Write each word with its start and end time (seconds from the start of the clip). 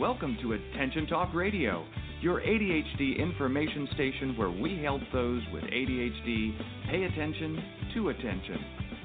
Welcome 0.00 0.36
to 0.42 0.54
Attention 0.54 1.06
Talk 1.06 1.32
Radio, 1.32 1.86
your 2.20 2.40
ADHD 2.40 3.16
information 3.16 3.88
station 3.94 4.36
where 4.36 4.50
we 4.50 4.82
help 4.82 5.00
those 5.12 5.40
with 5.52 5.62
ADHD 5.62 6.58
pay 6.90 7.04
attention 7.04 7.62
to 7.94 8.08
attention. 8.08 8.58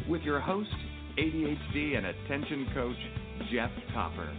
With 0.09 0.23
your 0.23 0.39
host, 0.39 0.71
ADHD 1.15 1.95
and 1.95 2.07
attention 2.07 2.69
coach, 2.73 2.95
Jeff 3.53 3.69
Copper. 3.93 4.35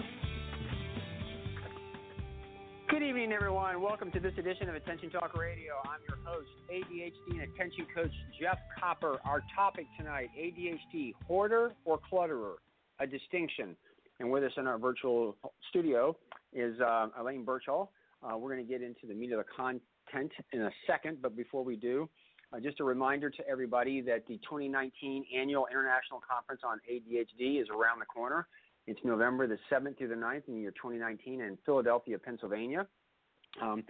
Good 2.89 3.05
evening, 3.05 3.31
everyone. 3.31 3.81
Welcome 3.81 4.11
to 4.11 4.19
this 4.19 4.33
edition 4.37 4.69
of 4.69 4.75
Attention 4.75 5.09
Talk 5.11 5.37
Radio. 5.37 5.75
I'm 5.85 6.01
your 6.09 6.19
host, 6.25 6.49
ADHD 6.69 7.41
and 7.41 7.43
attention 7.43 7.87
coach 7.95 8.11
Jeff 8.41 8.59
Copper. 8.81 9.19
Our 9.25 9.45
topic 9.55 9.87
tonight 9.97 10.31
ADHD, 10.37 11.15
hoarder 11.29 11.75
or 11.85 12.01
clutterer, 12.13 12.55
a 12.99 13.07
distinction. 13.07 13.77
And 14.21 14.31
with 14.31 14.45
us 14.45 14.53
in 14.59 14.67
our 14.67 14.79
virtual 14.79 15.35
studio 15.71 16.15
is 16.53 16.79
uh, 16.79 17.07
Elaine 17.19 17.43
Birchall. 17.43 17.91
Uh, 18.23 18.37
we're 18.37 18.55
going 18.55 18.65
to 18.65 18.71
get 18.71 18.83
into 18.83 19.07
the 19.09 19.15
meat 19.15 19.33
of 19.33 19.39
the 19.39 19.47
content 19.57 20.31
in 20.53 20.61
a 20.61 20.71
second, 20.87 21.23
but 21.23 21.35
before 21.35 21.65
we 21.65 21.75
do, 21.75 22.09
uh, 22.53 22.61
just 22.61 22.81
a 22.81 22.85
reminder 22.85 23.31
to 23.31 23.49
everybody 23.49 24.03
that 24.03 24.27
the 24.27 24.37
2019 24.39 25.25
Annual 25.35 25.67
International 25.71 26.21
Conference 26.21 26.61
on 26.65 26.81
ADHD 26.91 27.63
is 27.63 27.69
around 27.71 28.01
the 28.01 28.05
corner. 28.05 28.47
It's 28.87 29.01
November 29.05 29.47
the 29.47 29.59
7th 29.73 29.97
through 29.97 30.09
the 30.09 30.15
9th 30.15 30.49
in 30.49 30.55
the 30.55 30.61
year 30.61 30.73
2019 30.73 31.41
in 31.41 31.57
Philadelphia, 31.65 32.19
Pennsylvania. 32.19 32.87
Um, 33.63 33.85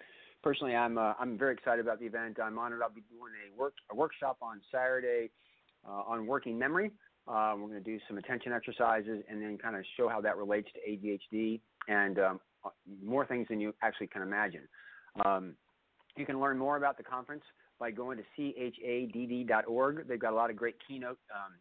personally, 0.45 0.76
I'm 0.76 0.96
uh, 0.96 1.15
I'm 1.18 1.38
very 1.38 1.54
excited 1.54 1.80
about 1.80 2.01
the 2.01 2.06
event. 2.06 2.38
I'm 2.42 2.59
honored. 2.59 2.82
I'll 2.82 2.90
be 2.90 3.04
doing 3.10 3.32
a 3.48 3.59
work 3.59 3.74
a 3.90 3.96
workshop 3.96 4.38
on 4.42 4.60
Saturday 4.70 5.30
uh, 5.87 6.02
on 6.06 6.26
working 6.26 6.59
memory. 6.59 6.92
Uh, 7.30 7.54
we're 7.56 7.68
going 7.68 7.72
to 7.74 7.80
do 7.80 7.98
some 8.08 8.18
attention 8.18 8.52
exercises 8.52 9.22
and 9.30 9.40
then 9.40 9.56
kind 9.56 9.76
of 9.76 9.84
show 9.96 10.08
how 10.08 10.20
that 10.20 10.36
relates 10.36 10.68
to 10.72 10.90
ADHD 10.90 11.60
and 11.86 12.18
um, 12.18 12.40
more 13.04 13.24
things 13.24 13.46
than 13.48 13.60
you 13.60 13.72
actually 13.82 14.09
can 14.09 14.22
imagine. 14.22 14.62
Um, 15.24 15.54
you 16.16 16.26
can 16.26 16.40
learn 16.40 16.59
more 16.59 16.76
about 16.76 16.96
the 16.96 17.04
conference 17.04 17.45
by 17.78 17.92
going 17.92 18.18
to 18.18 18.24
chadd.org. 18.37 20.09
They've 20.09 20.18
got 20.18 20.32
a 20.32 20.37
lot 20.37 20.50
of 20.50 20.56
great 20.56 20.74
keynote 20.87 21.18
um, 21.32 21.52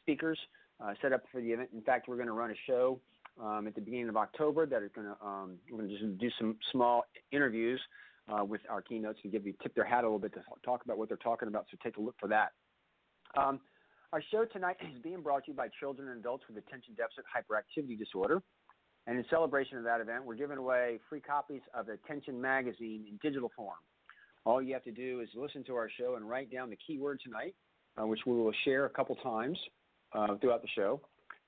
speakers 0.00 0.38
uh, 0.82 0.94
set 1.02 1.12
up 1.12 1.22
for 1.30 1.40
the 1.40 1.48
event. 1.48 1.68
In 1.74 1.82
fact, 1.82 2.08
we're 2.08 2.16
going 2.16 2.26
to 2.26 2.32
run 2.32 2.50
a 2.50 2.54
show 2.66 2.98
um, 3.42 3.66
at 3.66 3.74
the 3.74 3.80
beginning 3.80 4.08
of 4.08 4.16
October 4.16 4.66
that 4.66 4.82
is 4.82 4.90
going 4.94 5.06
to 5.06 5.26
um, 5.26 5.58
we're 5.70 5.78
going 5.78 5.90
to 5.90 5.98
just 5.98 6.18
do 6.18 6.30
some 6.38 6.56
small 6.72 7.04
interviews 7.30 7.80
uh, 8.28 8.44
with 8.44 8.60
our 8.70 8.80
keynotes 8.80 9.20
to 9.22 9.28
give 9.28 9.46
you 9.46 9.54
tip 9.62 9.74
their 9.74 9.84
hat 9.84 10.04
a 10.04 10.06
little 10.06 10.18
bit 10.18 10.32
to 10.32 10.40
talk 10.64 10.84
about 10.84 10.98
what 10.98 11.08
they're 11.08 11.16
talking 11.18 11.48
about. 11.48 11.66
So 11.70 11.76
take 11.82 11.98
a 11.98 12.00
look 12.00 12.16
for 12.18 12.28
that. 12.28 12.52
Our 14.12 14.22
show 14.32 14.44
tonight 14.44 14.76
is 14.82 15.00
being 15.02 15.22
brought 15.22 15.44
to 15.44 15.52
you 15.52 15.56
by 15.56 15.68
children 15.78 16.08
and 16.08 16.18
adults 16.18 16.42
with 16.48 16.56
attention 16.56 16.94
deficit 16.96 17.24
hyperactivity 17.30 17.96
disorder. 17.96 18.42
And 19.06 19.16
in 19.16 19.24
celebration 19.30 19.78
of 19.78 19.84
that 19.84 20.00
event, 20.00 20.24
we're 20.24 20.34
giving 20.34 20.58
away 20.58 20.98
free 21.08 21.20
copies 21.20 21.60
of 21.74 21.88
Attention 21.88 22.40
Magazine 22.40 23.04
in 23.08 23.20
digital 23.22 23.52
form. 23.54 23.76
All 24.44 24.60
you 24.60 24.72
have 24.74 24.82
to 24.82 24.90
do 24.90 25.20
is 25.20 25.28
listen 25.36 25.62
to 25.64 25.76
our 25.76 25.88
show 25.96 26.16
and 26.16 26.28
write 26.28 26.50
down 26.50 26.70
the 26.70 26.78
keyword 26.84 27.20
tonight, 27.22 27.54
uh, 28.00 28.04
which 28.04 28.18
we 28.26 28.32
will 28.32 28.52
share 28.64 28.86
a 28.86 28.90
couple 28.90 29.14
times 29.16 29.56
uh, 30.12 30.36
throughout 30.40 30.62
the 30.62 30.68
show, 30.74 31.00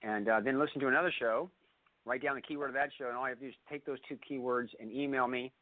and 0.03 0.29
uh, 0.29 0.39
then 0.41 0.61
listen 0.61 0.81
to 0.83 0.87
another 0.87 1.13
show. 1.19 1.51
Write 2.05 2.23
down 2.23 2.37
the 2.37 2.43
keyword 2.43 2.69
of 2.69 2.75
that 2.75 2.91
show, 2.97 3.09
and 3.09 3.17
all 3.17 3.25
you 3.25 3.31
have 3.31 3.39
to 3.39 3.45
do 3.45 3.49
is 3.49 3.57
take 3.69 3.85
those 3.85 3.99
two 4.09 4.17
keywords 4.31 4.69
and 4.79 4.93
email 4.93 5.27
me 5.27 5.53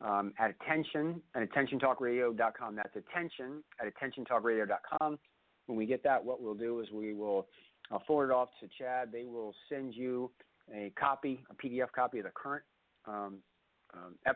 um, 0.00 0.32
at 0.38 0.54
attention 0.60 1.20
at 1.34 1.48
attentiontalkradio.com. 1.50 2.76
That's 2.76 2.94
attention 2.94 3.64
at 3.80 3.92
attentiontalkradio.com 3.92 5.18
when 5.66 5.76
we 5.76 5.86
get 5.86 6.02
that, 6.04 6.24
what 6.24 6.42
we'll 6.42 6.54
do 6.54 6.80
is 6.80 6.90
we 6.90 7.14
will 7.14 7.46
uh, 7.90 7.98
forward 8.06 8.30
it 8.30 8.34
off 8.34 8.48
to 8.60 8.66
CHADD. 8.82 9.12
They 9.12 9.24
will 9.24 9.54
send 9.68 9.94
you 9.94 10.30
a 10.74 10.92
copy, 10.98 11.44
a 11.50 11.54
PDF 11.54 11.92
copy 11.94 12.18
of 12.18 12.24
the 12.24 12.30
current 12.34 12.64
um, 13.06 13.38
um, 13.94 14.14
uh, 14.26 14.32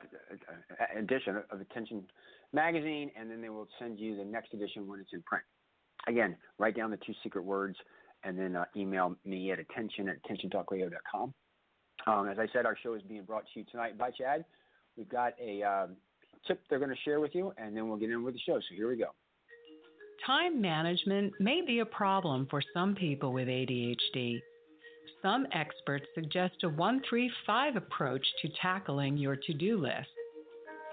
edition 0.96 1.42
of 1.50 1.60
Attention 1.60 2.04
Magazine, 2.52 3.10
and 3.18 3.30
then 3.30 3.40
they 3.40 3.48
will 3.48 3.68
send 3.78 3.98
you 3.98 4.16
the 4.16 4.24
next 4.24 4.54
edition 4.54 4.86
when 4.86 5.00
it's 5.00 5.12
in 5.12 5.22
print. 5.22 5.44
Again, 6.06 6.36
write 6.58 6.76
down 6.76 6.90
the 6.90 6.96
two 6.98 7.12
secret 7.22 7.44
words 7.44 7.76
and 8.24 8.38
then 8.38 8.56
uh, 8.56 8.64
email 8.76 9.16
me 9.24 9.50
at 9.50 9.58
attention 9.58 10.08
at 10.08 10.16
attentiontalkradio.com. 10.22 11.34
Um, 12.06 12.28
as 12.28 12.38
I 12.38 12.46
said, 12.52 12.66
our 12.66 12.76
show 12.82 12.94
is 12.94 13.02
being 13.02 13.24
brought 13.24 13.44
to 13.52 13.60
you 13.60 13.66
tonight 13.70 13.98
by 13.98 14.10
CHADD. 14.10 14.44
We've 14.96 15.08
got 15.08 15.34
a 15.40 15.62
um, 15.62 15.96
tip 16.46 16.60
they're 16.68 16.78
going 16.78 16.90
to 16.90 16.96
share 17.04 17.20
with 17.20 17.34
you, 17.34 17.52
and 17.56 17.76
then 17.76 17.88
we'll 17.88 17.98
get 17.98 18.10
in 18.10 18.22
with 18.22 18.34
the 18.34 18.40
show. 18.40 18.58
So 18.58 18.74
here 18.74 18.88
we 18.88 18.96
go. 18.96 19.10
Time 20.26 20.60
management 20.60 21.32
may 21.40 21.62
be 21.62 21.78
a 21.78 21.86
problem 21.86 22.46
for 22.50 22.62
some 22.74 22.94
people 22.94 23.32
with 23.32 23.48
ADHD. 23.48 24.42
Some 25.22 25.46
experts 25.52 26.06
suggest 26.14 26.62
a 26.62 26.68
135 26.68 27.76
approach 27.76 28.26
to 28.42 28.48
tackling 28.60 29.16
your 29.16 29.36
to 29.36 29.54
do 29.54 29.78
list. 29.78 30.08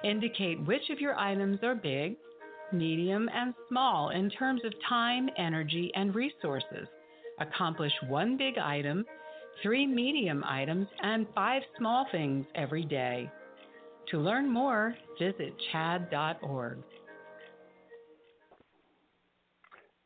Indicate 0.04 0.66
which 0.66 0.90
of 0.90 1.02
your 1.02 1.18
items 1.20 1.60
are 1.64 1.76
big, 1.76 2.16
medium, 2.72 3.30
and 3.34 3.54
small 3.68 4.10
in 4.10 4.30
terms 4.30 4.62
of 4.64 4.74
time, 4.88 5.30
energy, 5.38 5.92
and 5.96 6.16
resources. 6.16 6.88
Accomplish 7.40 7.94
one 8.08 8.38
big 8.38 8.58
item, 8.58 9.06
three 9.62 9.86
medium 9.86 10.44
items, 10.46 10.88
and 11.02 11.28
five 11.36 11.64
small 11.78 12.06
things 12.12 12.46
every 12.56 12.86
day. 12.86 13.30
To 14.12 14.20
learn 14.20 14.50
more, 14.50 14.96
visit 15.20 15.54
chadd.org. 15.72 16.78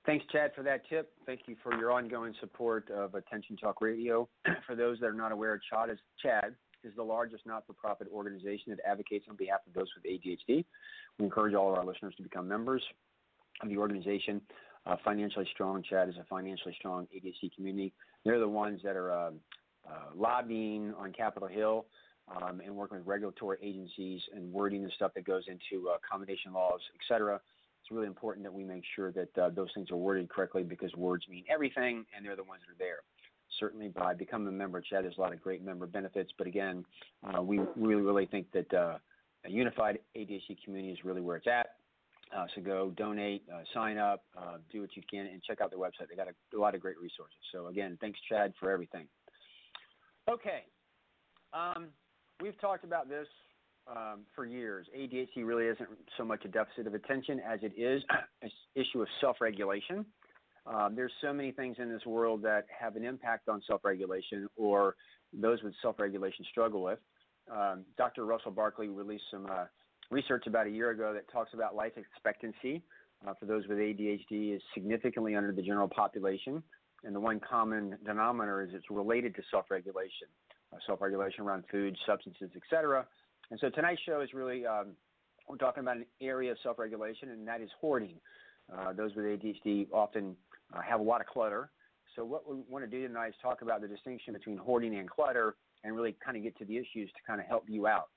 Thanks, 0.03 0.25
CHADD, 0.33 0.55
for 0.55 0.63
that 0.63 0.81
tip. 0.89 1.11
Thank 1.27 1.41
you 1.45 1.55
for 1.61 1.77
your 1.77 1.91
ongoing 1.91 2.33
support 2.39 2.89
of 2.89 3.13
Attention 3.13 3.55
Talk 3.55 3.81
Radio. 3.81 4.27
for 4.65 4.75
those 4.75 4.99
that 4.99 5.05
are 5.05 5.13
not 5.13 5.31
aware, 5.31 5.61
CHADD 5.71 5.93
is, 5.93 5.99
CHADD 6.25 6.55
is 6.83 6.93
the 6.95 7.03
largest 7.03 7.45
not 7.45 7.67
for 7.67 7.73
profit 7.73 8.07
organization 8.11 8.69
that 8.69 8.79
advocates 8.83 9.25
on 9.29 9.35
behalf 9.35 9.59
of 9.67 9.73
those 9.73 9.87
with 9.95 10.11
ADHD. 10.11 10.65
We 11.19 11.25
encourage 11.25 11.53
all 11.53 11.71
of 11.71 11.77
our 11.77 11.85
listeners 11.85 12.15
to 12.17 12.23
become 12.23 12.47
members 12.47 12.81
of 13.61 13.69
the 13.69 13.77
organization. 13.77 14.41
Uh, 14.87 14.95
financially 15.05 15.47
strong, 15.53 15.83
CHADD 15.83 16.09
is 16.09 16.15
a 16.19 16.25
financially 16.27 16.75
strong 16.79 17.07
ADHD 17.15 17.53
community. 17.53 17.93
They're 18.25 18.39
the 18.39 18.49
ones 18.49 18.81
that 18.83 18.95
are 18.95 19.11
uh, 19.11 19.31
uh, 19.87 19.91
lobbying 20.15 20.95
on 20.97 21.13
Capitol 21.13 21.47
Hill 21.47 21.85
um, 22.27 22.59
and 22.65 22.75
working 22.75 22.97
with 22.97 23.05
regulatory 23.05 23.59
agencies 23.61 24.21
and 24.33 24.51
wording 24.51 24.83
the 24.83 24.89
stuff 24.95 25.11
that 25.13 25.25
goes 25.25 25.43
into 25.47 25.89
uh, 25.89 25.97
accommodation 26.03 26.53
laws, 26.53 26.79
et 26.95 27.01
cetera 27.07 27.39
it's 27.81 27.91
really 27.91 28.07
important 28.07 28.43
that 28.43 28.53
we 28.53 28.63
make 28.63 28.83
sure 28.95 29.11
that 29.11 29.37
uh, 29.37 29.49
those 29.49 29.69
things 29.73 29.89
are 29.89 29.97
worded 29.97 30.29
correctly 30.29 30.63
because 30.63 30.93
words 30.95 31.25
mean 31.27 31.43
everything 31.49 32.05
and 32.15 32.25
they're 32.25 32.35
the 32.35 32.43
ones 32.43 32.61
that 32.65 32.73
are 32.73 32.77
there. 32.77 32.99
Certainly, 33.59 33.89
by 33.89 34.13
becoming 34.13 34.47
a 34.47 34.51
member 34.51 34.77
of 34.77 34.85
CHADD, 34.85 35.01
there's 35.01 35.17
a 35.17 35.21
lot 35.21 35.33
of 35.33 35.41
great 35.41 35.63
member 35.63 35.85
benefits. 35.85 36.31
But 36.37 36.47
again, 36.47 36.85
uh, 37.23 37.41
we 37.41 37.59
really, 37.75 38.01
really 38.01 38.25
think 38.25 38.47
that 38.53 38.73
uh, 38.73 38.97
a 39.45 39.49
unified 39.49 39.99
ADHD 40.15 40.63
community 40.63 40.93
is 40.93 41.03
really 41.03 41.21
where 41.21 41.37
it's 41.37 41.47
at. 41.47 41.75
Uh, 42.35 42.45
so 42.55 42.61
go 42.61 42.91
donate, 42.95 43.43
uh, 43.53 43.61
sign 43.73 43.97
up, 43.97 44.23
uh, 44.37 44.57
do 44.71 44.79
what 44.79 44.95
you 44.95 45.03
can, 45.09 45.25
and 45.25 45.43
check 45.43 45.59
out 45.59 45.69
their 45.69 45.79
website. 45.79 46.07
They 46.09 46.15
got 46.15 46.27
a, 46.27 46.57
a, 46.57 46.59
lot 46.59 46.75
of 46.75 46.81
great 46.81 46.97
resources. 46.97 47.35
So 47.51 47.67
again, 47.67 47.97
thanks 47.99 48.19
CHADD 48.31 48.53
for 48.57 48.71
everything. 48.71 49.07
Okay, 50.29 50.63
um, 51.51 51.87
we've 52.41 52.59
talked 52.61 52.85
about 52.85 53.09
this 53.09 53.27
um, 53.87 54.21
for 54.35 54.45
years. 54.45 54.87
ADHD 54.97 55.45
really 55.45 55.65
isn't 55.65 55.89
so 56.17 56.23
much 56.23 56.45
a 56.45 56.47
deficit 56.47 56.87
of 56.87 56.93
attention 56.93 57.39
as 57.39 57.59
it 57.63 57.73
is 57.77 58.03
an 58.41 58.51
issue 58.75 59.01
of 59.01 59.07
self-regulation. 59.19 60.05
Um, 60.65 60.95
there's 60.95 61.11
so 61.21 61.33
many 61.33 61.51
things 61.51 61.77
in 61.79 61.89
this 61.89 62.05
world 62.05 62.43
that 62.43 62.65
have 62.77 62.95
an 62.95 63.03
impact 63.03 63.49
on 63.49 63.61
self-regulation, 63.67 64.47
or 64.55 64.95
those 65.33 65.61
with 65.63 65.73
self-regulation 65.81 66.45
struggle 66.51 66.83
with. 66.83 66.99
Um, 67.51 67.83
Dr. 67.97 68.25
Russell 68.25 68.51
Barkley 68.51 68.87
released 68.87 69.23
some 69.31 69.47
uh, 69.47 69.65
research 70.11 70.45
about 70.45 70.67
a 70.67 70.69
year 70.69 70.91
ago 70.91 71.13
that 71.13 71.31
talks 71.31 71.53
about 71.53 71.75
life 71.75 71.93
expectancy 71.97 72.83
uh, 73.27 73.33
for 73.39 73.45
those 73.45 73.67
with 73.67 73.77
ADHD 73.77 74.55
is 74.55 74.61
significantly 74.73 75.35
under 75.35 75.51
the 75.51 75.61
general 75.61 75.87
population, 75.87 76.61
and 77.03 77.15
the 77.15 77.19
one 77.19 77.39
common 77.39 77.97
denominator 78.05 78.61
is 78.63 78.69
it's 78.73 78.89
related 78.89 79.35
to 79.35 79.41
self-regulation, 79.51 80.27
uh, 80.73 80.77
self-regulation 80.85 81.43
around 81.43 81.63
food, 81.71 81.95
substances, 82.05 82.49
etc. 82.55 83.05
And 83.51 83.59
so 83.59 83.69
tonight's 83.69 84.01
show 84.05 84.21
is 84.21 84.33
really 84.33 84.65
um, 84.65 84.93
we're 85.47 85.57
talking 85.57 85.81
about 85.81 85.97
an 85.97 86.05
area 86.21 86.51
of 86.51 86.57
self-regulation, 86.63 87.29
and 87.29 87.47
that 87.47 87.61
is 87.61 87.69
hoarding. 87.79 88.15
Uh, 88.73 88.93
those 88.93 89.13
with 89.15 89.25
ADHD 89.25 89.87
often 89.91 90.35
uh, 90.73 90.81
have 90.81 91.01
a 91.01 91.03
lot 91.03 91.19
of 91.19 91.27
clutter. 91.27 91.69
So 92.15 92.23
what 92.23 92.49
we 92.49 92.57
want 92.69 92.83
to 92.83 92.89
do 92.89 93.05
tonight 93.05 93.29
is 93.29 93.35
talk 93.41 93.61
about 93.61 93.81
the 93.81 93.87
distinction 93.87 94.33
between 94.33 94.57
hoarding 94.57 94.95
and 94.97 95.09
clutter, 95.09 95.55
and 95.83 95.95
really 95.95 96.15
kind 96.23 96.37
of 96.37 96.43
get 96.43 96.57
to 96.59 96.65
the 96.65 96.77
issues 96.77 97.09
to 97.09 97.19
kind 97.27 97.39
of 97.41 97.47
help 97.47 97.65
you 97.67 97.87
out. 97.87 98.09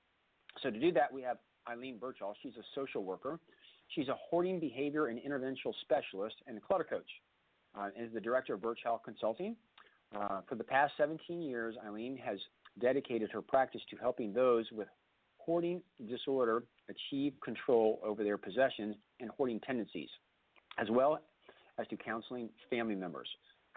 So 0.63 0.71
to 0.71 0.79
do 0.79 0.91
that, 0.93 1.11
we 1.11 1.21
have 1.23 1.37
Elaine 1.71 1.97
Birchall. 1.97 2.33
She's 2.41 2.53
a 2.57 2.63
social 2.73 3.03
worker. 3.03 3.39
She's 3.89 4.07
a 4.07 4.15
hoarding 4.29 4.59
behavior 4.59 5.07
and 5.07 5.19
interventional 5.19 5.73
specialist 5.81 6.35
and 6.47 6.57
a 6.57 6.61
clutter 6.61 6.85
coach, 6.85 7.09
uh, 7.77 7.89
is 7.99 8.13
the 8.13 8.21
director 8.21 8.53
of 8.53 8.61
Birchall 8.61 9.01
Consulting. 9.03 9.55
Uh, 10.15 10.41
for 10.47 10.55
the 10.55 10.63
past 10.63 10.93
17 10.97 11.41
years, 11.41 11.75
Elaine 11.87 12.17
has 12.17 12.39
dedicated 12.79 13.31
her 13.31 13.41
practice 13.41 13.81
to 13.89 13.97
helping 13.97 14.33
those 14.33 14.65
with 14.71 14.87
hoarding 15.45 15.81
disorder 16.09 16.63
achieve 16.89 17.33
control 17.43 17.99
over 18.03 18.23
their 18.23 18.37
possessions 18.37 18.95
and 19.19 19.29
hoarding 19.31 19.59
tendencies, 19.61 20.09
as 20.77 20.87
well 20.89 21.19
as 21.79 21.87
to 21.87 21.97
counseling 21.97 22.49
family 22.69 22.95
members. 22.95 23.27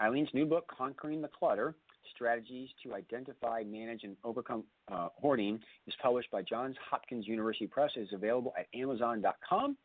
Elaine's 0.00 0.28
new 0.32 0.46
book, 0.46 0.70
Conquering 0.76 1.20
the 1.20 1.28
Clutter, 1.28 1.74
Strategies 2.14 2.68
to 2.82 2.94
Identify, 2.94 3.64
Manage, 3.64 4.04
and 4.04 4.16
Overcome 4.24 4.64
uh, 4.90 5.08
Hoarding 5.16 5.58
is 5.86 5.94
published 6.00 6.30
by 6.30 6.42
Johns 6.42 6.76
Hopkins 6.90 7.26
University 7.26 7.66
Press. 7.66 7.90
It 7.96 8.00
is 8.00 8.08
available 8.12 8.54
at 8.58 8.66
Amazon.com. 8.78 9.76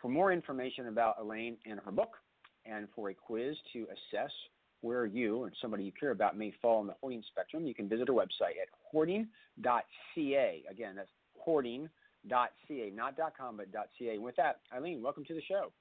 For 0.00 0.08
more 0.08 0.32
information 0.32 0.86
about 0.86 1.16
Elaine 1.20 1.56
and 1.66 1.80
her 1.84 1.90
book, 1.90 2.16
and 2.64 2.86
for 2.94 3.10
a 3.10 3.14
quiz 3.14 3.56
to 3.72 3.86
assess 3.86 4.30
where 4.80 5.06
you 5.06 5.38
or 5.38 5.50
somebody 5.60 5.82
you 5.84 5.92
care 5.98 6.10
about 6.10 6.36
may 6.38 6.52
fall 6.62 6.78
on 6.78 6.86
the 6.86 6.94
hoarding 7.00 7.22
spectrum, 7.28 7.66
you 7.66 7.74
can 7.74 7.88
visit 7.88 8.08
our 8.08 8.14
website 8.14 8.60
at 8.62 8.68
hoarding.ca. 8.90 10.64
Again, 10.70 10.94
that's 10.96 11.10
hoarding.ca, 11.48 12.90
not 12.94 13.14
.com, 13.38 13.56
but 13.56 13.68
.ca. 13.72 14.14
And 14.14 14.22
with 14.22 14.36
that, 14.36 14.60
Elaine, 14.76 15.02
welcome 15.02 15.24
to 15.24 15.32
the 15.32 15.40
show. 15.40 15.72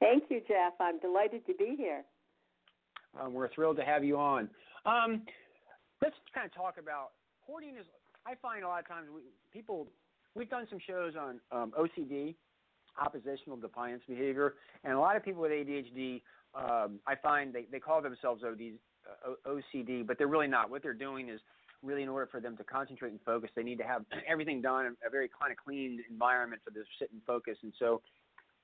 Thank 0.00 0.24
you, 0.30 0.40
Jeff. 0.48 0.72
I'm 0.80 0.98
delighted 0.98 1.46
to 1.46 1.54
be 1.54 1.76
here. 1.78 2.02
Um, 3.20 3.32
we're 3.32 3.52
thrilled 3.54 3.76
to 3.76 3.84
have 3.84 4.02
you 4.02 4.18
on. 4.18 4.50
Um, 4.86 5.22
let's 6.02 6.16
kind 6.34 6.44
of 6.44 6.52
talk 6.52 6.74
about 6.76 7.10
hoarding. 7.46 7.76
Is 7.76 7.86
I 8.26 8.34
find 8.42 8.64
a 8.64 8.68
lot 8.68 8.80
of 8.80 8.88
times 8.88 9.06
we, 9.14 9.20
people 9.52 9.86
we've 10.34 10.50
done 10.50 10.66
some 10.68 10.80
shows 10.84 11.12
on 11.14 11.38
um, 11.52 11.72
OCD, 11.78 12.34
oppositional 13.00 13.58
defiance 13.58 14.02
behavior, 14.08 14.54
and 14.82 14.94
a 14.94 14.98
lot 14.98 15.14
of 15.14 15.24
people 15.24 15.42
with 15.42 15.52
ADHD. 15.52 16.20
Um, 16.52 16.98
I 17.06 17.14
find 17.14 17.54
they, 17.54 17.66
they 17.70 17.78
call 17.78 18.02
themselves 18.02 18.42
OD, 18.44 18.72
uh, 19.06 19.48
OCD, 19.48 20.04
but 20.04 20.18
they're 20.18 20.26
really 20.26 20.48
not. 20.48 20.68
What 20.68 20.82
they're 20.82 20.92
doing 20.94 21.28
is 21.28 21.40
really 21.82 22.02
in 22.02 22.08
order 22.08 22.26
for 22.26 22.40
them 22.40 22.56
to 22.56 22.64
concentrate 22.64 23.10
and 23.10 23.20
focus, 23.24 23.50
they 23.54 23.62
need 23.62 23.78
to 23.78 23.84
have 23.84 24.04
everything 24.28 24.60
done 24.60 24.86
in 24.86 24.96
a 25.06 25.10
very 25.10 25.28
kind 25.40 25.52
of 25.52 25.58
clean 25.58 26.02
environment 26.10 26.62
for 26.64 26.70
them 26.70 26.82
to 26.82 26.88
sit 26.98 27.10
and 27.12 27.20
focus. 27.26 27.56
And 27.62 27.72
so 27.78 28.02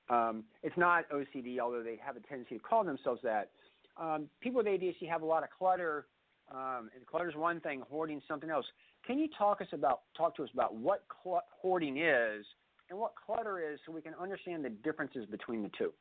um, 0.09 0.43
it's 0.63 0.77
not 0.77 1.05
OCD, 1.09 1.59
although 1.59 1.83
they 1.83 1.99
have 2.03 2.15
a 2.15 2.19
tendency 2.21 2.55
to 2.55 2.61
call 2.61 2.83
themselves 2.83 3.21
that. 3.23 3.49
Um, 3.97 4.29
people 4.41 4.59
with 4.59 4.67
ADHD 4.67 5.09
have 5.09 5.21
a 5.21 5.25
lot 5.25 5.43
of 5.43 5.49
clutter, 5.57 6.05
um, 6.51 6.89
and 6.95 7.05
clutter 7.05 7.29
is 7.29 7.35
one 7.35 7.59
thing, 7.59 7.81
hoarding 7.89 8.21
something 8.27 8.49
else. 8.49 8.65
Can 9.05 9.17
you 9.17 9.27
talk 9.37 9.61
us 9.61 9.67
about 9.71 10.01
talk 10.15 10.35
to 10.35 10.43
us 10.43 10.49
about 10.53 10.75
what 10.75 11.03
cl- 11.23 11.43
hoarding 11.61 11.97
is 11.97 12.45
and 12.89 12.99
what 12.99 13.13
clutter 13.25 13.59
is, 13.59 13.79
so 13.85 13.91
we 13.91 14.01
can 14.01 14.13
understand 14.21 14.63
the 14.63 14.69
differences 14.69 15.25
between 15.25 15.63
the 15.63 15.71
two? 15.77 15.93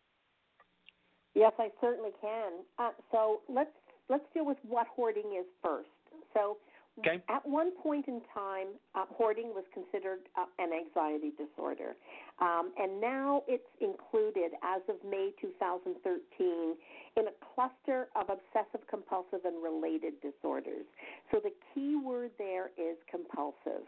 Yes, 1.35 1.53
I 1.59 1.69
certainly 1.81 2.11
can. 2.21 2.53
Uh, 2.79 2.91
so 3.13 3.41
let's 3.49 3.71
let's 4.09 4.25
deal 4.35 4.47
with 4.47 4.59
what 4.63 4.87
hoarding 4.87 5.37
is 5.39 5.47
first. 5.63 5.89
So 6.35 6.59
Okay. 6.99 7.23
At 7.29 7.47
one 7.47 7.73
point 7.83 8.09
in 8.09 8.23
time, 8.33 8.69
uh, 8.95 9.05
hoarding 9.11 9.49
was 9.49 9.65
considered 9.75 10.21
uh, 10.39 10.47
an 10.59 10.71
anxiety 10.73 11.31
disorder, 11.37 11.95
um, 12.41 12.73
and 12.79 13.01
now 13.01 13.43
it's 13.47 13.69
included 13.81 14.53
as 14.63 14.81
of 14.89 14.97
May 15.09 15.31
2013 15.41 16.77
in 17.17 17.25
a 17.29 17.37
cluster 17.55 18.09
of 18.17 18.31
obsessive 18.31 18.87
compulsive 18.89 19.45
and 19.45 19.63
related 19.63 20.15
disorders. 20.23 20.87
So 21.31 21.41
the 21.43 21.53
key 21.75 21.97
word 21.97 22.31
there 22.39 22.71
is 22.79 22.97
compulsive. 23.11 23.85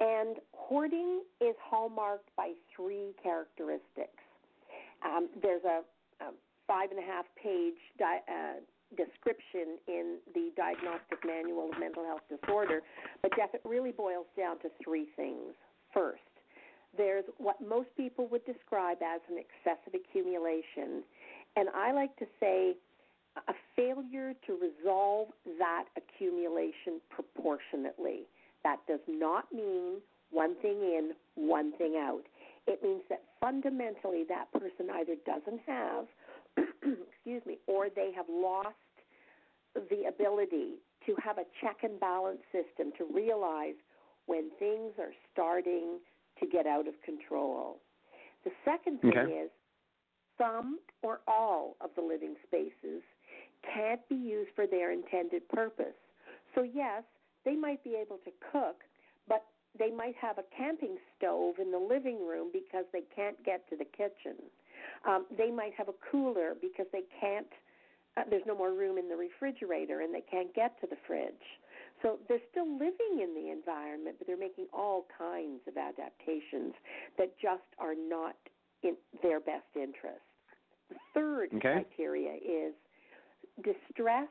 And 0.00 0.36
hoarding 0.52 1.22
is 1.40 1.54
hallmarked 1.60 2.30
by 2.36 2.52
three 2.74 3.12
characteristics. 3.22 4.22
Um, 5.04 5.28
there's 5.42 5.64
a, 5.64 5.82
a, 6.24 6.30
five 6.66 6.90
and 6.90 6.98
a 7.00 7.02
half 7.02 7.24
page 7.42 7.80
di- 7.98 8.22
uh, 8.28 8.60
description 8.96 9.78
in 9.86 10.18
the 10.34 10.50
Diagnostic 10.56 11.18
Manual 11.26 11.70
of 11.72 11.78
Mental 11.78 12.04
Health 12.04 12.24
Disorder. 12.28 12.80
But, 13.22 13.32
Jeff, 13.36 13.54
it 13.54 13.62
really 13.64 13.92
boils 13.92 14.26
down 14.36 14.58
to 14.60 14.70
three 14.82 15.06
things. 15.16 15.54
First, 15.92 16.22
there's 16.96 17.24
what 17.38 17.56
most 17.60 17.88
people 17.96 18.26
would 18.28 18.44
describe 18.46 18.98
as 19.02 19.20
an 19.30 19.38
excessive 19.38 19.94
accumulation. 19.94 21.02
And 21.56 21.68
I 21.74 21.92
like 21.92 22.16
to 22.16 22.26
say 22.40 22.74
a 23.36 23.54
failure 23.76 24.32
to 24.46 24.58
resolve 24.58 25.28
that 25.58 25.84
accumulation 25.96 27.00
proportionately. 27.10 28.26
That 28.64 28.78
does 28.88 29.00
not 29.06 29.52
mean 29.52 30.00
one 30.30 30.56
thing 30.60 30.80
in, 30.80 31.12
one 31.36 31.72
thing 31.76 31.94
out. 31.96 32.22
It 32.66 32.82
means 32.82 33.02
that 33.08 33.22
fundamentally 33.40 34.24
that 34.28 34.52
person 34.52 34.90
either 34.92 35.14
doesn't 35.24 35.60
have 35.66 36.06
excuse 37.28 37.44
me, 37.46 37.58
or 37.66 37.88
they 37.94 38.10
have 38.16 38.26
lost 38.30 38.74
the 39.74 40.08
ability 40.08 40.76
to 41.04 41.14
have 41.22 41.36
a 41.36 41.44
check 41.60 41.76
and 41.82 42.00
balance 42.00 42.40
system 42.52 42.90
to 42.96 43.06
realize 43.12 43.74
when 44.26 44.50
things 44.58 44.92
are 44.98 45.12
starting 45.32 45.98
to 46.40 46.46
get 46.46 46.66
out 46.66 46.88
of 46.88 46.94
control. 47.02 47.80
The 48.44 48.50
second 48.64 49.00
thing 49.02 49.12
okay. 49.16 49.30
is 49.30 49.50
some 50.38 50.78
or 51.02 51.20
all 51.28 51.76
of 51.82 51.90
the 51.96 52.02
living 52.02 52.34
spaces 52.46 53.02
can't 53.74 54.00
be 54.08 54.14
used 54.14 54.50
for 54.54 54.66
their 54.66 54.92
intended 54.92 55.46
purpose. 55.50 55.98
So, 56.54 56.62
yes, 56.62 57.02
they 57.44 57.56
might 57.56 57.84
be 57.84 57.94
able 58.00 58.18
to 58.24 58.30
cook, 58.52 58.76
but 59.28 59.44
they 59.78 59.90
might 59.90 60.14
have 60.20 60.38
a 60.38 60.44
camping 60.56 60.96
stove 61.16 61.56
in 61.60 61.70
the 61.70 61.78
living 61.78 62.26
room 62.26 62.48
because 62.52 62.84
they 62.92 63.02
can't 63.14 63.36
get 63.44 63.68
to 63.68 63.76
the 63.76 63.84
kitchen. 63.84 64.36
Um, 65.06 65.26
they 65.36 65.50
might 65.50 65.72
have 65.76 65.88
a 65.88 65.94
cooler 66.10 66.54
because 66.60 66.86
they 66.92 67.02
can't. 67.20 67.46
Uh, 68.16 68.22
there's 68.30 68.42
no 68.46 68.56
more 68.56 68.72
room 68.72 68.98
in 68.98 69.08
the 69.08 69.16
refrigerator, 69.16 70.00
and 70.00 70.14
they 70.14 70.24
can't 70.30 70.52
get 70.54 70.80
to 70.80 70.86
the 70.86 70.96
fridge. 71.06 71.34
So 72.02 72.18
they're 72.28 72.38
still 72.50 72.70
living 72.70 73.20
in 73.22 73.34
the 73.34 73.50
environment, 73.50 74.16
but 74.18 74.26
they're 74.26 74.38
making 74.38 74.66
all 74.72 75.06
kinds 75.16 75.60
of 75.66 75.76
adaptations 75.76 76.74
that 77.16 77.34
just 77.40 77.66
are 77.78 77.94
not 77.94 78.36
in 78.82 78.96
their 79.22 79.40
best 79.40 79.66
interest. 79.74 80.22
The 80.88 80.96
third 81.14 81.48
okay. 81.54 81.84
criteria 81.84 82.34
is 82.34 82.74
distress 83.62 84.28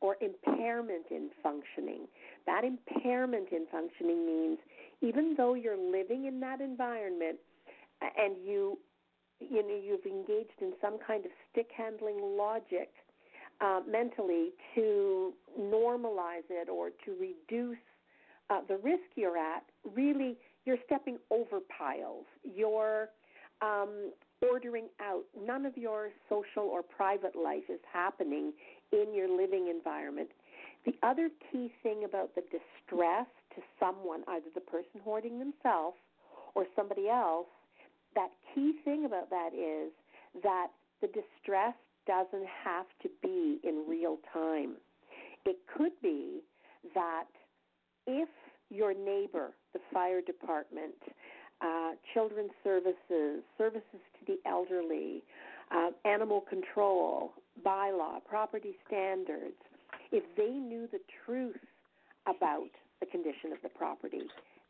or 0.00 0.16
impairment 0.20 1.06
in 1.10 1.30
functioning. 1.42 2.06
That 2.46 2.62
impairment 2.64 3.48
in 3.52 3.66
functioning 3.70 4.26
means 4.26 4.58
even 5.00 5.34
though 5.36 5.54
you're 5.54 5.78
living 5.78 6.26
in 6.26 6.40
that 6.40 6.60
environment 6.60 7.38
and 8.02 8.36
you 8.44 8.78
you 9.40 9.62
know 9.62 9.80
you've 9.82 10.06
engaged 10.06 10.60
in 10.60 10.72
some 10.80 10.98
kind 11.06 11.24
of 11.24 11.30
stick 11.50 11.68
handling 11.76 12.18
logic 12.36 12.90
uh, 13.60 13.80
mentally 13.88 14.50
to 14.74 15.32
normalize 15.60 16.46
it 16.50 16.68
or 16.68 16.90
to 17.04 17.12
reduce 17.20 17.78
uh, 18.50 18.60
the 18.68 18.76
risk 18.78 19.02
you're 19.14 19.38
at, 19.38 19.64
really 19.94 20.36
you're 20.64 20.78
stepping 20.86 21.18
over 21.30 21.60
piles. 21.76 22.24
You're 22.42 23.08
um, 23.62 24.12
ordering 24.42 24.88
out. 25.00 25.24
None 25.40 25.66
of 25.66 25.76
your 25.76 26.10
social 26.28 26.64
or 26.64 26.82
private 26.82 27.36
life 27.36 27.64
is 27.68 27.80
happening 27.90 28.52
in 28.92 29.14
your 29.14 29.28
living 29.28 29.68
environment. 29.68 30.28
The 30.84 30.94
other 31.02 31.30
key 31.50 31.72
thing 31.82 32.04
about 32.04 32.34
the 32.34 32.42
distress 32.42 33.26
to 33.54 33.62
someone, 33.80 34.22
either 34.28 34.46
the 34.54 34.60
person 34.60 35.00
hoarding 35.02 35.38
themselves 35.38 35.96
or 36.54 36.66
somebody 36.76 37.08
else, 37.08 37.46
that 38.14 38.30
key 38.54 38.74
thing 38.84 39.04
about 39.04 39.30
that 39.30 39.50
is 39.54 39.90
that 40.42 40.68
the 41.00 41.08
distress 41.08 41.74
doesn't 42.06 42.46
have 42.64 42.86
to 43.02 43.08
be 43.22 43.58
in 43.64 43.84
real 43.88 44.18
time. 44.32 44.74
It 45.44 45.56
could 45.76 45.92
be 46.02 46.40
that 46.94 47.24
if 48.06 48.28
your 48.70 48.94
neighbor, 48.94 49.50
the 49.72 49.80
fire 49.92 50.20
department, 50.20 50.94
uh, 51.60 51.92
children's 52.12 52.50
services, 52.62 53.42
services 53.56 53.84
to 53.92 54.26
the 54.26 54.38
elderly, 54.48 55.22
uh, 55.70 55.90
animal 56.04 56.42
control, 56.42 57.32
bylaw, 57.64 58.24
property 58.24 58.74
standards, 58.86 59.56
if 60.12 60.24
they 60.36 60.50
knew 60.50 60.88
the 60.92 61.00
truth 61.24 61.56
about 62.26 62.70
the 63.00 63.06
condition 63.06 63.52
of 63.52 63.58
the 63.62 63.68
property, 63.68 64.26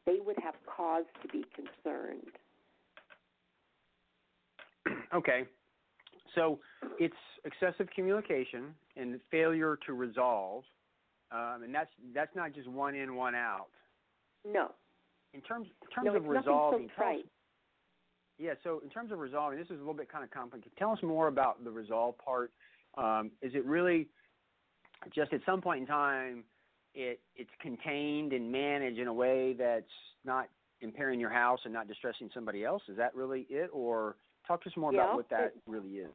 they 0.06 0.18
would 0.24 0.36
have 0.42 0.54
cause 0.66 1.04
to 1.22 1.28
be 1.28 1.44
concerned. 1.54 2.32
Okay. 5.14 5.44
So 6.34 6.58
it's 6.98 7.14
excessive 7.44 7.86
accumulation 7.88 8.74
and 8.96 9.20
failure 9.30 9.78
to 9.86 9.92
resolve, 9.92 10.64
um, 11.30 11.62
and 11.62 11.74
that's 11.74 11.90
that's 12.12 12.34
not 12.34 12.52
just 12.52 12.68
one 12.68 12.94
in, 12.94 13.14
one 13.14 13.34
out. 13.34 13.68
No. 14.44 14.72
In 15.32 15.40
terms 15.40 15.68
in 15.82 15.90
terms 15.90 16.06
no, 16.06 16.16
of 16.16 16.26
resolving, 16.26 16.90
so 16.98 17.04
us, 17.04 17.16
yeah. 18.38 18.54
So 18.62 18.80
in 18.82 18.90
terms 18.90 19.12
of 19.12 19.18
resolving, 19.18 19.58
this 19.58 19.66
is 19.66 19.76
a 19.76 19.78
little 19.78 19.94
bit 19.94 20.10
kind 20.10 20.24
of 20.24 20.30
complicated. 20.30 20.72
Tell 20.78 20.90
us 20.90 20.98
more 21.02 21.28
about 21.28 21.62
the 21.62 21.70
resolve 21.70 22.16
part. 22.18 22.52
Um, 22.96 23.30
is 23.42 23.54
it 23.54 23.64
really 23.64 24.08
just 25.14 25.32
at 25.32 25.40
some 25.44 25.60
point 25.60 25.80
in 25.80 25.86
time 25.86 26.44
it 26.94 27.20
it's 27.36 27.50
contained 27.60 28.32
and 28.32 28.50
managed 28.50 28.98
in 28.98 29.08
a 29.08 29.14
way 29.14 29.54
that's 29.58 29.84
not 30.24 30.48
impairing 30.80 31.18
your 31.18 31.30
house 31.30 31.60
and 31.64 31.72
not 31.72 31.88
distressing 31.88 32.30
somebody 32.32 32.64
else? 32.64 32.82
Is 32.88 32.96
that 32.96 33.14
really 33.14 33.46
it, 33.50 33.70
or 33.72 34.16
talk 34.46 34.62
to 34.64 34.70
us 34.70 34.76
more 34.76 34.92
yeah, 34.92 35.04
about 35.04 35.16
what 35.16 35.30
that 35.30 35.54
really 35.66 35.98
is? 35.98 36.12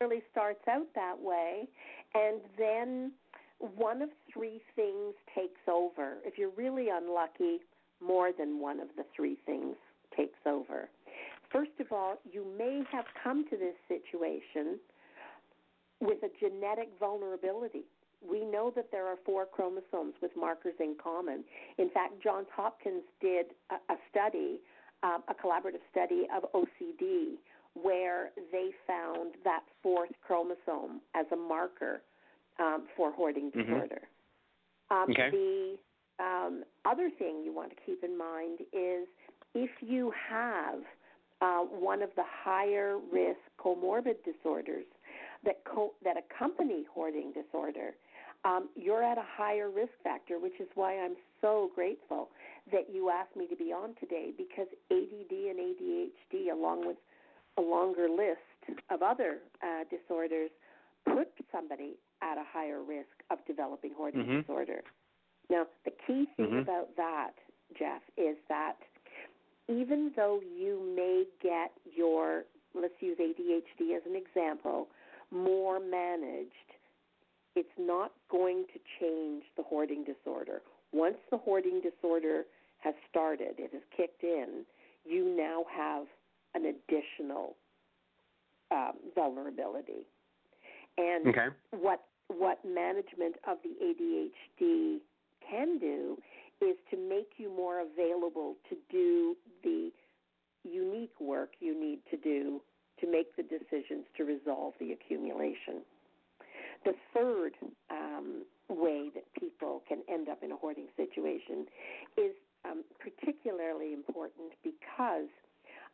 It 0.00 0.04
really 0.04 0.22
starts 0.30 0.60
out 0.68 0.86
that 0.94 1.18
way, 1.18 1.68
and 2.14 2.40
then 2.58 3.12
one 3.60 4.02
of 4.02 4.10
three 4.32 4.60
things 4.74 5.14
takes 5.34 5.60
over. 5.68 6.18
If 6.24 6.38
you're 6.38 6.50
really 6.56 6.88
unlucky, 6.90 7.60
more 8.04 8.30
than 8.36 8.60
one 8.60 8.80
of 8.80 8.88
the 8.96 9.04
three 9.14 9.38
things 9.46 9.76
takes 10.16 10.38
over. 10.46 10.88
First 11.50 11.70
of 11.80 11.86
all, 11.92 12.16
you 12.30 12.44
may 12.58 12.82
have 12.92 13.04
come 13.22 13.44
to 13.48 13.56
this 13.56 13.74
situation 13.88 14.78
with 16.00 16.18
a 16.22 16.28
genetic 16.40 16.90
vulnerability. 17.00 17.84
we 18.26 18.44
know 18.44 18.72
that 18.74 18.90
there 18.90 19.06
are 19.06 19.16
four 19.24 19.46
chromosomes 19.46 20.14
with 20.20 20.32
markers 20.36 20.74
in 20.80 20.96
common. 21.02 21.44
In 21.78 21.90
fact, 21.90 22.14
Johns 22.22 22.48
Hopkins 22.54 23.04
did 23.20 23.46
a, 23.70 23.74
a 23.92 23.96
study, 24.10 24.58
um, 25.02 25.22
a 25.28 25.34
collaborative 25.34 25.84
study 25.90 26.26
of 26.34 26.50
OCD, 26.52 27.36
where 27.82 28.30
they 28.52 28.70
found 28.86 29.34
that 29.44 29.60
fourth 29.82 30.10
chromosome 30.26 31.00
as 31.14 31.26
a 31.32 31.36
marker 31.36 32.02
um, 32.58 32.86
for 32.96 33.12
hoarding 33.12 33.50
Mm-hmm. 33.50 33.72
disorder. 33.72 34.00
Um, 34.90 35.06
Okay. 35.10 35.30
The 35.30 35.76
um, 36.18 36.64
other 36.84 37.10
thing 37.18 37.42
you 37.44 37.52
want 37.54 37.70
to 37.70 37.76
keep 37.84 38.02
in 38.02 38.16
mind 38.16 38.60
is 38.72 39.06
if 39.54 39.70
you 39.80 40.12
have 40.30 40.80
uh, 41.42 41.60
one 41.60 42.02
of 42.02 42.10
the 42.16 42.24
higher 42.24 42.98
risk 43.12 43.38
comorbid 43.62 44.16
disorders 44.24 44.86
that 45.44 45.56
co- 45.64 45.92
that 46.02 46.16
accompany 46.16 46.84
hoarding 46.92 47.32
disorder, 47.32 47.94
um, 48.44 48.68
you're 48.74 49.02
at 49.02 49.18
a 49.18 49.24
higher 49.36 49.70
risk 49.70 49.92
factor, 50.02 50.38
which 50.38 50.58
is 50.60 50.68
why 50.74 50.98
I'm 50.98 51.16
so 51.40 51.70
grateful 51.74 52.30
that 52.72 52.86
you 52.92 53.10
asked 53.10 53.36
me 53.36 53.46
to 53.48 53.56
be 53.56 53.72
on 53.72 53.94
today 54.00 54.32
because 54.36 54.66
ADD 54.90 55.30
and 55.30 55.58
ADHD, 55.58 56.52
along 56.52 56.86
with 56.86 56.96
a 57.58 57.60
longer 57.60 58.08
list 58.08 58.40
of 58.90 59.02
other 59.02 59.38
uh, 59.62 59.84
disorders, 59.90 60.50
put 61.04 61.28
somebody 61.52 61.96
at 62.22 62.38
a 62.38 62.44
higher 62.44 62.82
risk 62.82 63.22
of 63.30 63.38
developing 63.46 63.92
hoarding 63.96 64.24
Mhm. 64.24 64.40
disorder. 64.42 64.82
Now, 65.48 65.66
the 65.84 65.92
key 66.06 66.26
thing 66.36 66.50
Mhm. 66.50 66.62
about 66.62 66.94
that, 66.96 67.34
Jeff, 67.74 68.02
is 68.16 68.36
that 68.48 68.76
even 69.68 70.12
though 70.14 70.40
you 70.40 70.80
may 70.80 71.26
get 71.40 71.72
your, 71.84 72.44
let's 72.74 73.00
use 73.00 73.18
ADHD 73.20 73.94
as 73.94 74.04
an 74.06 74.16
example, 74.16 74.88
more 75.30 75.80
managed, 75.80 76.74
it's 77.54 77.78
not 77.78 78.12
going 78.28 78.66
to 78.66 78.78
change 79.00 79.44
the 79.56 79.62
hoarding 79.62 80.04
disorder. 80.04 80.62
Once 80.92 81.18
the 81.30 81.38
hoarding 81.38 81.80
disorder 81.80 82.46
has 82.78 82.94
started, 83.08 83.58
it 83.58 83.72
has 83.72 83.82
kicked 83.96 84.22
in, 84.22 84.64
you 85.04 85.24
now 85.24 85.64
have 85.64 86.06
an 86.56 86.74
additional 86.74 87.56
um, 88.70 88.94
vulnerability. 89.14 90.06
And 90.98 91.26
Okay. 91.28 91.48
what 91.70 92.02
what 92.28 92.58
management 92.64 93.36
of 93.48 93.58
the 93.62 93.70
ADHD 93.80 94.98
can 95.48 95.78
do 95.78 96.18
is 96.60 96.76
to 96.90 96.96
make 96.96 97.34
you 97.36 97.54
more 97.54 97.82
available 97.82 98.56
to 98.68 98.76
do 98.90 99.36
the 99.62 99.90
unique 100.64 101.14
work 101.20 101.50
you 101.60 101.78
need 101.78 102.00
to 102.10 102.16
do 102.16 102.60
to 103.00 103.10
make 103.10 103.36
the 103.36 103.44
decisions 103.44 104.04
to 104.16 104.24
resolve 104.24 104.72
the 104.80 104.90
accumulation. 104.92 105.84
The 106.84 106.94
third 107.14 107.52
um, 107.90 108.44
way 108.68 109.10
that 109.14 109.24
people 109.38 109.82
can 109.86 109.98
end 110.12 110.28
up 110.28 110.42
in 110.42 110.50
a 110.50 110.56
hoarding 110.56 110.88
situation 110.96 111.66
is 112.16 112.32
um, 112.64 112.82
particularly 112.98 113.92
important 113.92 114.52
because 114.64 115.28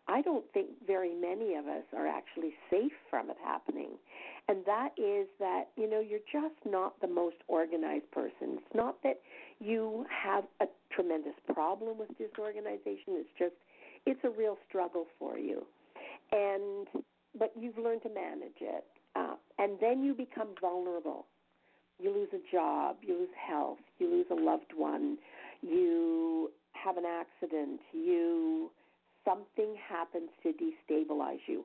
I 0.09 0.21
don't 0.21 0.45
think 0.53 0.69
very 0.87 1.15
many 1.15 1.55
of 1.55 1.67
us 1.67 1.85
are 1.97 2.07
actually 2.07 2.55
safe 2.71 2.93
from 3.09 3.31
it 3.31 3.37
happening. 3.45 3.91
And 4.49 4.65
that 4.67 4.91
is 4.97 5.29
that, 5.39 5.69
you 5.77 5.89
know, 5.89 6.01
you're 6.01 6.19
just 6.33 6.57
not 6.67 7.01
the 7.01 7.07
most 7.07 7.37
organized 7.47 8.11
person. 8.11 8.59
It's 8.59 8.75
not 8.75 8.97
that 9.05 9.21
you 9.61 10.05
have 10.11 10.45
a 10.61 10.67
tremendous 10.91 11.35
problem 11.53 11.99
with 11.99 12.09
disorganization. 12.19 13.15
It's 13.15 13.31
just, 13.39 13.55
it's 14.05 14.21
a 14.25 14.31
real 14.31 14.59
struggle 14.69 15.07
for 15.19 15.39
you. 15.39 15.65
And, 16.33 16.89
but 17.39 17.53
you've 17.59 17.79
learned 17.79 18.03
to 18.03 18.09
manage 18.09 18.61
it. 18.61 18.85
Uh, 19.15 19.35
and 19.59 19.79
then 19.81 20.03
you 20.03 20.15
become 20.15 20.49
vulnerable. 20.61 21.27
You 22.01 22.11
lose 22.11 22.29
a 22.33 22.53
job, 22.53 22.97
you 23.03 23.15
lose 23.17 23.29
health, 23.49 23.79
you 23.99 24.11
lose 24.11 24.27
a 24.33 24.35
loved 24.35 24.73
one, 24.75 25.19
you 25.61 26.51
have 26.73 26.97
an 26.97 27.05
accident, 27.07 27.79
you 27.93 28.73
something 29.25 29.75
happens 29.89 30.31
to 30.43 30.53
destabilize 30.53 31.41
you. 31.47 31.65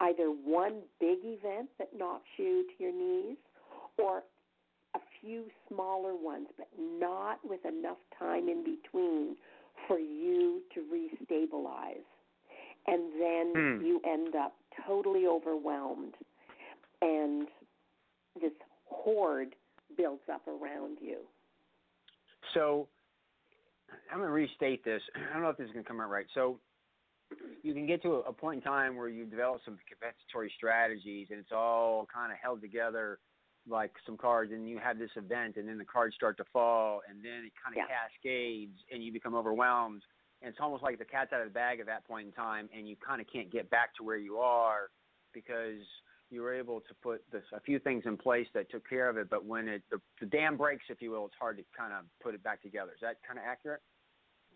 Either 0.00 0.26
one 0.26 0.82
big 1.00 1.18
event 1.24 1.68
that 1.78 1.88
knocks 1.96 2.28
you 2.36 2.66
to 2.76 2.82
your 2.82 2.92
knees 2.92 3.38
or 3.98 4.22
a 4.94 4.98
few 5.20 5.44
smaller 5.68 6.14
ones, 6.14 6.48
but 6.56 6.68
not 6.78 7.38
with 7.44 7.64
enough 7.64 7.98
time 8.18 8.48
in 8.48 8.62
between 8.62 9.36
for 9.86 9.98
you 9.98 10.62
to 10.74 10.80
restabilize. 10.80 12.04
And 12.86 13.12
then 13.20 13.52
Hmm. 13.54 13.84
you 13.84 14.00
end 14.06 14.34
up 14.36 14.54
totally 14.86 15.26
overwhelmed, 15.26 16.14
and 17.02 17.48
this 18.40 18.52
hoard 18.86 19.54
builds 19.96 20.22
up 20.32 20.46
around 20.46 20.98
you. 21.00 21.18
So 22.54 22.88
I'm 24.10 24.18
going 24.18 24.28
to 24.28 24.32
restate 24.32 24.84
this. 24.84 25.02
I 25.14 25.32
don't 25.32 25.42
know 25.42 25.50
if 25.50 25.56
this 25.56 25.66
is 25.66 25.72
going 25.72 25.84
to 25.84 25.88
come 25.88 26.00
out 26.00 26.10
right. 26.10 26.26
So 26.34 26.58
you 27.62 27.74
can 27.74 27.86
get 27.86 28.02
to 28.02 28.14
a, 28.14 28.20
a 28.20 28.32
point 28.32 28.58
in 28.58 28.62
time 28.62 28.96
where 28.96 29.08
you 29.08 29.24
develop 29.24 29.60
some 29.64 29.78
compensatory 29.88 30.52
strategies, 30.56 31.28
and 31.30 31.38
it's 31.38 31.52
all 31.52 32.06
kind 32.12 32.32
of 32.32 32.38
held 32.42 32.60
together 32.60 33.18
like 33.68 33.92
some 34.06 34.16
cards, 34.16 34.52
and 34.52 34.68
you 34.68 34.78
have 34.78 34.98
this 34.98 35.10
event, 35.16 35.56
and 35.56 35.68
then 35.68 35.78
the 35.78 35.84
cards 35.84 36.14
start 36.14 36.36
to 36.36 36.44
fall, 36.52 37.00
and 37.08 37.18
then 37.24 37.44
it 37.44 37.52
kind 37.62 37.74
of 37.74 37.78
Yeah. 37.78 37.96
cascades, 37.96 38.78
and 38.92 39.02
you 39.02 39.12
become 39.12 39.34
overwhelmed. 39.34 40.02
And 40.42 40.50
it's 40.50 40.60
almost 40.60 40.82
like 40.82 40.98
the 40.98 41.04
cat's 41.04 41.32
out 41.32 41.40
of 41.40 41.48
the 41.48 41.52
bag 41.54 41.80
at 41.80 41.86
that 41.86 42.04
point 42.04 42.26
in 42.26 42.32
time, 42.32 42.68
and 42.72 42.88
you 42.88 42.94
kind 42.96 43.20
of 43.20 43.26
can't 43.26 43.50
get 43.50 43.68
back 43.70 43.94
to 43.96 44.04
where 44.04 44.18
you 44.18 44.38
are 44.38 44.90
because 45.32 45.82
you 46.30 46.42
were 46.42 46.54
able 46.54 46.80
to 46.80 46.94
put 47.02 47.22
this, 47.32 47.42
a 47.52 47.60
few 47.60 47.78
things 47.78 48.04
in 48.06 48.16
place 48.16 48.46
that 48.52 48.70
took 48.70 48.88
care 48.88 49.08
of 49.08 49.16
it. 49.16 49.30
But 49.30 49.44
when 49.44 49.66
it 49.68 49.82
the, 49.90 50.00
the 50.20 50.26
dam 50.26 50.56
breaks, 50.56 50.84
if 50.88 51.00
you 51.00 51.10
will, 51.10 51.26
it's 51.26 51.34
hard 51.38 51.56
to 51.56 51.64
kind 51.76 51.92
of 51.92 52.04
put 52.22 52.34
it 52.34 52.42
back 52.42 52.62
together. 52.62 52.92
Is 52.92 53.00
that 53.00 53.16
kind 53.26 53.38
of 53.38 53.44
accurate? 53.44 53.80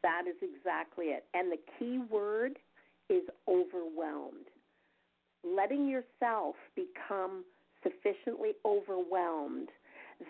That 0.03 0.23
is 0.29 0.37
exactly 0.43 1.07
it. 1.07 1.25
And 1.35 1.51
the 1.51 1.59
key 1.79 2.01
word 2.11 2.59
is 3.09 3.23
overwhelmed. 3.49 4.49
Letting 5.45 5.89
yourself 5.89 6.57
become 6.75 7.45
sufficiently 7.83 8.53
overwhelmed 8.65 9.69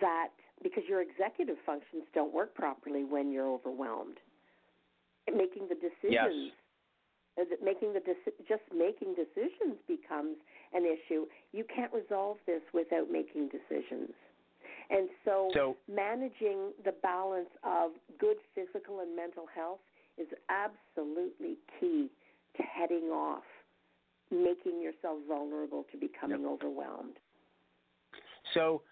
that 0.00 0.28
because 0.62 0.84
your 0.88 1.02
executive 1.02 1.56
functions 1.66 2.04
don't 2.14 2.32
work 2.32 2.54
properly 2.54 3.04
when 3.04 3.32
you're 3.32 3.48
overwhelmed. 3.48 4.18
Making 5.26 5.68
the 5.68 5.74
decisions 5.76 6.52
uh, 7.38 7.44
that 7.50 7.62
making 7.62 7.92
the 7.92 8.00
deci- 8.00 8.34
just 8.48 8.62
making 8.74 9.14
decisions 9.14 9.78
becomes 9.86 10.36
an 10.72 10.84
issue. 10.84 11.26
You 11.52 11.64
can't 11.64 11.92
resolve 11.92 12.38
this 12.46 12.62
without 12.74 13.10
making 13.10 13.48
decisions. 13.48 14.10
And 14.90 15.08
so, 15.24 15.50
So- 15.54 15.76
managing 15.88 16.74
the 16.84 16.92
balance 16.92 17.50
of 17.62 17.92
good 18.18 18.36
physical 18.54 19.00
and 19.00 19.14
mental 19.14 19.46
health 19.46 19.80
is 20.18 20.28
absolutely 20.48 21.56
key 21.78 22.10
to 22.56 22.62
heading 22.62 23.10
off 23.10 23.44
making 24.30 24.80
yourself 24.80 25.18
vulnerable 25.26 25.84
to 25.90 25.96
becoming 25.96 26.46
overwhelmed. 26.46 27.18
So, 28.54 28.82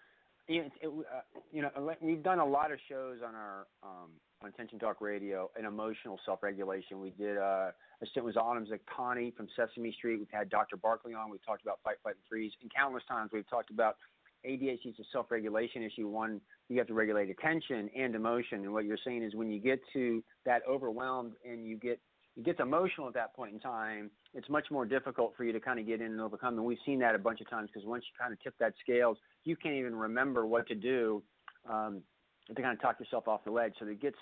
you 0.47 0.63
know, 0.63 0.69
it, 0.81 0.87
uh, 0.87 1.21
you 1.51 1.61
know, 1.61 1.95
we've 2.01 2.23
done 2.23 2.39
a 2.39 2.45
lot 2.45 2.71
of 2.71 2.79
shows 2.89 3.19
on 3.25 3.35
our 3.35 3.67
um, 3.83 4.09
on 4.41 4.49
Attention 4.49 4.79
Talk 4.79 5.01
Radio 5.01 5.49
and 5.57 5.65
emotional 5.65 6.19
self-regulation. 6.25 6.99
We 6.99 7.11
did 7.11 7.37
uh, 7.37 7.71
a 8.01 8.05
stint 8.11 8.25
with 8.25 8.37
Autumn 8.37 8.65
Connie 8.93 9.31
from 9.35 9.47
Sesame 9.55 9.91
Street. 9.91 10.17
We've 10.17 10.27
had 10.31 10.49
Dr. 10.49 10.77
Barkley 10.77 11.13
on. 11.13 11.29
We've 11.29 11.45
talked 11.45 11.61
about 11.61 11.79
fight, 11.83 11.97
flight, 12.01 12.15
and 12.15 12.23
freeze. 12.29 12.53
And 12.61 12.71
countless 12.73 13.03
times 13.07 13.31
we've 13.33 13.49
talked 13.49 13.69
about 13.69 13.97
ADHD 14.45 14.87
is 14.87 14.99
a 14.99 15.03
self-regulation 15.11 15.83
issue. 15.83 16.07
One, 16.07 16.41
you 16.69 16.77
have 16.77 16.87
to 16.87 16.93
regulate 16.93 17.29
attention 17.29 17.89
and 17.95 18.15
emotion. 18.15 18.63
And 18.63 18.73
what 18.73 18.85
you're 18.85 18.97
saying 19.03 19.23
is 19.23 19.35
when 19.35 19.49
you 19.49 19.59
get 19.59 19.79
to 19.93 20.23
that 20.45 20.61
overwhelmed 20.69 21.33
and 21.49 21.65
you 21.65 21.77
get 21.77 21.99
it 22.37 22.45
gets 22.45 22.59
emotional 22.61 23.07
at 23.07 23.13
that 23.15 23.35
point 23.35 23.53
in 23.53 23.59
time, 23.59 24.09
it's 24.33 24.47
much 24.47 24.67
more 24.71 24.85
difficult 24.85 25.33
for 25.35 25.43
you 25.43 25.51
to 25.51 25.59
kind 25.59 25.77
of 25.77 25.85
get 25.85 25.99
in 25.99 26.11
and 26.11 26.21
overcome. 26.21 26.53
And 26.55 26.65
we've 26.65 26.77
seen 26.85 26.99
that 26.99 27.13
a 27.13 27.17
bunch 27.17 27.41
of 27.41 27.49
times 27.49 27.69
because 27.73 27.85
once 27.85 28.05
you 28.05 28.17
kind 28.17 28.31
of 28.31 28.41
tip 28.41 28.53
that 28.59 28.73
scales, 28.81 29.17
you 29.43 29.57
can't 29.57 29.75
even 29.75 29.93
remember 29.93 30.45
what 30.45 30.65
to 30.67 30.75
do 30.75 31.21
um, 31.69 32.01
to 32.47 32.61
kind 32.61 32.73
of 32.73 32.81
talk 32.81 32.97
yourself 32.97 33.27
off 33.27 33.43
the 33.43 33.51
ledge. 33.51 33.73
So 33.79 33.87
it 33.87 34.01
gets 34.01 34.15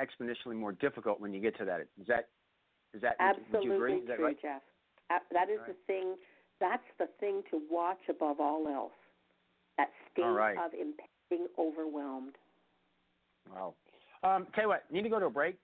exponentially 0.00 0.56
more 0.56 0.72
difficult 0.72 1.20
when 1.20 1.32
you 1.32 1.40
get 1.40 1.56
to 1.58 1.64
that. 1.66 1.82
Is 2.00 2.06
that 2.08 2.28
is 2.92 3.02
that 3.02 3.16
Absolutely 3.20 3.52
would 3.52 3.64
you 3.64 3.74
agree? 3.74 3.94
Is 3.94 4.08
that 4.08 4.16
true, 4.16 4.24
right? 4.26 4.42
Jeff. 4.42 4.62
That 5.32 5.48
is 5.48 5.58
All 5.60 5.66
the 5.68 5.76
thing. 5.86 6.14
That's 6.60 6.82
the 6.98 7.06
thing 7.20 7.42
to 7.50 7.60
watch 7.70 8.00
above 8.08 8.40
all 8.40 8.66
else. 8.66 8.92
That 9.80 9.90
state 10.12 10.22
right. 10.22 10.56
of 10.56 10.72
impending 10.72 11.48
overwhelmed. 11.58 12.34
Wow. 13.52 13.74
Um, 14.22 14.46
tell 14.54 14.64
you 14.64 14.68
what, 14.68 14.84
need 14.90 15.02
to 15.02 15.08
go 15.08 15.18
to 15.18 15.26
a 15.26 15.30
break. 15.30 15.56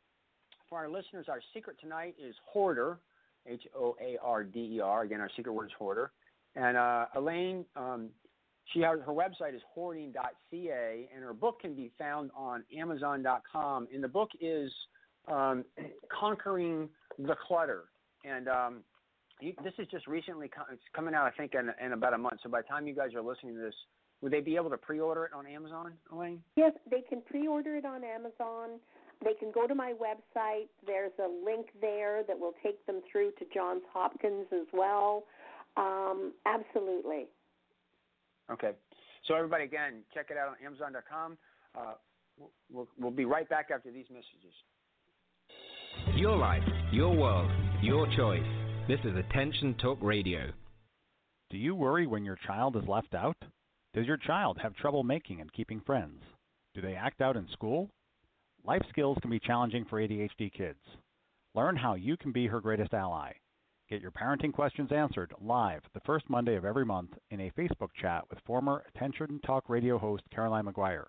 For 0.68 0.78
our 0.78 0.88
listeners, 0.88 1.26
our 1.28 1.40
secret 1.54 1.76
tonight 1.80 2.16
is 2.18 2.34
hoarder, 2.44 2.98
H 3.46 3.62
O 3.76 3.96
A 4.00 4.16
R 4.22 4.42
D 4.42 4.76
E 4.76 4.80
R. 4.80 5.02
Again, 5.02 5.20
our 5.20 5.30
secret 5.36 5.52
word 5.52 5.66
is 5.66 5.72
hoarder. 5.78 6.10
And 6.56 6.76
uh, 6.76 7.06
Elaine, 7.14 7.64
um, 7.76 8.08
she 8.72 8.80
has, 8.80 8.98
her 9.06 9.12
website 9.12 9.54
is 9.54 9.62
hoarding.ca, 9.72 11.08
and 11.14 11.22
her 11.22 11.34
book 11.34 11.60
can 11.60 11.74
be 11.74 11.92
found 11.98 12.30
on 12.34 12.64
Amazon.com. 12.76 13.86
And 13.92 14.02
the 14.02 14.08
book 14.08 14.30
is 14.40 14.72
um, 15.28 15.64
Conquering 16.08 16.88
the 17.18 17.36
Clutter. 17.46 17.84
And 18.24 18.48
um, 18.48 18.80
you, 19.40 19.52
this 19.62 19.74
is 19.78 19.86
just 19.90 20.06
recently 20.06 20.48
co- 20.48 20.64
it's 20.72 20.82
coming 20.94 21.14
out, 21.14 21.26
I 21.26 21.30
think, 21.30 21.54
in, 21.54 21.70
in 21.84 21.92
about 21.92 22.14
a 22.14 22.18
month. 22.18 22.40
So 22.42 22.48
by 22.48 22.62
the 22.62 22.68
time 22.68 22.86
you 22.86 22.94
guys 22.94 23.14
are 23.14 23.22
listening 23.22 23.54
to 23.54 23.60
this, 23.60 23.74
would 24.22 24.32
they 24.32 24.40
be 24.40 24.56
able 24.56 24.70
to 24.70 24.78
pre-order 24.78 25.24
it 25.24 25.32
on 25.32 25.46
Amazon, 25.46 25.92
Elaine? 26.12 26.42
Yes, 26.56 26.72
they 26.90 27.02
can 27.02 27.20
pre-order 27.22 27.76
it 27.76 27.84
on 27.84 28.02
Amazon. 28.02 28.80
They 29.24 29.34
can 29.34 29.50
go 29.52 29.66
to 29.66 29.74
my 29.74 29.92
website. 29.92 30.68
There's 30.86 31.12
a 31.18 31.28
link 31.44 31.68
there 31.80 32.22
that 32.24 32.38
will 32.38 32.54
take 32.62 32.84
them 32.86 33.00
through 33.10 33.32
to 33.38 33.46
Johns 33.54 33.82
Hopkins 33.92 34.46
as 34.52 34.66
well. 34.72 35.24
Um, 35.76 36.32
absolutely. 36.46 37.26
Okay. 38.50 38.72
So 39.26 39.34
everybody, 39.34 39.64
again, 39.64 40.02
check 40.14 40.26
it 40.30 40.36
out 40.36 40.48
on 40.48 40.54
Amazon.com. 40.64 41.36
Uh, 41.76 41.94
we'll, 42.70 42.88
we'll 42.98 43.10
be 43.10 43.24
right 43.24 43.48
back 43.48 43.68
after 43.74 43.90
these 43.90 44.06
messages. 44.10 44.54
Your 46.14 46.36
life, 46.36 46.62
your 46.92 47.14
world, 47.14 47.50
your 47.82 48.06
choice. 48.16 48.42
This 48.86 49.00
is 49.04 49.16
Attention 49.16 49.74
Talk 49.82 49.98
Radio. 50.00 50.50
Do 51.50 51.58
you 51.58 51.74
worry 51.74 52.06
when 52.06 52.24
your 52.24 52.38
child 52.46 52.76
is 52.76 52.84
left 52.86 53.14
out? 53.14 53.36
Does 53.96 54.06
your 54.06 54.18
child 54.18 54.58
have 54.60 54.74
trouble 54.74 55.02
making 55.04 55.40
and 55.40 55.50
keeping 55.50 55.80
friends? 55.80 56.20
Do 56.74 56.82
they 56.82 56.96
act 56.96 57.22
out 57.22 57.34
in 57.34 57.48
school? 57.48 57.88
Life 58.62 58.82
skills 58.90 59.16
can 59.22 59.30
be 59.30 59.40
challenging 59.40 59.86
for 59.86 59.98
ADHD 59.98 60.52
kids. 60.52 60.80
Learn 61.54 61.76
how 61.76 61.94
you 61.94 62.18
can 62.18 62.30
be 62.30 62.46
her 62.46 62.60
greatest 62.60 62.92
ally. 62.92 63.32
Get 63.88 64.02
your 64.02 64.10
parenting 64.10 64.52
questions 64.52 64.92
answered 64.92 65.32
live 65.40 65.80
the 65.94 66.02
first 66.04 66.28
Monday 66.28 66.56
of 66.56 66.66
every 66.66 66.84
month 66.84 67.12
in 67.30 67.40
a 67.40 67.50
Facebook 67.52 67.88
chat 67.98 68.24
with 68.28 68.38
former 68.44 68.84
Attention 68.94 69.40
Talk 69.46 69.70
Radio 69.70 69.96
host 69.96 70.24
Caroline 70.30 70.66
Maguire. 70.66 71.08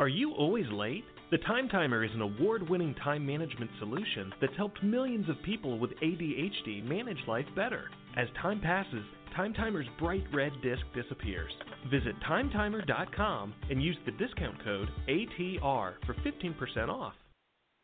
Are 0.00 0.08
you 0.08 0.32
always 0.32 0.66
late? 0.72 1.04
The 1.30 1.38
Time 1.38 1.68
Timer 1.68 2.02
is 2.02 2.10
an 2.14 2.22
award 2.22 2.68
winning 2.68 2.94
time 2.94 3.24
management 3.24 3.70
solution 3.78 4.32
that's 4.40 4.56
helped 4.56 4.82
millions 4.82 5.28
of 5.28 5.42
people 5.44 5.78
with 5.78 5.92
ADHD 6.02 6.82
manage 6.82 7.18
life 7.28 7.46
better. 7.54 7.84
As 8.16 8.26
time 8.40 8.60
passes, 8.60 9.04
Time 9.36 9.54
Timer's 9.54 9.86
bright 9.98 10.24
red 10.32 10.52
disc 10.62 10.82
disappears. 10.94 11.52
Visit 11.90 12.14
timetimer.com 12.28 13.54
and 13.70 13.82
use 13.82 13.96
the 14.04 14.12
discount 14.12 14.62
code 14.64 14.88
ATR 15.08 15.94
for 16.06 16.14
15% 16.14 16.88
off. 16.88 17.14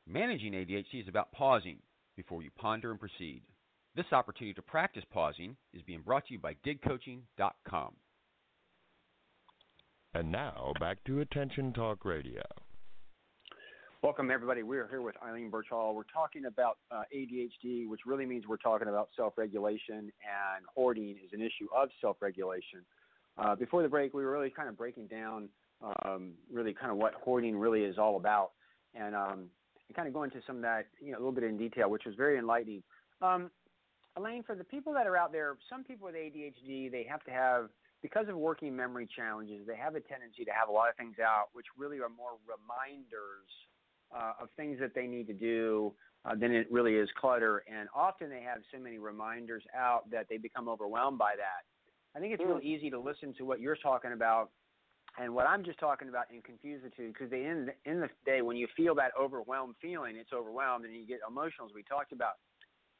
Managing 0.06 0.52
ADHD 0.52 1.02
is 1.02 1.08
about 1.08 1.32
pausing 1.32 1.78
before 2.16 2.42
you 2.42 2.50
ponder 2.56 2.90
and 2.90 2.98
proceed. 2.98 3.42
This 3.94 4.12
opportunity 4.12 4.54
to 4.54 4.62
practice 4.62 5.04
pausing 5.12 5.56
is 5.72 5.82
being 5.82 6.02
brought 6.02 6.26
to 6.26 6.34
you 6.34 6.38
by 6.38 6.54
digcoaching.com. 6.66 7.94
And 10.14 10.32
now 10.32 10.72
back 10.80 11.04
to 11.04 11.20
Attention 11.20 11.72
Talk 11.72 12.04
Radio. 12.04 12.42
Welcome, 14.02 14.30
everybody. 14.30 14.62
We're 14.62 14.88
here 14.88 15.02
with 15.02 15.16
Elaine 15.22 15.50
Birchall. 15.50 15.94
We're 15.94 16.04
talking 16.04 16.46
about 16.46 16.78
uh, 16.90 17.02
ADHD, 17.14 17.88
which 17.88 18.00
really 18.06 18.24
means 18.24 18.44
we're 18.48 18.56
talking 18.56 18.88
about 18.88 19.10
self 19.16 19.34
regulation, 19.36 19.96
and 19.98 20.64
hoarding 20.74 21.16
is 21.24 21.32
an 21.32 21.40
issue 21.40 21.68
of 21.76 21.90
self 22.00 22.16
regulation. 22.20 22.80
Uh, 23.36 23.54
before 23.54 23.82
the 23.82 23.88
break, 23.88 24.14
we 24.14 24.24
were 24.24 24.30
really 24.30 24.50
kind 24.50 24.68
of 24.68 24.78
breaking 24.78 25.08
down 25.08 25.48
um, 26.04 26.32
really 26.50 26.72
kind 26.72 26.90
of 26.90 26.96
what 26.96 27.14
hoarding 27.14 27.56
really 27.56 27.82
is 27.82 27.98
all 27.98 28.16
about. 28.16 28.52
And 28.94 29.14
um, 29.14 29.50
and 29.88 29.96
kind 29.96 30.08
of 30.08 30.14
go 30.14 30.22
into 30.22 30.40
some 30.46 30.56
of 30.56 30.62
that, 30.62 30.86
you 31.00 31.12
know, 31.12 31.18
a 31.18 31.20
little 31.20 31.32
bit 31.32 31.44
in 31.44 31.58
detail, 31.58 31.90
which 31.90 32.04
was 32.06 32.14
very 32.14 32.38
enlightening. 32.38 32.82
Um, 33.20 33.50
Elaine, 34.16 34.42
for 34.42 34.54
the 34.54 34.64
people 34.64 34.92
that 34.94 35.06
are 35.06 35.16
out 35.16 35.32
there, 35.32 35.56
some 35.68 35.84
people 35.84 36.06
with 36.06 36.14
ADHD, 36.14 36.90
they 36.90 37.06
have 37.08 37.22
to 37.24 37.30
have, 37.30 37.68
because 38.02 38.28
of 38.28 38.36
working 38.36 38.74
memory 38.74 39.08
challenges, 39.14 39.66
they 39.66 39.76
have 39.76 39.94
a 39.94 40.00
tendency 40.00 40.44
to 40.44 40.52
have 40.52 40.68
a 40.68 40.72
lot 40.72 40.88
of 40.88 40.96
things 40.96 41.16
out, 41.18 41.48
which 41.52 41.66
really 41.76 41.98
are 41.98 42.08
more 42.08 42.38
reminders 42.46 43.50
uh, 44.14 44.42
of 44.42 44.48
things 44.56 44.78
that 44.80 44.94
they 44.94 45.06
need 45.06 45.26
to 45.26 45.32
do 45.32 45.92
uh, 46.24 46.34
than 46.34 46.52
it 46.52 46.70
really 46.70 46.94
is 46.94 47.08
clutter. 47.20 47.64
And 47.68 47.88
often 47.94 48.30
they 48.30 48.42
have 48.42 48.58
so 48.72 48.78
many 48.78 48.98
reminders 48.98 49.62
out 49.76 50.10
that 50.10 50.26
they 50.28 50.36
become 50.36 50.68
overwhelmed 50.68 51.18
by 51.18 51.32
that. 51.36 51.66
I 52.16 52.20
think 52.20 52.32
it's 52.32 52.42
mm. 52.42 52.48
real 52.48 52.60
easy 52.62 52.90
to 52.90 53.00
listen 53.00 53.34
to 53.38 53.44
what 53.44 53.60
you're 53.60 53.76
talking 53.76 54.12
about 54.12 54.50
and 55.20 55.34
what 55.34 55.46
I'm 55.46 55.64
just 55.64 55.80
talking 55.80 56.08
about 56.08 56.26
and 56.30 56.44
confuse 56.44 56.82
the 56.82 56.90
two, 56.90 57.08
because 57.08 57.30
the 57.30 57.44
end 57.44 57.70
in 57.84 58.00
the 58.00 58.08
day 58.24 58.40
when 58.40 58.56
you 58.56 58.68
feel 58.76 58.94
that 58.94 59.10
overwhelmed 59.20 59.74
feeling, 59.82 60.16
it's 60.16 60.32
overwhelmed 60.32 60.84
and 60.84 60.94
you 60.94 61.06
get 61.06 61.18
emotional, 61.28 61.66
as 61.66 61.74
we 61.74 61.82
talked 61.82 62.12
about. 62.12 62.34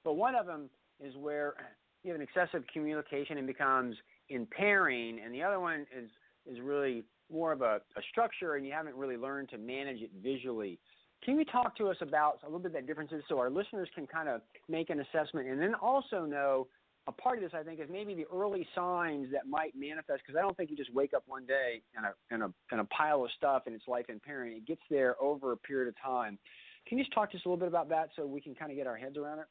But 0.04 0.14
one 0.14 0.34
of 0.34 0.46
them 0.46 0.68
is 1.00 1.14
where 1.16 1.54
you 2.02 2.12
have 2.12 2.20
an 2.20 2.26
excessive 2.26 2.64
accumulation 2.68 3.38
and 3.38 3.46
becomes 3.46 3.96
impairing, 4.28 5.20
and 5.24 5.34
the 5.34 5.42
other 5.42 5.60
one 5.60 5.86
is 5.96 6.10
is 6.50 6.60
really 6.60 7.04
more 7.30 7.52
of 7.52 7.60
a, 7.60 7.80
a 7.96 8.02
structure, 8.10 8.54
and 8.54 8.64
you 8.64 8.72
haven't 8.72 8.96
really 8.96 9.16
learned 9.16 9.50
to 9.50 9.58
manage 9.58 10.00
it 10.00 10.10
visually. 10.22 10.78
Can 11.24 11.38
you 11.38 11.44
talk 11.44 11.76
to 11.76 11.88
us 11.88 11.96
about 12.00 12.38
a 12.42 12.46
little 12.46 12.60
bit 12.60 12.68
of 12.68 12.72
that 12.74 12.86
differences 12.86 13.22
so 13.28 13.38
our 13.38 13.50
listeners 13.50 13.88
can 13.94 14.06
kind 14.06 14.28
of 14.28 14.40
make 14.68 14.88
an 14.88 15.00
assessment, 15.00 15.48
and 15.48 15.60
then 15.60 15.74
also 15.74 16.24
know 16.24 16.68
a 17.08 17.12
part 17.12 17.38
of 17.38 17.42
this, 17.42 17.58
I 17.58 17.62
think, 17.62 17.80
is 17.80 17.88
maybe 17.90 18.14
the 18.14 18.26
early 18.32 18.68
signs 18.74 19.32
that 19.32 19.46
might 19.48 19.74
manifest 19.74 20.22
because 20.24 20.38
I 20.38 20.42
don't 20.42 20.54
think 20.56 20.70
you 20.70 20.76
just 20.76 20.92
wake 20.92 21.14
up 21.14 21.22
one 21.26 21.46
day 21.46 21.80
and 21.96 22.04
a, 22.04 22.12
and, 22.30 22.42
a, 22.42 22.80
a 22.82 22.84
pile 22.86 23.24
of 23.24 23.30
stuff 23.36 23.62
and 23.64 23.74
it's 23.74 23.88
life 23.88 24.04
impairing. 24.10 24.58
It 24.58 24.66
gets 24.66 24.82
there 24.90 25.20
over 25.20 25.52
a 25.52 25.56
period 25.56 25.88
of 25.88 25.94
time. 26.04 26.38
Can 26.86 26.98
you 26.98 27.04
just 27.04 27.14
talk 27.14 27.30
to 27.30 27.38
us 27.38 27.42
a 27.46 27.48
little 27.48 27.58
bit 27.58 27.68
about 27.68 27.88
that 27.88 28.10
so 28.14 28.26
we 28.26 28.42
can 28.42 28.54
kind 28.54 28.70
of 28.70 28.76
get 28.76 28.86
our 28.86 28.96
heads 28.96 29.16
around 29.16 29.38
it? 29.38 29.46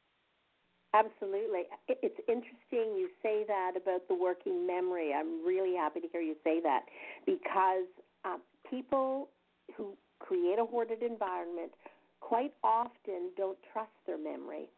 Absolutely. 0.93 1.63
It's 1.89 2.19
interesting 2.27 2.95
you 2.97 3.09
say 3.21 3.43
that 3.47 3.73
about 3.75 4.07
the 4.07 4.15
working 4.15 4.65
memory. 4.65 5.13
I'm 5.13 5.45
really 5.45 5.75
happy 5.75 5.99
to 5.99 6.07
hear 6.07 6.21
you 6.21 6.35
say 6.43 6.59
that 6.61 6.85
because 7.25 7.85
uh, 8.25 8.37
people 8.69 9.29
who 9.75 9.93
create 10.19 10.59
a 10.59 10.65
hoarded 10.65 11.03
environment 11.03 11.71
quite 12.19 12.53
often 12.63 13.31
don't 13.35 13.57
trust 13.71 13.91
their 14.05 14.17
memory 14.17 14.69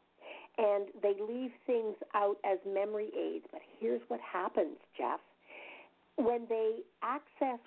and 0.57 0.87
they 1.01 1.13
leave 1.21 1.51
things 1.65 1.95
out 2.13 2.37
as 2.43 2.57
memory 2.67 3.09
aids. 3.17 3.45
But 3.51 3.61
here's 3.79 4.01
what 4.09 4.19
happens, 4.19 4.77
Jeff. 4.97 5.19
When 6.17 6.45
they 6.49 6.79
access 7.01 7.59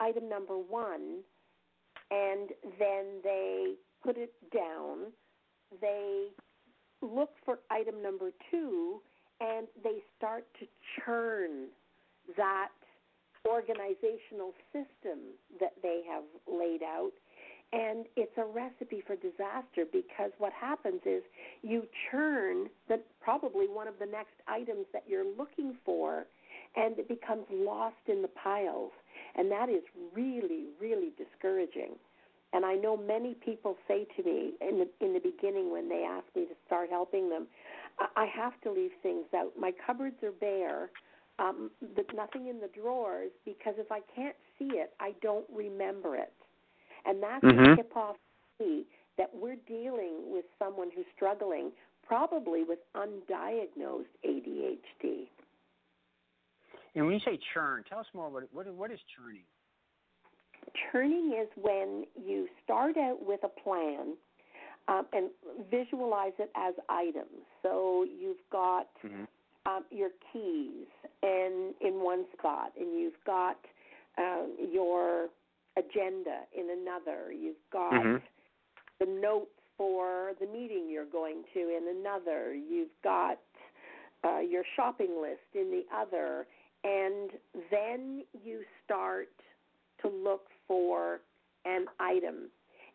item 0.00 0.28
number 0.28 0.54
one 0.58 1.18
and 2.10 2.50
then 2.78 3.20
they 3.22 3.74
put 4.02 4.16
it 4.16 4.32
down, 4.52 5.12
they 5.80 6.28
look 7.02 7.30
for 7.44 7.58
item 7.70 8.02
number 8.02 8.30
two 8.50 9.00
and 9.40 9.66
they 9.82 9.98
start 10.18 10.44
to 10.60 10.66
churn 10.96 11.68
that 12.36 12.68
organizational 13.48 14.52
system 14.72 15.18
that 15.58 15.72
they 15.82 16.02
have 16.08 16.24
laid 16.46 16.82
out. 16.82 17.12
And 17.72 18.06
it's 18.16 18.36
a 18.36 18.44
recipe 18.44 19.02
for 19.06 19.16
disaster 19.16 19.86
because 19.90 20.32
what 20.38 20.52
happens 20.52 21.00
is 21.06 21.22
you 21.62 21.84
churn 22.10 22.68
the 22.88 23.00
probably 23.22 23.66
one 23.66 23.86
of 23.86 23.94
the 24.00 24.06
next 24.06 24.34
items 24.48 24.86
that 24.92 25.04
you're 25.08 25.24
looking 25.38 25.76
for 25.84 26.26
and 26.76 26.98
it 26.98 27.08
becomes 27.08 27.44
lost 27.50 28.02
in 28.08 28.22
the 28.22 28.28
piles. 28.28 28.90
And 29.36 29.50
that 29.52 29.68
is 29.70 29.82
really 30.14 30.66
really 30.80 31.12
discouraging 31.16 31.94
and 32.52 32.64
I 32.64 32.74
know 32.74 32.96
many 32.96 33.34
people 33.34 33.76
say 33.86 34.06
to 34.16 34.22
me 34.22 34.52
in 34.60 34.78
the 34.78 35.04
in 35.04 35.12
the 35.12 35.20
beginning 35.20 35.72
when 35.72 35.88
they 35.88 36.04
ask 36.08 36.24
me 36.34 36.44
to 36.46 36.54
start 36.66 36.90
helping 36.90 37.28
them 37.28 37.46
I 38.16 38.26
have 38.26 38.60
to 38.62 38.72
leave 38.72 38.92
things 39.02 39.26
out 39.36 39.52
my 39.58 39.72
cupboards 39.86 40.16
are 40.22 40.32
bare 40.32 40.90
um, 41.38 41.70
there's 41.94 42.06
nothing 42.14 42.48
in 42.48 42.60
the 42.60 42.68
drawers 42.68 43.30
because 43.46 43.74
if 43.78 43.90
I 43.90 44.00
can't 44.14 44.36
see 44.58 44.70
it 44.74 44.92
I 45.00 45.14
don't 45.22 45.46
remember 45.54 46.16
it 46.16 46.32
and 47.06 47.22
that's 47.22 47.44
mm-hmm. 47.44 47.72
a 47.72 47.76
tip 47.76 47.96
off 47.96 48.16
me 48.60 48.84
that 49.18 49.30
we're 49.34 49.56
dealing 49.66 50.32
with 50.32 50.44
someone 50.58 50.88
who's 50.94 51.06
struggling, 51.14 51.70
probably 52.06 52.64
with 52.64 52.78
undiagnosed 52.96 54.04
ADHD. 54.26 55.28
And 56.94 57.04
when 57.04 57.14
you 57.14 57.20
say 57.24 57.38
churn, 57.54 57.84
tell 57.88 57.98
us 57.98 58.06
more. 58.14 58.30
What 58.30 58.44
what, 58.52 58.66
what 58.74 58.90
is 58.90 58.98
churning? 59.16 59.44
Churning 60.90 61.36
is 61.40 61.48
when 61.60 62.04
you 62.16 62.48
start 62.64 62.96
out 62.96 63.18
with 63.24 63.40
a 63.44 63.60
plan 63.60 64.14
um, 64.88 65.06
and 65.12 65.30
visualize 65.70 66.32
it 66.38 66.50
as 66.56 66.74
items. 66.88 67.46
So 67.62 68.04
you've 68.04 68.36
got 68.50 68.88
mm-hmm. 69.04 69.24
um, 69.66 69.84
your 69.90 70.10
keys 70.32 70.86
in 71.22 71.74
in 71.80 72.02
one 72.02 72.24
spot, 72.36 72.72
and 72.78 72.98
you've 72.98 73.22
got 73.24 73.58
uh, 74.18 74.46
your 74.72 75.28
agenda 75.76 76.40
in 76.56 76.68
another. 76.80 77.32
You've 77.32 77.56
got 77.72 77.92
mm-hmm. 77.92 78.16
the 78.98 79.20
notes 79.20 79.50
for 79.76 80.32
the 80.40 80.46
meeting 80.46 80.88
you're 80.90 81.04
going 81.06 81.42
to 81.54 81.60
in 81.60 81.96
another. 81.98 82.54
You've 82.54 82.88
got 83.04 83.38
uh, 84.24 84.40
your 84.40 84.64
shopping 84.76 85.20
list 85.22 85.40
in 85.54 85.70
the 85.70 85.84
other, 85.96 86.46
and 86.84 87.30
then 87.70 88.24
you 88.44 88.62
start 88.84 89.28
to 90.02 90.08
look 90.08 90.48
for 90.70 91.20
an 91.64 91.86
item. 91.98 92.48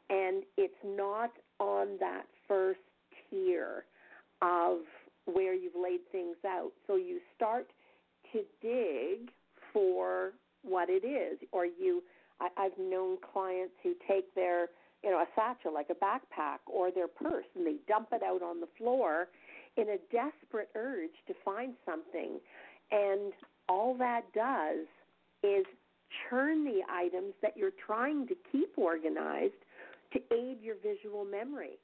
And 0.09 0.43
it's 0.57 0.73
not 0.85 1.31
on 1.59 1.97
that 1.99 2.23
first 2.47 2.79
tier 3.29 3.83
of 4.41 4.77
where 5.25 5.53
you've 5.53 5.75
laid 5.75 5.99
things 6.09 6.37
out. 6.47 6.71
So 6.87 6.95
you 6.95 7.19
start 7.35 7.67
to 8.31 8.43
dig 8.61 9.29
for 9.73 10.31
what 10.63 10.89
it 10.89 11.05
is, 11.05 11.37
or 11.51 11.65
you. 11.65 12.01
I, 12.39 12.47
I've 12.57 12.77
known 12.79 13.17
clients 13.33 13.73
who 13.83 13.93
take 14.07 14.33
their, 14.35 14.67
you 15.03 15.09
know, 15.09 15.17
a 15.17 15.27
satchel 15.35 15.73
like 15.73 15.87
a 15.89 15.95
backpack 15.95 16.59
or 16.65 16.91
their 16.91 17.07
purse, 17.07 17.45
and 17.55 17.67
they 17.67 17.75
dump 17.87 18.09
it 18.13 18.23
out 18.23 18.41
on 18.41 18.61
the 18.61 18.67
floor 18.77 19.27
in 19.75 19.89
a 19.89 19.97
desperate 20.11 20.69
urge 20.75 21.11
to 21.27 21.33
find 21.43 21.73
something, 21.85 22.39
and 22.91 23.33
all 23.67 23.95
that 23.97 24.21
does 24.33 24.85
is 25.43 25.65
churn 26.29 26.63
the 26.63 26.81
items 26.91 27.33
that 27.41 27.55
you're 27.55 27.73
trying 27.85 28.27
to 28.27 28.35
keep 28.51 28.69
organized 28.77 29.53
to 30.13 30.19
aid 30.33 30.61
your 30.61 30.75
visual 30.83 31.25
memory. 31.25 31.77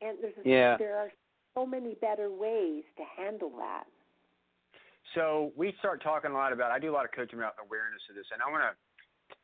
And 0.00 0.18
there's 0.20 0.34
a, 0.44 0.48
yeah. 0.48 0.76
there 0.76 0.96
are 0.96 1.10
so 1.54 1.66
many 1.66 1.94
better 2.00 2.30
ways 2.30 2.84
to 2.96 3.02
handle 3.16 3.52
that. 3.58 3.84
So 5.14 5.52
we 5.56 5.74
start 5.78 6.02
talking 6.02 6.30
a 6.30 6.34
lot 6.34 6.52
about. 6.52 6.70
I 6.70 6.78
do 6.78 6.90
a 6.90 6.94
lot 6.94 7.04
of 7.04 7.12
coaching 7.12 7.38
about 7.38 7.54
awareness 7.64 8.00
of 8.08 8.16
this, 8.16 8.26
and 8.32 8.40
I 8.42 8.50
want 8.50 8.62
to 8.62 8.76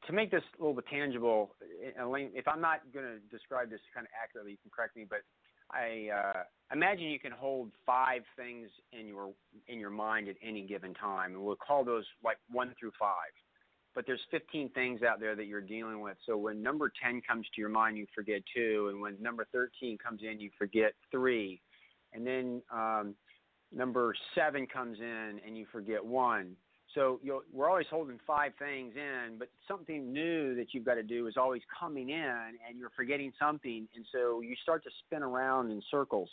to 0.06 0.12
make 0.12 0.30
this 0.30 0.42
a 0.58 0.62
little 0.62 0.74
bit 0.74 0.86
tangible. 0.88 1.54
Elaine, 2.00 2.30
if 2.34 2.46
I'm 2.46 2.60
not 2.60 2.80
going 2.92 3.06
to 3.06 3.18
describe 3.36 3.70
this 3.70 3.80
kind 3.94 4.06
of 4.06 4.10
accurately, 4.22 4.52
you 4.52 4.58
can 4.62 4.70
correct 4.70 4.96
me. 4.96 5.06
But 5.08 5.22
I 5.70 6.08
uh, 6.14 6.42
imagine 6.72 7.06
you 7.06 7.18
can 7.18 7.32
hold 7.32 7.70
five 7.84 8.22
things 8.36 8.68
in 8.92 9.08
your 9.08 9.32
in 9.66 9.80
your 9.80 9.90
mind 9.90 10.28
at 10.28 10.36
any 10.42 10.62
given 10.62 10.94
time, 10.94 11.34
and 11.34 11.42
we'll 11.42 11.56
call 11.56 11.84
those 11.84 12.04
like 12.22 12.38
one 12.50 12.74
through 12.78 12.92
five. 12.98 13.34
But 13.96 14.04
there's 14.06 14.20
15 14.30 14.68
things 14.74 15.00
out 15.02 15.20
there 15.20 15.34
that 15.34 15.46
you're 15.46 15.62
dealing 15.62 16.02
with. 16.02 16.18
So 16.26 16.36
when 16.36 16.62
number 16.62 16.92
10 17.02 17.22
comes 17.26 17.46
to 17.54 17.60
your 17.62 17.70
mind, 17.70 17.96
you 17.96 18.06
forget 18.14 18.42
two, 18.54 18.88
and 18.92 19.00
when 19.00 19.16
number 19.20 19.46
13 19.52 19.96
comes 19.96 20.20
in, 20.22 20.38
you 20.38 20.50
forget 20.58 20.92
three, 21.10 21.62
and 22.12 22.26
then 22.26 22.62
um, 22.70 23.14
number 23.74 24.14
seven 24.34 24.66
comes 24.66 24.98
in, 25.00 25.40
and 25.46 25.56
you 25.56 25.64
forget 25.72 26.04
one. 26.04 26.56
So 26.94 27.20
we're 27.52 27.70
always 27.70 27.86
holding 27.90 28.20
five 28.26 28.52
things 28.58 28.94
in, 28.96 29.36
but 29.38 29.48
something 29.66 30.12
new 30.12 30.54
that 30.56 30.72
you've 30.72 30.84
got 30.84 30.94
to 30.94 31.02
do 31.02 31.26
is 31.26 31.34
always 31.38 31.62
coming 31.80 32.10
in, 32.10 32.52
and 32.68 32.78
you're 32.78 32.92
forgetting 32.94 33.32
something, 33.38 33.88
and 33.96 34.04
so 34.12 34.42
you 34.42 34.54
start 34.62 34.84
to 34.84 34.90
spin 35.06 35.22
around 35.22 35.70
in 35.70 35.82
circles. 35.90 36.28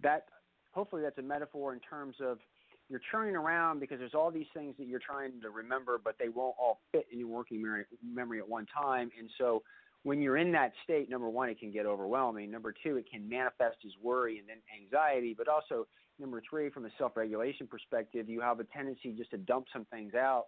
That 0.00 0.26
hopefully 0.70 1.02
that's 1.02 1.18
a 1.18 1.22
metaphor 1.22 1.72
in 1.72 1.80
terms 1.80 2.16
of 2.20 2.38
you're 2.88 3.00
churning 3.10 3.34
around 3.34 3.80
because 3.80 3.98
there's 3.98 4.14
all 4.14 4.30
these 4.30 4.46
things 4.54 4.74
that 4.78 4.86
you're 4.86 5.00
trying 5.00 5.40
to 5.40 5.50
remember, 5.50 5.98
but 6.02 6.16
they 6.18 6.28
won't 6.28 6.54
all 6.58 6.80
fit 6.92 7.06
in 7.12 7.18
your 7.18 7.28
working 7.28 7.84
memory, 8.04 8.38
at 8.38 8.48
one 8.48 8.66
time, 8.66 9.10
and 9.18 9.28
so 9.38 9.62
when 10.02 10.20
you're 10.20 10.36
in 10.36 10.52
that 10.52 10.72
state, 10.84 11.08
number 11.08 11.30
one, 11.30 11.48
it 11.48 11.58
can 11.58 11.72
get 11.72 11.86
overwhelming. 11.86 12.50
Number 12.50 12.74
two, 12.84 12.98
it 12.98 13.06
can 13.10 13.26
manifest 13.26 13.78
as 13.86 13.92
worry 14.02 14.38
and 14.38 14.46
then 14.46 14.58
anxiety, 14.78 15.34
but 15.36 15.48
also 15.48 15.86
Number 16.18 16.40
three, 16.48 16.70
from 16.70 16.84
a 16.84 16.90
self 16.96 17.16
regulation 17.16 17.66
perspective, 17.66 18.28
you 18.28 18.40
have 18.40 18.60
a 18.60 18.64
tendency 18.64 19.12
just 19.12 19.30
to 19.30 19.38
dump 19.38 19.66
some 19.72 19.84
things 19.86 20.14
out 20.14 20.44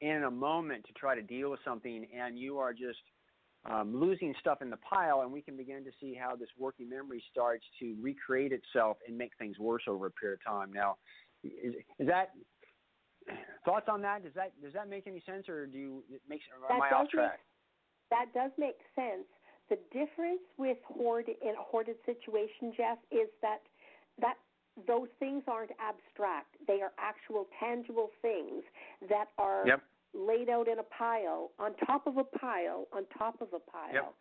in 0.00 0.24
a 0.24 0.30
moment 0.30 0.84
to 0.86 0.92
try 0.92 1.14
to 1.14 1.22
deal 1.22 1.50
with 1.50 1.60
something, 1.64 2.06
and 2.14 2.38
you 2.38 2.58
are 2.58 2.74
just 2.74 3.00
um, 3.64 3.98
losing 3.98 4.34
stuff 4.40 4.60
in 4.60 4.68
the 4.68 4.76
pile, 4.76 5.22
and 5.22 5.32
we 5.32 5.40
can 5.40 5.56
begin 5.56 5.84
to 5.84 5.90
see 6.00 6.14
how 6.14 6.36
this 6.36 6.50
working 6.58 6.88
memory 6.88 7.22
starts 7.30 7.64
to 7.80 7.96
recreate 8.00 8.52
itself 8.52 8.98
and 9.08 9.16
make 9.16 9.32
things 9.38 9.58
worse 9.58 9.82
over 9.88 10.06
a 10.06 10.10
period 10.10 10.38
of 10.46 10.52
time. 10.52 10.70
Now, 10.70 10.96
is, 11.62 11.74
is 11.98 12.06
that 12.06 12.30
thoughts 13.64 13.86
on 13.88 14.02
that? 14.02 14.22
Does 14.22 14.32
that 14.34 14.52
does 14.62 14.72
that 14.72 14.88
make 14.88 15.06
any 15.06 15.22
sense, 15.26 15.48
or 15.48 15.66
do 15.66 15.78
you 15.78 16.04
it 16.10 16.22
makes 16.28 16.44
am 16.70 16.80
I 16.80 16.90
off 16.90 17.08
track? 17.10 17.40
Make, 18.10 18.10
that 18.10 18.26
does 18.34 18.52
make 18.58 18.78
sense. 18.94 19.26
The 19.68 19.78
difference 19.92 20.42
with 20.58 20.78
hoard 20.84 21.26
in 21.28 21.50
a 21.50 21.62
hoarded 21.62 21.96
situation, 22.06 22.72
Jeff, 22.76 22.98
is 23.10 23.28
that 23.42 23.62
that 24.20 24.36
those 24.86 25.08
things 25.18 25.42
aren't 25.48 25.72
abstract. 25.80 26.54
They 26.66 26.82
are 26.82 26.92
actual, 26.98 27.46
tangible 27.58 28.10
things 28.20 28.62
that 29.08 29.26
are 29.38 29.66
yep. 29.66 29.82
laid 30.14 30.50
out 30.50 30.68
in 30.68 30.78
a 30.78 30.82
pile, 30.82 31.50
on 31.58 31.74
top 31.86 32.06
of 32.06 32.18
a 32.18 32.24
pile, 32.24 32.86
on 32.92 33.04
top 33.16 33.40
of 33.40 33.48
a 33.54 33.70
pile. 33.70 33.94
Yep. 33.94 34.14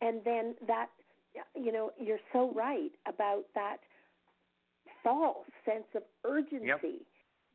And 0.00 0.20
then 0.24 0.54
that, 0.66 0.88
you 1.54 1.70
know, 1.70 1.90
you're 2.00 2.18
so 2.32 2.50
right 2.54 2.90
about 3.06 3.44
that 3.54 3.78
false 5.04 5.46
sense 5.64 5.86
of 5.94 6.02
urgency 6.24 6.66
yep. 6.66 6.80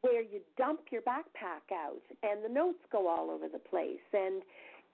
where 0.01 0.21
you 0.21 0.39
dump 0.57 0.81
your 0.91 1.01
backpack 1.01 1.73
out 1.73 2.01
and 2.23 2.43
the 2.45 2.49
notes 2.49 2.79
go 2.91 3.07
all 3.09 3.29
over 3.29 3.47
the 3.51 3.59
place 3.59 3.97
and 4.13 4.43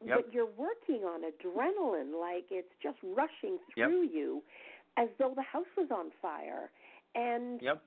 yep. 0.04 0.18
but 0.18 0.34
you're 0.34 0.50
working 0.58 1.04
on 1.04 1.22
adrenaline 1.22 2.20
like 2.20 2.46
it's 2.50 2.74
just 2.82 2.98
rushing 3.04 3.60
through 3.74 4.08
you 4.08 4.42
as 4.98 5.10
though 5.20 5.34
the 5.36 5.44
house 5.44 5.66
was 5.78 5.90
on 5.92 6.08
fire 6.22 6.72
and 7.14 7.62
yep. 7.62 7.82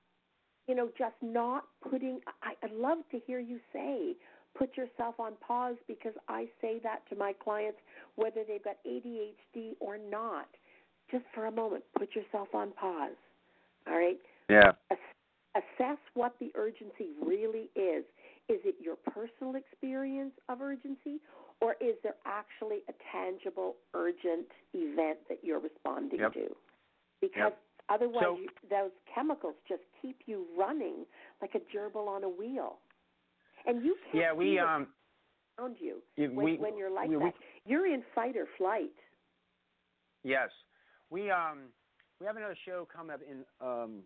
you 0.67 0.75
know 0.75 0.89
just 0.97 1.15
not 1.21 1.63
putting 1.89 2.19
I, 2.43 2.53
I 2.63 2.71
love 2.71 2.99
to 3.11 3.19
hear 3.25 3.39
you 3.39 3.59
say 3.73 4.15
put 4.57 4.75
yourself 4.77 5.19
on 5.19 5.33
pause 5.45 5.75
because 5.87 6.13
I 6.27 6.47
say 6.61 6.79
that 6.83 7.01
to 7.09 7.15
my 7.15 7.33
clients 7.33 7.79
whether 8.15 8.43
they've 8.47 8.63
got 8.63 8.77
ADHD 8.87 9.73
or 9.79 9.97
not 9.97 10.47
just 11.11 11.25
for 11.33 11.47
a 11.47 11.51
moment 11.51 11.83
put 11.97 12.15
yourself 12.15 12.49
on 12.53 12.71
pause 12.71 13.17
all 13.87 13.97
right 13.97 14.19
yeah 14.49 14.71
assess 15.55 15.97
what 16.13 16.35
the 16.39 16.51
urgency 16.55 17.11
really 17.21 17.69
is 17.75 18.03
is 18.47 18.59
it 18.65 18.75
your 18.81 18.95
personal 18.95 19.55
experience 19.55 20.33
of 20.47 20.61
urgency 20.61 21.19
or 21.61 21.75
is 21.81 21.95
there 22.03 22.15
actually 22.25 22.79
a 22.87 22.93
tangible 23.11 23.75
urgent 23.93 24.47
event 24.73 25.19
that 25.27 25.39
you're 25.43 25.59
responding 25.59 26.19
yep. 26.19 26.33
to 26.33 26.55
because 27.21 27.51
yep. 27.51 27.59
Otherwise, 27.89 28.23
so, 28.23 28.37
you, 28.37 28.47
those 28.69 28.91
chemicals 29.13 29.55
just 29.67 29.81
keep 29.99 30.17
you 30.27 30.45
running 30.57 31.05
like 31.41 31.55
a 31.55 31.75
gerbil 31.75 32.07
on 32.07 32.23
a 32.23 32.29
wheel, 32.29 32.77
and 33.65 33.83
you 33.83 33.95
can't 34.11 34.15
yeah, 34.15 34.31
we 34.31 34.59
um, 34.59 34.87
around 35.59 35.75
you 35.79 35.97
when, 36.15 36.35
we, 36.35 36.57
when 36.57 36.77
you're 36.77 36.91
like 36.93 37.09
we, 37.09 37.15
that. 37.15 37.23
We, 37.23 37.31
you're 37.65 37.87
in 37.87 38.03
fight 38.13 38.37
or 38.37 38.45
flight. 38.57 38.91
Yes, 40.23 40.49
we 41.09 41.31
um 41.31 41.69
we 42.19 42.27
have 42.27 42.37
another 42.37 42.57
show 42.65 42.87
coming 42.95 43.13
up 43.13 43.21
in 43.27 43.43
um 43.65 44.01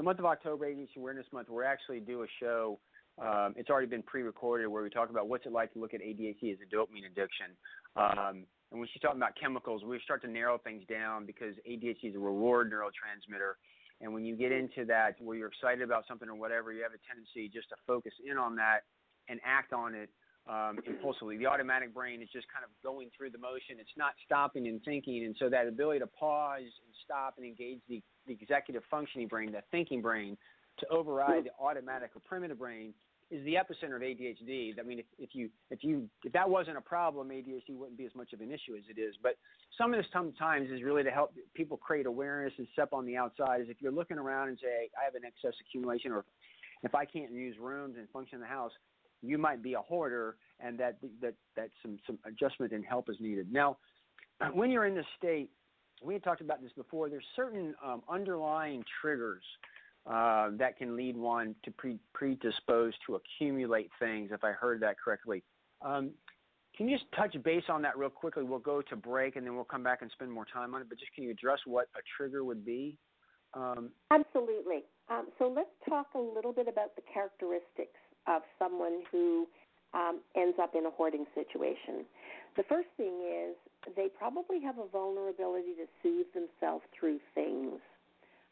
the 0.00 0.04
month 0.04 0.18
of 0.18 0.24
October, 0.24 0.64
ADHD 0.64 0.96
Awareness 0.96 1.26
Month. 1.30 1.50
We're 1.50 1.62
actually 1.62 2.00
do 2.00 2.22
a 2.22 2.26
show. 2.40 2.80
Um, 3.20 3.52
it's 3.54 3.68
already 3.68 3.86
been 3.86 4.02
pre-recorded 4.02 4.66
where 4.66 4.82
we 4.82 4.88
talk 4.88 5.10
about 5.10 5.28
what's 5.28 5.44
it 5.44 5.52
like 5.52 5.74
to 5.74 5.78
look 5.78 5.92
at 5.92 6.00
ADHD 6.00 6.50
as 6.50 6.58
a 6.64 6.74
dopamine 6.74 7.04
addiction. 7.04 7.52
Um, 7.96 8.46
and 8.72 8.80
when 8.80 8.88
she's 8.90 9.02
talking 9.02 9.18
about 9.18 9.32
chemicals, 9.38 9.84
we 9.84 10.00
start 10.02 10.22
to 10.22 10.28
narrow 10.28 10.56
things 10.56 10.84
down 10.88 11.26
because 11.26 11.52
ADHD 11.68 12.04
is 12.04 12.14
a 12.14 12.18
reward 12.18 12.72
neurotransmitter. 12.72 13.60
And 14.00 14.14
when 14.14 14.24
you 14.24 14.36
get 14.36 14.52
into 14.52 14.86
that 14.86 15.20
where 15.20 15.36
you're 15.36 15.48
excited 15.48 15.82
about 15.82 16.04
something 16.08 16.30
or 16.30 16.34
whatever, 16.34 16.72
you 16.72 16.82
have 16.82 16.92
a 16.96 17.02
tendency 17.06 17.52
just 17.52 17.68
to 17.68 17.74
focus 17.86 18.14
in 18.24 18.38
on 18.38 18.56
that 18.56 18.88
and 19.28 19.38
act 19.44 19.74
on 19.74 19.94
it 19.94 20.08
um, 20.48 20.78
impulsively. 20.86 21.36
The 21.36 21.46
automatic 21.46 21.92
brain 21.92 22.22
is 22.22 22.28
just 22.32 22.46
kind 22.48 22.64
of 22.64 22.70
going 22.82 23.10
through 23.14 23.36
the 23.36 23.38
motion. 23.38 23.76
It's 23.76 23.98
not 23.98 24.12
stopping 24.24 24.66
and 24.66 24.82
thinking. 24.82 25.26
And 25.26 25.36
so 25.38 25.50
that 25.50 25.68
ability 25.68 26.00
to 26.00 26.06
pause 26.06 26.64
and 26.64 26.94
stop 27.04 27.34
and 27.36 27.44
engage 27.44 27.80
the, 27.86 28.02
the 28.26 28.32
executive 28.32 28.82
functioning 28.90 29.28
brain, 29.28 29.52
the 29.52 29.62
thinking 29.70 30.00
brain, 30.00 30.36
to 30.78 30.88
override 30.88 31.44
the 31.44 31.50
automatic 31.62 32.10
or 32.14 32.20
primitive 32.24 32.58
brain 32.58 32.94
is 33.30 33.44
the 33.44 33.54
epicenter 33.54 33.96
of 33.96 34.02
ADHD. 34.02 34.78
I 34.78 34.82
mean, 34.82 34.98
if, 34.98 35.06
if 35.18 35.30
you 35.34 35.50
if 35.70 35.84
you 35.84 36.08
if 36.24 36.32
that 36.32 36.48
wasn't 36.48 36.76
a 36.76 36.80
problem, 36.80 37.28
ADHD 37.28 37.76
wouldn't 37.76 37.96
be 37.96 38.04
as 38.04 38.14
much 38.14 38.32
of 38.32 38.40
an 38.40 38.50
issue 38.50 38.74
as 38.76 38.82
it 38.88 39.00
is. 39.00 39.14
But 39.22 39.36
some 39.78 39.94
of 39.94 39.98
this 39.98 40.06
sometimes 40.12 40.70
is 40.70 40.82
really 40.82 41.04
to 41.04 41.10
help 41.10 41.32
people 41.54 41.76
create 41.76 42.06
awareness 42.06 42.52
and 42.58 42.66
step 42.72 42.92
on 42.92 43.06
the 43.06 43.16
outside. 43.16 43.60
Is 43.60 43.68
if 43.68 43.76
you're 43.80 43.92
looking 43.92 44.18
around 44.18 44.48
and 44.48 44.58
say, 44.60 44.90
I 45.00 45.04
have 45.04 45.14
an 45.14 45.22
excess 45.24 45.56
accumulation, 45.60 46.10
or 46.10 46.24
if 46.82 46.94
I 46.94 47.04
can't 47.04 47.30
use 47.30 47.56
rooms 47.60 47.96
and 47.98 48.08
function 48.10 48.36
in 48.36 48.40
the 48.40 48.48
house, 48.48 48.72
you 49.22 49.38
might 49.38 49.62
be 49.62 49.74
a 49.74 49.80
hoarder, 49.80 50.36
and 50.58 50.78
that 50.78 50.96
that 51.20 51.34
that 51.56 51.70
some 51.82 51.98
some 52.06 52.18
adjustment 52.26 52.72
and 52.72 52.84
help 52.84 53.08
is 53.08 53.16
needed. 53.20 53.52
Now, 53.52 53.78
when 54.54 54.70
you're 54.72 54.86
in 54.86 54.94
this 54.96 55.06
state, 55.16 55.50
we 56.02 56.14
had 56.14 56.24
talked 56.24 56.40
about 56.40 56.62
this 56.62 56.72
before. 56.72 57.08
There's 57.08 57.24
certain 57.36 57.74
um, 57.84 58.02
underlying 58.08 58.84
triggers 59.00 59.42
uh, 60.06 60.50
that 60.58 60.78
can 60.78 60.96
lead 60.96 61.16
one 61.16 61.54
to 61.64 61.70
pre- 61.70 61.98
predispose 62.14 62.94
to 63.06 63.16
accumulate 63.16 63.90
things, 63.98 64.30
if 64.32 64.42
I 64.42 64.52
heard 64.52 64.80
that 64.80 64.96
correctly. 64.98 65.42
Um, 65.82 66.12
can 66.76 66.88
you 66.88 66.96
just 66.96 67.10
touch 67.12 67.36
base 67.42 67.64
on 67.68 67.82
that 67.82 67.98
real 67.98 68.10
quickly? 68.10 68.42
We'll 68.42 68.58
go 68.58 68.80
to 68.80 68.96
break 68.96 69.36
and 69.36 69.46
then 69.46 69.54
we'll 69.54 69.64
come 69.64 69.82
back 69.82 70.00
and 70.02 70.10
spend 70.12 70.32
more 70.32 70.46
time 70.52 70.74
on 70.74 70.80
it. 70.80 70.88
But 70.88 70.98
just 70.98 71.12
can 71.14 71.24
you 71.24 71.30
address 71.30 71.58
what 71.66 71.88
a 71.94 72.00
trigger 72.16 72.44
would 72.44 72.64
be? 72.64 72.96
Um, 73.52 73.90
Absolutely. 74.10 74.84
Um, 75.10 75.26
so 75.38 75.52
let's 75.54 75.68
talk 75.88 76.06
a 76.14 76.18
little 76.18 76.52
bit 76.52 76.68
about 76.68 76.94
the 76.96 77.02
characteristics 77.12 77.98
of 78.26 78.42
someone 78.58 79.02
who 79.10 79.46
um, 79.92 80.20
ends 80.36 80.56
up 80.62 80.74
in 80.74 80.86
a 80.86 80.90
hoarding 80.90 81.26
situation. 81.34 82.06
The 82.56 82.64
first 82.64 82.88
thing 82.96 83.20
is 83.22 83.56
they 83.96 84.08
probably 84.08 84.60
have 84.62 84.78
a 84.78 84.86
vulnerability 84.86 85.74
to 85.76 85.86
soothe 86.02 86.26
themselves 86.34 86.84
through 86.98 87.20
things. 87.34 87.80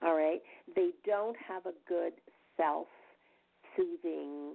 All 0.02 0.14
right? 0.14 0.40
They 0.76 0.90
don't 1.04 1.36
have 1.36 1.66
a 1.66 1.72
good 1.88 2.12
self 2.56 2.86
soothing 3.76 4.54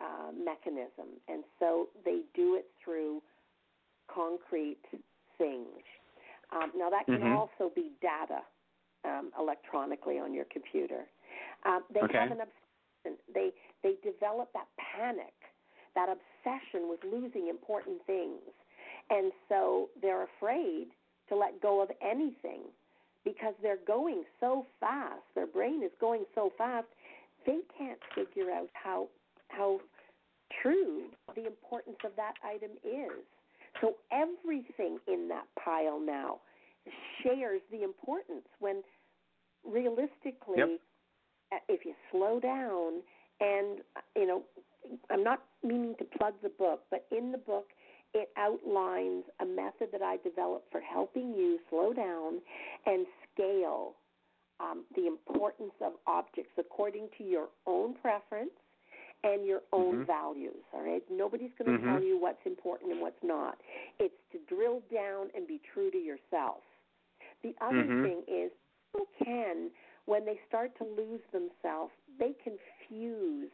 uh, 0.00 0.32
mechanism, 0.32 1.20
and 1.28 1.44
so 1.58 1.88
they 2.04 2.20
do 2.34 2.54
it 2.54 2.66
through 2.82 3.22
concrete 4.12 4.78
things. 5.38 5.84
Um, 6.52 6.72
now, 6.76 6.90
that 6.90 7.06
can 7.06 7.18
mm-hmm. 7.18 7.36
also 7.36 7.70
be 7.74 7.92
data 8.02 8.40
um, 9.04 9.30
electronically 9.38 10.18
on 10.18 10.34
your 10.34 10.46
computer. 10.50 11.06
Um, 11.64 11.84
they 11.92 12.00
okay. 12.00 12.18
have 12.18 12.30
an 12.32 12.40
obsession. 12.40 13.18
They 13.32 13.50
they 13.82 13.94
develop 14.02 14.50
that 14.52 14.66
panic, 14.76 15.34
that 15.94 16.08
obsession 16.08 16.88
with 16.88 17.00
losing 17.04 17.48
important 17.48 18.04
things, 18.06 18.40
and 19.10 19.32
so 19.48 19.88
they're 20.00 20.24
afraid 20.24 20.88
to 21.28 21.36
let 21.36 21.60
go 21.60 21.82
of 21.82 21.90
anything 22.02 22.62
because 23.24 23.54
they're 23.62 23.84
going 23.86 24.24
so 24.38 24.66
fast. 24.78 25.22
Their 25.34 25.46
brain 25.46 25.82
is 25.82 25.90
going 26.00 26.24
so 26.34 26.52
fast. 26.56 26.86
They 27.46 27.58
can't 27.76 27.98
figure 28.14 28.50
out 28.50 28.68
how 28.72 29.08
how 29.48 29.80
true 30.62 31.04
the 31.34 31.46
importance 31.46 31.98
of 32.04 32.12
that 32.16 32.34
item 32.44 32.70
is. 32.84 33.24
So 33.80 33.94
everything 34.12 34.98
in 35.06 35.28
that 35.28 35.44
pile 35.62 36.00
now 36.00 36.38
shares 37.22 37.60
the 37.70 37.82
importance 37.82 38.46
when 38.58 38.82
realistically 39.64 40.56
yep. 40.56 40.68
Uh, 41.52 41.56
if 41.68 41.84
you 41.84 41.92
slow 42.12 42.38
down 42.38 43.02
and 43.40 43.80
you 44.14 44.24
know 44.24 44.42
I'm 45.10 45.24
not 45.24 45.42
meaning 45.64 45.94
to 45.98 46.04
plug 46.04 46.34
the 46.42 46.48
book, 46.48 46.82
but 46.90 47.06
in 47.10 47.32
the 47.32 47.38
book 47.38 47.66
it 48.14 48.28
outlines 48.36 49.24
a 49.40 49.44
method 49.44 49.88
that 49.92 50.02
I 50.02 50.16
developed 50.18 50.70
for 50.72 50.80
helping 50.80 51.34
you 51.34 51.58
slow 51.68 51.92
down 51.92 52.40
and 52.86 53.06
scale 53.32 53.94
um, 54.60 54.84
the 54.96 55.06
importance 55.06 55.72
of 55.80 55.92
objects 56.06 56.52
according 56.58 57.08
to 57.18 57.24
your 57.24 57.48
own 57.66 57.94
preference 57.94 58.50
and 59.22 59.46
your 59.46 59.60
own 59.72 59.96
mm-hmm. 59.96 60.04
values. 60.04 60.62
All 60.72 60.82
right, 60.82 61.02
nobody's 61.10 61.50
going 61.58 61.70
to 61.72 61.78
mm-hmm. 61.78 61.94
tell 61.94 62.02
you 62.02 62.18
what's 62.20 62.44
important 62.46 62.92
and 62.92 63.00
what's 63.00 63.22
not. 63.22 63.58
It's 63.98 64.14
to 64.32 64.38
drill 64.54 64.82
down 64.92 65.28
and 65.34 65.46
be 65.46 65.60
true 65.72 65.90
to 65.90 65.98
yourself. 65.98 66.62
The 67.42 67.54
other 67.60 67.84
mm-hmm. 67.84 68.02
thing 68.02 68.22
is 68.28 68.50
people 68.92 69.06
can, 69.22 69.70
when 70.06 70.24
they 70.24 70.38
start 70.48 70.72
to 70.78 70.84
lose 70.84 71.20
themselves, 71.32 71.92
they 72.18 72.34
confuse 72.42 73.50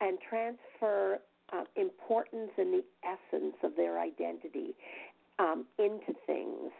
and 0.00 0.18
transfer 0.28 1.18
uh, 1.52 1.64
importance 1.76 2.50
and 2.56 2.72
the 2.72 2.84
essence 3.04 3.56
of 3.62 3.76
their 3.76 4.00
identity 4.00 4.74
um, 5.38 5.66
into 5.78 6.14
things. 6.26 6.70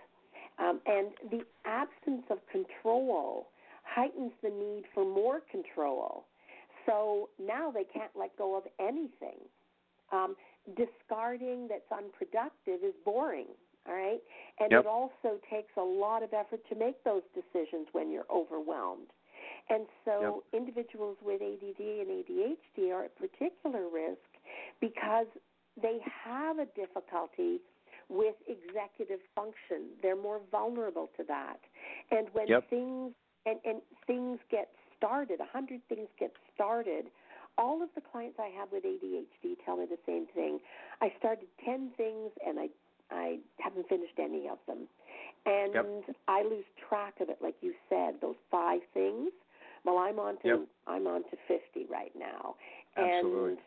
Um, 0.59 0.81
and 0.87 1.09
the 1.31 1.45
absence 1.65 2.23
of 2.31 2.39
control 2.51 3.49
heightens 3.83 4.33
the 4.43 4.51
need 4.51 4.85
for 4.95 5.05
more 5.05 5.41
control. 5.51 6.25
So 6.87 7.29
now 7.41 7.71
they 7.71 7.85
can't 7.85 8.13
let 8.19 8.37
go 8.37 8.57
of 8.57 8.65
anything. 8.79 9.41
Um, 10.13 10.37
discarding 10.77 11.69
that's 11.69 11.91
unproductive 11.91 12.85
is 12.85 12.95
boring, 13.05 13.49
all 13.87 13.95
right? 13.95 14.21
And 14.61 14.71
yep. 14.71 14.81
it 14.81 14.87
also 14.87 15.41
takes 15.51 15.73
a 15.77 15.83
lot 15.83 16.23
of 16.23 16.33
effort 16.33 16.61
to 16.69 16.75
make 16.75 17.03
those 17.05 17.23
decisions 17.35 17.89
when 17.93 18.11
you're 18.11 18.27
overwhelmed. 18.33 19.09
And 19.71 19.87
so 20.05 20.45
yep. 20.53 20.63
individuals 20.63 21.17
with 21.23 21.41
ADD 21.41 21.81
and 21.81 22.09
ADHD 22.09 22.93
are 22.93 23.05
at 23.05 23.17
particular 23.17 23.89
risk 23.93 24.34
because 24.81 25.27
they 25.81 25.99
have 26.25 26.59
a 26.59 26.67
difficulty 26.67 27.61
with 28.09 28.35
executive 28.47 29.21
function. 29.35 29.97
They're 30.03 30.21
more 30.21 30.41
vulnerable 30.51 31.11
to 31.17 31.25
that. 31.29 31.59
And 32.11 32.29
when 32.33 32.49
yep. 32.49 32.69
things 32.69 33.13
and, 33.47 33.59
and 33.65 33.81
things 34.07 34.39
get 34.51 34.69
started, 34.97 35.41
a 35.41 35.47
hundred 35.53 35.81
things 35.89 36.09
get 36.19 36.33
started, 36.55 37.07
all 37.59 37.83
of 37.83 37.89
the 37.95 38.01
clients 38.01 38.39
I 38.39 38.51
have 38.59 38.69
with 38.73 38.85
ADHD 38.85 39.57
tell 39.65 39.77
me 39.77 39.87
the 39.87 39.99
same 40.07 40.27
thing. 40.35 40.59
I 41.01 41.13
started 41.19 41.47
ten 41.65 41.91
things 41.97 42.31
and 42.47 42.59
I 42.59 42.69
I 43.11 43.39
haven't 43.59 43.89
finished 43.89 44.19
any 44.19 44.49
of 44.49 44.59
them. 44.67 44.89
And 45.47 45.75
yep. 45.75 46.17
I 46.27 46.43
lose 46.43 46.65
track 46.89 47.15
of 47.21 47.29
it, 47.29 47.39
like 47.43 47.57
you 47.61 47.75
said, 47.89 48.15
those 48.23 48.37
five 48.51 48.81
things. 48.95 49.31
Well, 49.85 49.99
I'm 49.99 50.19
on 50.19 50.39
to 50.41 50.49
yep. 50.49 50.61
I'm 50.87 51.07
on 51.07 51.23
to 51.25 51.37
fifty 51.47 51.87
right 51.91 52.13
now, 52.19 52.55
Absolutely. 52.97 53.51
and 53.51 53.59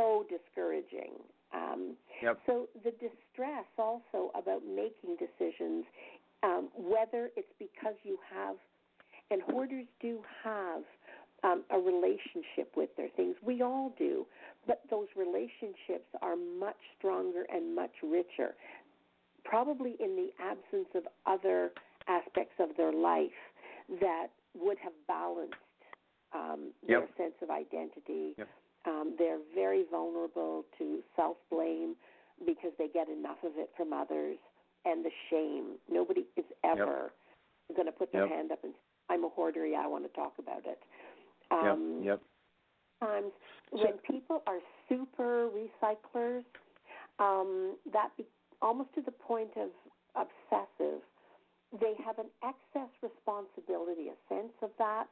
so 0.00 0.24
discouraging. 0.28 1.12
Um, 1.54 1.96
yep. 2.22 2.38
So 2.46 2.68
the 2.84 2.92
distress 2.92 3.66
also 3.78 4.30
about 4.34 4.62
making 4.64 5.16
decisions, 5.18 5.84
um, 6.42 6.68
whether 6.76 7.30
it's 7.36 7.52
because 7.58 7.94
you 8.02 8.18
have, 8.32 8.56
and 9.30 9.42
hoarders 9.42 9.86
do 10.00 10.20
have 10.44 10.82
um, 11.42 11.64
a 11.70 11.78
relationship 11.78 12.72
with 12.76 12.90
their 12.96 13.08
things. 13.16 13.34
We 13.42 13.62
all 13.62 13.92
do, 13.98 14.26
but 14.66 14.82
those 14.90 15.08
relationships 15.16 16.08
are 16.22 16.36
much 16.36 16.76
stronger 16.98 17.44
and 17.52 17.74
much 17.74 17.92
richer. 18.02 18.54
Probably 19.44 19.96
in 20.00 20.16
the 20.16 20.30
absence 20.42 20.88
of 20.94 21.04
other 21.26 21.72
aspects 22.08 22.54
of 22.58 22.76
their 22.76 22.92
life 22.92 23.30
that 24.00 24.28
would 24.54 24.78
have 24.78 24.92
balanced 25.08 25.54
um, 26.34 26.72
yep. 26.86 27.08
their 27.16 27.26
sense 27.26 27.34
of 27.42 27.50
identity. 27.50 28.34
Yep. 28.38 28.48
Um, 28.86 29.14
they're 29.18 29.40
very 29.54 29.84
vulnerable 29.90 30.64
to 30.78 31.00
self 31.16 31.36
blame 31.50 31.96
because 32.46 32.72
they 32.78 32.88
get 32.88 33.08
enough 33.08 33.36
of 33.44 33.52
it 33.56 33.70
from 33.76 33.92
others 33.92 34.38
and 34.84 35.04
the 35.04 35.10
shame. 35.28 35.76
Nobody 35.90 36.24
is 36.36 36.44
ever 36.64 37.12
yep. 37.68 37.76
going 37.76 37.86
to 37.86 37.92
put 37.92 38.12
their 38.12 38.26
yep. 38.26 38.34
hand 38.34 38.52
up 38.52 38.60
and 38.64 38.72
say, 38.72 39.14
I'm 39.14 39.24
a 39.24 39.28
hoarder, 39.28 39.66
yeah, 39.66 39.82
I 39.84 39.86
want 39.86 40.04
to 40.04 40.10
talk 40.10 40.32
about 40.38 40.62
it. 40.64 40.78
Um, 41.50 42.00
yep. 42.02 42.20
Yep. 43.02 43.10
Times 43.10 43.32
when 43.72 43.92
people 44.06 44.42
are 44.46 44.58
super 44.88 45.48
recyclers, 45.48 46.44
um, 47.18 47.76
that 47.92 48.08
be, 48.16 48.24
almost 48.62 48.94
to 48.94 49.02
the 49.02 49.10
point 49.10 49.50
of 49.56 49.70
obsessive, 50.14 51.00
they 51.80 51.94
have 52.04 52.18
an 52.18 52.26
excess 52.42 52.90
responsibility, 53.02 54.08
a 54.08 54.34
sense 54.34 54.52
of 54.62 54.70
that, 54.78 55.06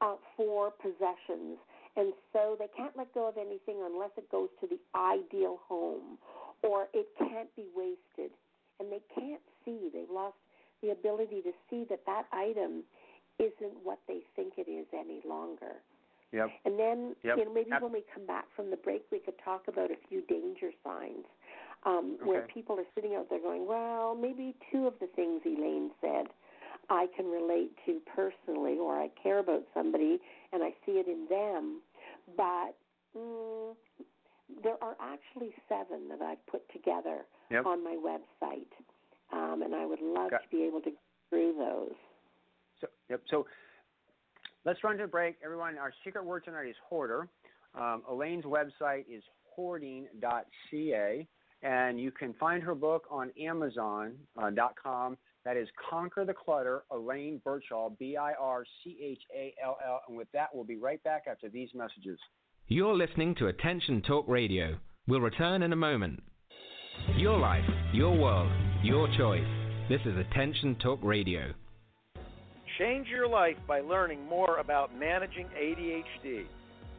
uh, 0.00 0.14
for 0.36 0.70
possessions. 0.70 1.58
And 1.96 2.12
so 2.32 2.56
they 2.58 2.68
can't 2.76 2.96
let 2.96 3.12
go 3.14 3.28
of 3.28 3.36
anything 3.38 3.80
unless 3.84 4.10
it 4.16 4.30
goes 4.30 4.48
to 4.60 4.66
the 4.66 4.78
ideal 4.94 5.60
home 5.66 6.18
or 6.62 6.88
it 6.92 7.08
can't 7.18 7.54
be 7.56 7.64
wasted. 7.74 8.30
And 8.78 8.92
they 8.92 9.00
can't 9.14 9.40
see, 9.64 9.88
they've 9.92 10.10
lost 10.12 10.36
the 10.82 10.90
ability 10.90 11.40
to 11.42 11.52
see 11.70 11.86
that 11.88 12.04
that 12.04 12.26
item 12.32 12.84
isn't 13.38 13.76
what 13.82 13.98
they 14.08 14.20
think 14.34 14.54
it 14.56 14.70
is 14.70 14.86
any 14.92 15.20
longer. 15.26 15.80
Yep. 16.32 16.50
And 16.64 16.78
then, 16.78 17.16
yep. 17.22 17.38
you 17.38 17.44
know, 17.44 17.54
maybe 17.54 17.70
yep. 17.70 17.82
when 17.82 17.92
we 17.92 18.02
come 18.12 18.26
back 18.26 18.44
from 18.54 18.70
the 18.70 18.76
break, 18.76 19.04
we 19.10 19.18
could 19.18 19.38
talk 19.42 19.62
about 19.68 19.90
a 19.90 19.96
few 20.08 20.22
danger 20.22 20.70
signs 20.84 21.24
um, 21.84 22.16
okay. 22.20 22.28
where 22.28 22.42
people 22.52 22.78
are 22.78 22.88
sitting 22.94 23.14
out 23.14 23.30
there 23.30 23.40
going, 23.40 23.66
well, 23.66 24.14
maybe 24.14 24.54
two 24.72 24.86
of 24.86 24.94
the 25.00 25.06
things 25.14 25.40
Elaine 25.46 25.90
said 26.00 26.26
I 26.90 27.06
can 27.16 27.26
relate 27.26 27.70
to 27.86 28.00
personally, 28.14 28.78
or 28.78 28.96
I 28.98 29.10
care 29.22 29.38
about 29.38 29.62
somebody 29.74 30.18
and 30.52 30.62
I 30.62 30.70
see 30.84 30.92
it 30.92 31.06
in 31.06 31.26
them, 31.28 31.80
but 32.36 32.76
mm, 33.16 33.74
there 34.62 34.82
are 34.82 34.96
actually 35.00 35.52
seven 35.68 36.08
that 36.08 36.22
I've 36.22 36.44
put 36.46 36.62
together 36.72 37.26
yep. 37.50 37.66
on 37.66 37.82
my 37.82 37.96
website, 37.96 38.70
um, 39.32 39.62
and 39.62 39.74
I 39.74 39.86
would 39.86 40.00
love 40.00 40.30
Got- 40.30 40.42
to 40.42 40.48
be 40.50 40.64
able 40.64 40.80
to 40.82 40.90
go 40.90 40.96
through 41.30 41.54
those. 41.58 41.94
So, 42.80 42.88
yep. 43.08 43.22
So 43.30 43.46
let's 44.64 44.82
run 44.84 44.96
to 44.98 45.04
a 45.04 45.08
break. 45.08 45.36
Everyone, 45.44 45.78
our 45.78 45.92
secret 46.04 46.24
word 46.24 46.44
tonight 46.44 46.68
is 46.68 46.76
hoarder. 46.88 47.28
Um, 47.74 48.02
Elaine's 48.08 48.44
website 48.44 49.04
is 49.10 49.22
hoarding.ca, 49.54 51.26
and 51.62 52.00
you 52.00 52.10
can 52.10 52.34
find 52.34 52.62
her 52.62 52.74
book 52.74 53.04
on 53.10 53.30
Amazon.com. 53.40 55.16
That 55.46 55.56
is 55.56 55.68
Conquer 55.88 56.24
the 56.24 56.34
Clutter, 56.34 56.82
Elaine 56.90 57.40
Birchall, 57.44 57.96
B 58.00 58.16
I 58.16 58.32
R 58.32 58.64
C 58.82 58.98
H 59.00 59.22
A 59.32 59.54
L 59.64 59.78
L. 59.86 60.00
And 60.08 60.16
with 60.16 60.26
that, 60.32 60.48
we'll 60.52 60.64
be 60.64 60.74
right 60.74 61.00
back 61.04 61.26
after 61.30 61.48
these 61.48 61.68
messages. 61.72 62.18
You're 62.66 62.96
listening 62.96 63.36
to 63.36 63.46
Attention 63.46 64.02
Talk 64.02 64.24
Radio. 64.26 64.76
We'll 65.06 65.20
return 65.20 65.62
in 65.62 65.72
a 65.72 65.76
moment. 65.76 66.20
Your 67.16 67.38
life, 67.38 67.64
your 67.92 68.18
world, 68.18 68.50
your 68.82 69.06
choice. 69.16 69.46
This 69.88 70.00
is 70.04 70.16
Attention 70.18 70.74
Talk 70.82 70.98
Radio. 71.04 71.52
change 72.80 73.06
your 73.06 73.28
life 73.28 73.56
by 73.68 73.82
learning 73.82 74.26
more 74.26 74.58
about 74.58 74.98
managing 74.98 75.46
ADHD. 75.56 76.46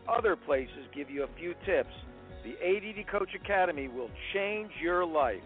Other 0.07 0.37
places 0.37 0.87
give 0.95 1.09
you 1.09 1.23
a 1.23 1.37
few 1.37 1.53
tips. 1.65 1.91
The 2.45 2.53
ADD 2.65 3.11
Coach 3.11 3.31
Academy 3.35 3.89
will 3.89 4.09
change 4.33 4.71
your 4.81 5.05
life. 5.05 5.43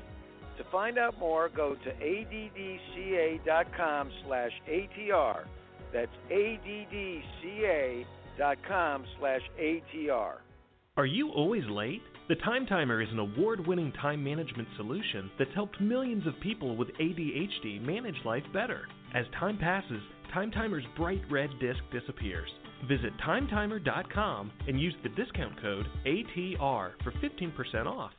To 0.57 0.63
find 0.71 0.97
out 0.97 1.17
more, 1.19 1.49
go 1.49 1.75
to 1.75 1.91
addca.com 1.91 3.41
slash 4.25 4.51
ATR. 4.69 5.45
That's 5.93 6.11
addca.com 6.31 8.05
slash 9.19 9.41
ATR. 9.59 10.33
Are 10.97 11.05
you 11.05 11.29
always 11.29 11.63
late? 11.69 12.01
The 12.27 12.35
Time 12.35 12.65
Timer 12.65 13.01
is 13.01 13.09
an 13.11 13.19
award 13.19 13.65
winning 13.65 13.91
time 13.93 14.23
management 14.23 14.67
solution 14.77 15.31
that's 15.37 15.53
helped 15.53 15.81
millions 15.81 16.27
of 16.27 16.39
people 16.41 16.75
with 16.75 16.89
ADHD 16.99 17.81
manage 17.81 18.15
life 18.25 18.43
better. 18.53 18.81
As 19.13 19.25
time 19.39 19.57
passes, 19.57 20.01
Time 20.33 20.51
Timer's 20.51 20.85
bright 20.95 21.21
red 21.29 21.49
disc 21.59 21.79
disappears. 21.91 22.49
Visit 22.87 23.11
timetimer.com 23.25 24.51
and 24.67 24.79
use 24.79 24.95
the 25.03 25.09
discount 25.09 25.61
code 25.61 25.87
ATR 26.05 26.91
for 27.03 27.11
15% 27.11 27.85
off. 27.85 28.11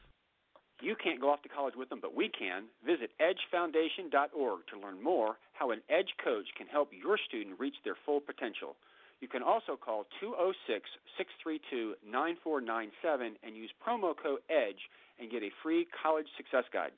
You 0.83 0.97
can't 0.97 1.21
go 1.21 1.31
off 1.31 1.43
to 1.43 1.49
college 1.49 1.75
with 1.77 1.89
them, 1.89 2.01
but 2.03 2.17
we 2.17 2.29
can. 2.29 2.65
Visit 2.85 3.11
edgefoundation.org 3.23 4.61
to 4.67 4.81
learn 4.83 5.01
more 5.01 5.37
how 5.53 5.71
an 5.71 5.81
Edge 5.89 6.11
coach 6.25 6.47
can 6.59 6.67
help 6.67 6.91
your 6.91 7.17
student 7.29 7.61
reach 7.61 7.77
their 7.85 7.95
full 8.05 8.21
potential. 8.21 8.75
You 9.21 9.29
can 9.29 9.45
also 9.45 9.79
call 9.79 10.07
206 10.19 10.83
632 11.17 11.95
9497 12.05 13.37
and 13.45 13.57
use 13.57 13.71
promo 13.79 14.13
code 14.21 14.41
EDGE 14.51 14.83
and 15.21 15.31
get 15.31 15.45
a 15.45 15.55
free 15.63 15.87
college 16.03 16.27
success 16.37 16.65
guide. 16.73 16.91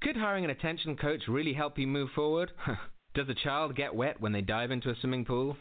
Could 0.00 0.16
hiring 0.16 0.44
an 0.44 0.50
attention 0.50 0.96
coach 0.96 1.22
really 1.26 1.54
help 1.54 1.76
you 1.78 1.88
move 1.88 2.10
forward? 2.14 2.52
Does 3.14 3.28
a 3.28 3.34
child 3.34 3.74
get 3.74 3.92
wet 3.92 4.20
when 4.20 4.30
they 4.30 4.42
dive 4.42 4.70
into 4.70 4.90
a 4.90 4.94
swimming 5.00 5.24
pool? 5.24 5.56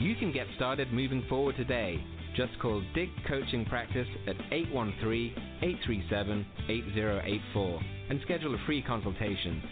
You 0.00 0.16
can 0.16 0.32
get 0.32 0.48
started 0.56 0.92
moving 0.92 1.24
forward 1.28 1.54
today. 1.56 2.04
Just 2.36 2.58
call 2.60 2.82
Dig 2.94 3.08
Coaching 3.26 3.64
Practice 3.64 4.06
at 4.26 4.36
813 4.52 5.32
837 5.62 6.46
8084 6.68 7.80
and 8.10 8.20
schedule 8.24 8.54
a 8.54 8.58
free 8.66 8.82
consultation. 8.82 9.62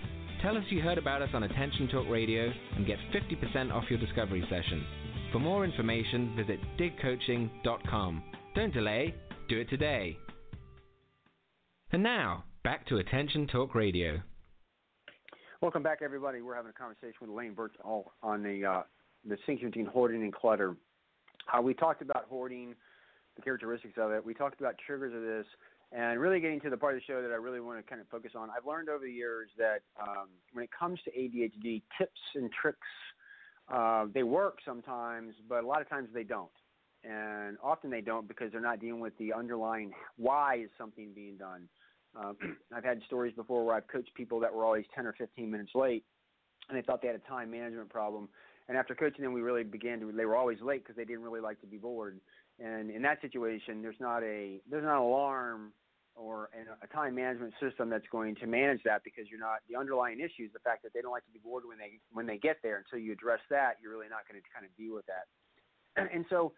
Tell 0.41 0.57
us 0.57 0.65
you 0.71 0.81
heard 0.81 0.97
about 0.97 1.21
us 1.21 1.29
on 1.35 1.43
Attention 1.43 1.89
Talk 1.89 2.09
Radio 2.09 2.51
and 2.77 2.87
get 2.87 2.99
50% 3.13 3.71
off 3.71 3.85
your 3.91 3.99
discovery 3.99 4.43
session. 4.49 4.83
For 5.31 5.41
more 5.41 5.65
information, 5.65 6.35
visit 6.37 6.59
digcoaching.com. 6.79 8.23
Don't 8.55 8.73
delay, 8.73 9.15
do 9.49 9.61
it 9.61 9.69
today. 9.69 10.17
And 11.93 12.03
now, 12.03 12.45
back 12.63 12.87
to 12.87 12.97
Attention 12.97 13.47
Talk 13.47 13.75
Radio. 13.75 14.21
Welcome 15.61 15.83
back, 15.83 15.99
everybody. 16.03 16.41
We're 16.41 16.57
having 16.57 16.71
a 16.71 16.79
conversation 16.79 17.17
with 17.21 17.31
Elaine 17.31 17.55
Birchall 17.55 18.13
on 18.23 18.43
the 18.43 18.65
uh, 18.65 18.83
the 19.29 19.37
between 19.47 19.87
hoarding 19.87 20.23
and 20.23 20.33
clutter. 20.33 20.77
Uh, 21.53 21.61
we 21.61 21.75
talked 21.75 22.03
about 22.03 22.27
hoarding, 22.29 22.75
the 23.37 23.43
characteristics 23.43 23.95
of 23.99 24.13
it. 24.13 24.25
We 24.25 24.35
talked 24.35 24.61
about 24.61 24.77
triggers 24.85 25.15
of 25.15 25.23
this, 25.23 25.47
and 25.93 26.21
really 26.21 26.41
getting 26.41 26.61
to 26.61 26.71
the 26.71 26.77
part 26.77 26.95
of 26.95 27.01
the 27.01 27.05
show 27.05 27.21
that 27.23 27.31
I 27.31 27.37
really 27.37 27.61
want 27.61 27.79
to 27.79 27.89
kind 27.89 28.01
of 28.01 28.09
focus 28.09 28.33
on. 28.37 28.49
I've 28.51 28.67
learned 28.67 28.89
over 28.89 29.05
the 29.05 29.13
years 29.13 29.51
that 29.59 29.83
um, 30.01 30.29
when 30.53 30.65
it 30.65 30.71
comes 30.77 31.01
to 31.05 31.11
ADHD, 31.11 31.83
tips 31.99 32.21
and 32.35 32.51
tricks 32.53 32.79
uh, 33.69 34.07
they 34.13 34.23
work 34.23 34.59
sometimes, 34.65 35.35
but 35.49 35.65
a 35.65 35.67
lot 35.67 35.81
of 35.81 35.89
times 35.89 36.09
they 36.13 36.25
don't. 36.25 36.51
And 37.03 37.57
often 37.63 37.91
they 37.91 38.01
don't 38.01 38.27
because 38.27 38.51
they're 38.51 38.61
not 38.61 38.81
dealing 38.81 39.01
with 39.01 39.17
the 39.19 39.33
underlying 39.33 39.93
why 40.17 40.57
is 40.65 40.71
something 40.79 41.13
being 41.15 41.37
done. 41.37 41.69
Um, 42.17 42.37
I've 42.75 42.85
had 42.85 43.01
stories 43.07 43.35
before 43.35 43.65
where 43.65 43.75
I've 43.75 43.89
coached 43.89 44.15
people 44.15 44.41
that 44.41 44.53
were 44.53 44.65
always 44.65 44.85
10 44.95 45.07
or 45.07 45.15
15 45.15 45.51
minutes 45.51 45.73
late, 45.75 46.05
and 46.69 46.79
they 46.79 46.83
thought 46.83 47.03
they 47.03 47.09
had 47.09 47.17
a 47.17 47.31
time 47.31 47.51
management 47.51 47.91
problem. 47.91 48.29
And 48.69 48.79
after 48.79 48.95
coaching 48.95 49.23
them, 49.23 49.33
we 49.33 49.43
really 49.43 49.63
began 49.63 50.01
to. 50.01 50.11
They 50.13 50.25
were 50.25 50.37
always 50.37 50.61
late 50.63 50.83
because 50.83 50.97
they 50.97 51.05
didn't 51.05 51.23
really 51.23 51.41
like 51.41 51.61
to 51.61 51.67
be 51.67 51.77
bored. 51.77 52.21
And 52.59 52.91
in 52.91 53.03
that 53.03 53.21
situation, 53.21 53.83
there's 53.83 54.01
not 54.01 54.23
a 54.23 54.61
there's 54.71 54.85
not 54.85 54.97
an 54.97 55.03
alarm 55.03 55.73
or 56.17 56.49
a 56.83 56.87
time 56.95 57.15
management 57.15 57.53
system 57.61 57.91
that's 57.91 58.07
going 58.11 58.37
to 58.37 58.47
manage 58.47 58.81
that 58.85 59.03
because 59.03 59.25
you're 59.29 59.41
not 59.41 59.59
the 59.69 59.77
underlying 59.77 60.21
issue 60.21 60.45
is 60.45 60.53
the 60.53 60.61
fact 60.61 60.83
that 60.85 60.93
they 60.95 61.01
don't 61.01 61.11
like 61.11 61.25
to 61.27 61.33
be 61.33 61.41
bored 61.41 61.65
when 61.67 61.77
they 61.77 61.99
when 62.13 62.27
they 62.27 62.39
get 62.39 62.59
there. 62.63 62.79
Until 62.79 63.05
you 63.05 63.13
address 63.13 63.41
that, 63.51 63.79
you're 63.83 63.93
really 63.93 64.09
not 64.09 64.21
going 64.31 64.41
to 64.41 64.49
kind 64.55 64.65
of 64.65 64.75
deal 64.77 64.95
with 64.95 65.07
that. 65.07 65.27
And 66.15 66.25
so, 66.29 66.53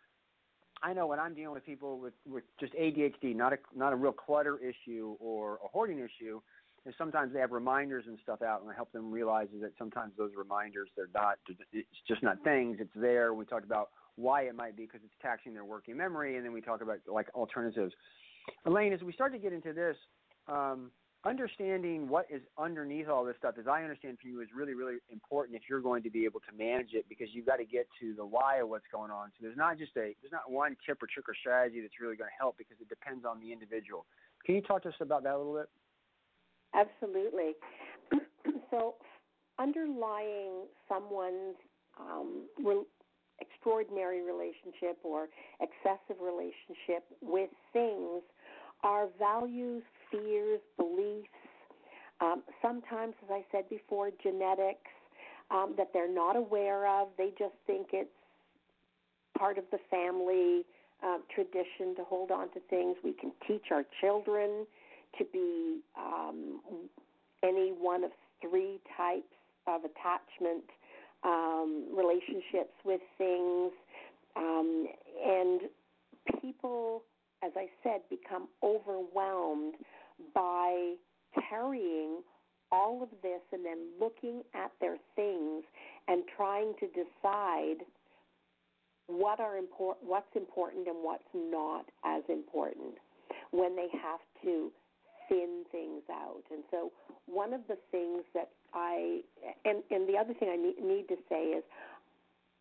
I 0.82 0.92
know 0.92 1.06
when 1.06 1.18
I'm 1.18 1.34
dealing 1.34 1.54
with 1.54 1.64
people 1.64 1.98
with 1.98 2.14
with 2.26 2.44
just 2.60 2.74
ADHD, 2.74 3.34
not 3.34 3.52
a 3.52 3.58
not 3.74 3.92
a 3.92 3.96
real 3.96 4.12
clutter 4.12 4.58
issue 4.58 5.16
or 5.18 5.58
a 5.64 5.68
hoarding 5.68 5.98
issue, 5.98 6.40
is 6.86 6.94
sometimes 6.96 7.32
they 7.32 7.40
have 7.40 7.52
reminders 7.52 8.04
and 8.06 8.18
stuff 8.22 8.42
out, 8.42 8.62
and 8.62 8.70
I 8.70 8.74
help 8.74 8.92
them 8.92 9.10
realize 9.10 9.48
that 9.60 9.72
sometimes 9.78 10.12
those 10.16 10.30
reminders 10.36 10.88
they're 10.96 11.08
not 11.14 11.38
it's 11.72 11.88
just 12.06 12.22
not 12.22 12.42
things. 12.44 12.78
It's 12.80 12.90
there. 12.94 13.34
We 13.34 13.44
talked 13.44 13.64
about 13.64 13.90
why 14.16 14.42
it 14.42 14.54
might 14.54 14.76
be 14.76 14.84
because 14.84 15.00
it's 15.04 15.14
taxing 15.20 15.52
their 15.52 15.64
working 15.64 15.96
memory, 15.96 16.36
and 16.36 16.44
then 16.44 16.52
we 16.52 16.60
talk 16.60 16.80
about 16.80 16.98
like 17.06 17.28
alternatives. 17.34 17.92
Elaine, 18.64 18.92
as 18.92 19.02
we 19.02 19.12
start 19.12 19.32
to 19.32 19.38
get 19.38 19.52
into 19.52 19.72
this, 19.72 19.96
um, 20.48 20.90
understanding 21.24 22.08
what 22.08 22.26
is 22.30 22.42
underneath 22.56 23.08
all 23.08 23.24
this 23.24 23.34
stuff, 23.38 23.56
as 23.58 23.66
I 23.66 23.82
understand 23.82 24.18
from 24.20 24.30
you, 24.30 24.40
is 24.40 24.48
really, 24.54 24.74
really 24.74 24.96
important 25.10 25.56
if 25.56 25.62
you're 25.68 25.80
going 25.80 26.02
to 26.04 26.10
be 26.10 26.24
able 26.24 26.40
to 26.40 26.56
manage 26.56 26.92
it 26.92 27.04
because 27.08 27.28
you've 27.32 27.46
got 27.46 27.56
to 27.56 27.64
get 27.64 27.88
to 28.00 28.14
the 28.14 28.24
why 28.24 28.58
of 28.58 28.68
what's 28.68 28.86
going 28.92 29.10
on. 29.10 29.28
So 29.30 29.42
there's 29.42 29.56
not 29.56 29.78
just 29.78 29.92
a 29.96 30.14
there's 30.22 30.32
not 30.32 30.50
one 30.50 30.76
tip 30.86 31.02
or 31.02 31.08
trick 31.12 31.28
or 31.28 31.34
strategy 31.34 31.80
that's 31.80 31.98
really 32.00 32.16
going 32.16 32.30
to 32.30 32.38
help 32.38 32.56
because 32.56 32.76
it 32.80 32.88
depends 32.88 33.24
on 33.24 33.40
the 33.40 33.52
individual. 33.52 34.06
Can 34.44 34.54
you 34.54 34.62
talk 34.62 34.82
to 34.84 34.88
us 34.90 34.94
about 35.00 35.24
that 35.24 35.34
a 35.34 35.38
little 35.38 35.54
bit? 35.54 35.68
Absolutely. 36.74 37.52
so 38.70 38.94
underlying 39.58 40.66
someone's 40.88 41.56
um, 41.98 42.44
re- 42.62 42.84
extraordinary 43.40 44.22
relationship 44.22 44.98
or 45.02 45.28
excessive 45.60 46.20
relationship 46.22 47.04
with 47.22 47.50
things 47.72 48.22
our 48.84 49.08
values, 49.18 49.82
fears, 50.12 50.60
beliefs, 50.76 51.28
um, 52.20 52.42
sometimes, 52.62 53.14
as 53.24 53.30
I 53.30 53.44
said 53.50 53.68
before, 53.68 54.10
genetics 54.22 54.90
um, 55.50 55.74
that 55.76 55.88
they're 55.92 56.12
not 56.12 56.36
aware 56.36 56.86
of. 56.86 57.08
They 57.18 57.30
just 57.38 57.54
think 57.66 57.88
it's 57.92 58.10
part 59.36 59.58
of 59.58 59.64
the 59.70 59.78
family 59.90 60.64
uh, 61.02 61.18
tradition 61.34 61.94
to 61.96 62.04
hold 62.04 62.30
on 62.30 62.50
to 62.52 62.60
things. 62.70 62.96
We 63.04 63.12
can 63.12 63.32
teach 63.46 63.64
our 63.70 63.84
children 64.00 64.66
to 65.18 65.24
be 65.32 65.80
um, 65.98 66.60
any 67.42 67.70
one 67.70 68.04
of 68.04 68.10
three 68.40 68.78
types 68.96 69.24
of 69.66 69.82
attachment 69.84 70.64
um, 71.24 71.86
relationships 71.96 72.74
with 72.84 73.00
things. 73.18 73.72
Um, 74.36 74.86
and 75.24 75.60
people 76.40 77.02
as 77.42 77.52
I 77.56 77.66
said, 77.82 78.00
become 78.10 78.48
overwhelmed 78.62 79.74
by 80.34 80.94
carrying 81.48 82.22
all 82.72 83.02
of 83.02 83.10
this 83.22 83.40
and 83.52 83.64
then 83.64 83.78
looking 84.00 84.42
at 84.54 84.72
their 84.80 84.96
things 85.14 85.64
and 86.08 86.24
trying 86.36 86.74
to 86.80 86.86
decide 86.88 87.84
what 89.06 89.38
are 89.38 89.56
import- 89.56 90.02
what's 90.02 90.34
important 90.34 90.88
and 90.88 91.04
what's 91.04 91.32
not 91.32 91.86
as 92.04 92.24
important 92.28 92.98
when 93.52 93.76
they 93.76 93.88
have 93.88 94.20
to 94.42 94.72
thin 95.28 95.64
things 95.72 96.02
out. 96.10 96.42
And 96.50 96.62
so 96.70 96.92
one 97.26 97.52
of 97.52 97.60
the 97.68 97.76
things 97.90 98.22
that 98.34 98.50
I 98.74 99.20
and 99.64 99.82
and 99.90 100.08
the 100.08 100.16
other 100.16 100.34
thing 100.34 100.48
I 100.50 100.56
need, 100.56 100.82
need 100.82 101.08
to 101.08 101.16
say 101.28 101.42
is 101.44 101.64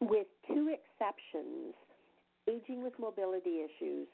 with 0.01 0.27
two 0.47 0.73
exceptions, 0.73 1.73
aging 2.47 2.83
with 2.83 2.93
mobility 2.99 3.61
issues 3.61 4.07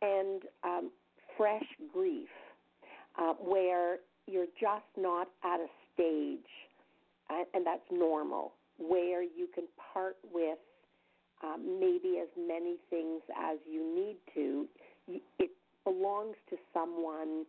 and 0.00 0.42
um, 0.64 0.90
fresh 1.36 1.64
grief, 1.92 2.28
uh, 3.18 3.34
where 3.34 3.98
you're 4.26 4.46
just 4.60 4.84
not 4.96 5.28
at 5.44 5.60
a 5.60 5.66
stage, 5.94 6.40
uh, 7.30 7.44
and 7.54 7.66
that's 7.66 7.80
normal, 7.90 8.52
where 8.78 9.22
you 9.22 9.48
can 9.54 9.64
part 9.92 10.16
with 10.32 10.58
um, 11.42 11.78
maybe 11.80 12.18
as 12.20 12.28
many 12.36 12.76
things 12.90 13.20
as 13.36 13.58
you 13.70 13.94
need 13.94 14.16
to. 14.34 14.66
It 15.38 15.50
belongs 15.84 16.36
to 16.50 16.56
someone 16.72 17.44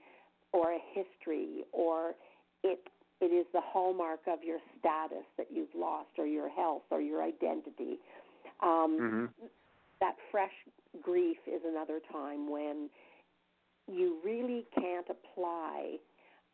or 0.54 0.72
a 0.72 0.80
history, 0.94 1.64
or 1.72 2.14
it 2.64 2.80
it 3.22 3.32
is 3.32 3.46
the 3.54 3.62
hallmark 3.62 4.22
of 4.28 4.44
your 4.44 4.60
status 4.80 5.26
that 5.38 5.48
you've 5.54 5.74
lost, 5.76 6.10
or 6.18 6.26
your 6.26 6.50
health, 6.50 6.84
or 6.92 7.02
your 7.02 7.24
identity. 7.24 8.00
Um, 8.62 8.98
mm-hmm. 9.00 9.26
That 10.00 10.16
fresh 10.32 10.52
grief 11.02 11.38
is 11.48 11.62
another 11.66 12.00
time 12.12 12.50
when 12.50 12.90
you 13.88 14.18
really 14.24 14.66
can't 14.76 15.08
apply 15.10 15.96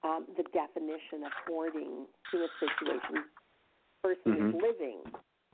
um, 0.03 0.25
the 0.37 0.43
definition 0.53 1.25
of 1.25 1.31
hoarding 1.47 2.05
to 2.31 2.37
a 2.37 2.47
situation. 2.59 3.25
Person 4.03 4.33
mm-hmm. 4.33 4.49
is 4.49 4.55
living 4.61 4.99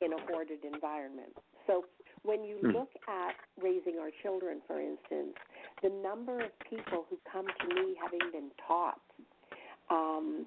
in 0.02 0.14
a 0.14 0.22
hoarded 0.30 0.60
environment. 0.64 1.34
So 1.68 1.86
when 2.26 2.44
you 2.44 2.58
mm. 2.64 2.74
look 2.74 2.90
at 3.08 3.36
raising 3.62 4.00
our 4.00 4.10
children, 4.24 4.60
for 4.68 4.80
instance, 4.80 5.38
the 5.84 5.90
number 5.90 6.42
of 6.42 6.52
people 6.70 7.06
who 7.10 7.18
come 7.32 7.46
to 7.46 7.76
me 7.76 7.96
having 8.02 8.32
been 8.32 8.50
taught 8.68 9.00
um, 9.90 10.46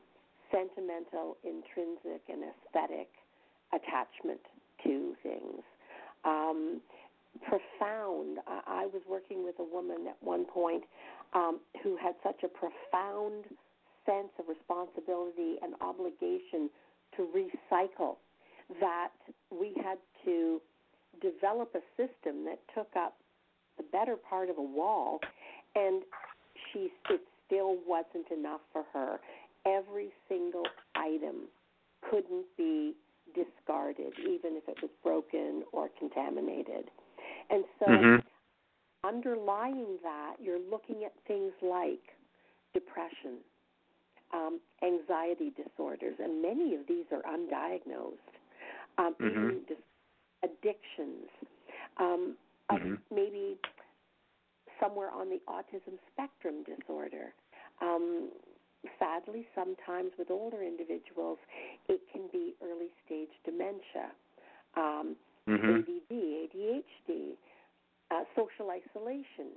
sentimental, 0.50 1.36
intrinsic, 1.44 2.22
and 2.28 2.42
aesthetic 2.42 3.08
attachment 3.72 4.40
to 4.84 5.14
things. 5.22 5.62
Um, 6.24 6.80
profound. 7.46 8.38
I, 8.46 8.84
I 8.84 8.86
was 8.86 9.02
working 9.08 9.44
with 9.44 9.54
a 9.60 9.64
woman 9.64 10.06
at 10.08 10.16
one 10.20 10.44
point 10.44 10.82
um, 11.34 11.60
who 11.82 11.96
had 11.96 12.14
such 12.22 12.42
a 12.42 12.48
profound 12.48 13.44
sense 14.06 14.32
of 14.38 14.46
responsibility 14.48 15.56
and 15.62 15.74
obligation 15.80 16.70
to 17.16 17.28
recycle 17.30 18.16
that 18.80 19.12
we 19.50 19.72
had 19.82 19.98
to 20.24 20.60
develop 21.20 21.74
a 21.74 21.82
system 21.96 22.44
that 22.44 22.60
took 22.74 22.88
up 22.96 23.16
the 23.76 23.84
better 23.92 24.16
part 24.16 24.50
of 24.50 24.58
a 24.58 24.62
wall, 24.62 25.20
and 25.74 26.02
she 26.72 26.90
it 27.10 27.20
still 27.46 27.76
wasn't 27.86 28.30
enough 28.30 28.60
for 28.72 28.84
her. 28.92 29.18
Every 29.66 30.10
single 30.28 30.64
item 30.94 31.48
couldn't 32.10 32.46
be 32.56 32.94
discarded, 33.34 34.12
even 34.20 34.56
if 34.56 34.68
it 34.68 34.78
was 34.82 34.90
broken 35.02 35.62
or 35.72 35.88
contaminated. 35.98 36.90
And 37.50 37.64
so, 37.78 37.86
mm-hmm. 37.86 39.06
underlying 39.06 39.98
that, 40.02 40.36
you're 40.40 40.60
looking 40.70 41.04
at 41.04 41.12
things 41.26 41.52
like 41.62 42.00
depression, 42.74 43.38
um, 44.32 44.60
anxiety 44.82 45.52
disorders, 45.56 46.14
and 46.22 46.42
many 46.42 46.74
of 46.74 46.80
these 46.86 47.06
are 47.12 47.22
undiagnosed. 47.22 48.34
Um, 48.98 49.14
mm-hmm. 49.20 49.48
Addictions, 50.42 51.28
um, 51.98 52.36
mm-hmm. 52.70 52.94
maybe 53.14 53.56
somewhere 54.80 55.10
on 55.10 55.28
the 55.28 55.40
autism 55.48 55.98
spectrum 56.12 56.64
disorder. 56.64 57.34
Um, 57.80 58.30
sadly, 58.98 59.46
sometimes 59.54 60.12
with 60.18 60.30
older 60.30 60.62
individuals, 60.62 61.38
it 61.88 62.00
can 62.12 62.22
be 62.32 62.54
early 62.62 62.88
stage 63.04 63.28
dementia, 63.44 64.12
um, 64.76 65.16
mm-hmm. 65.48 65.80
ADD, 65.80 66.12
ADHD, 66.12 67.32
uh, 68.10 68.24
social 68.36 68.70
isolation, 68.70 69.52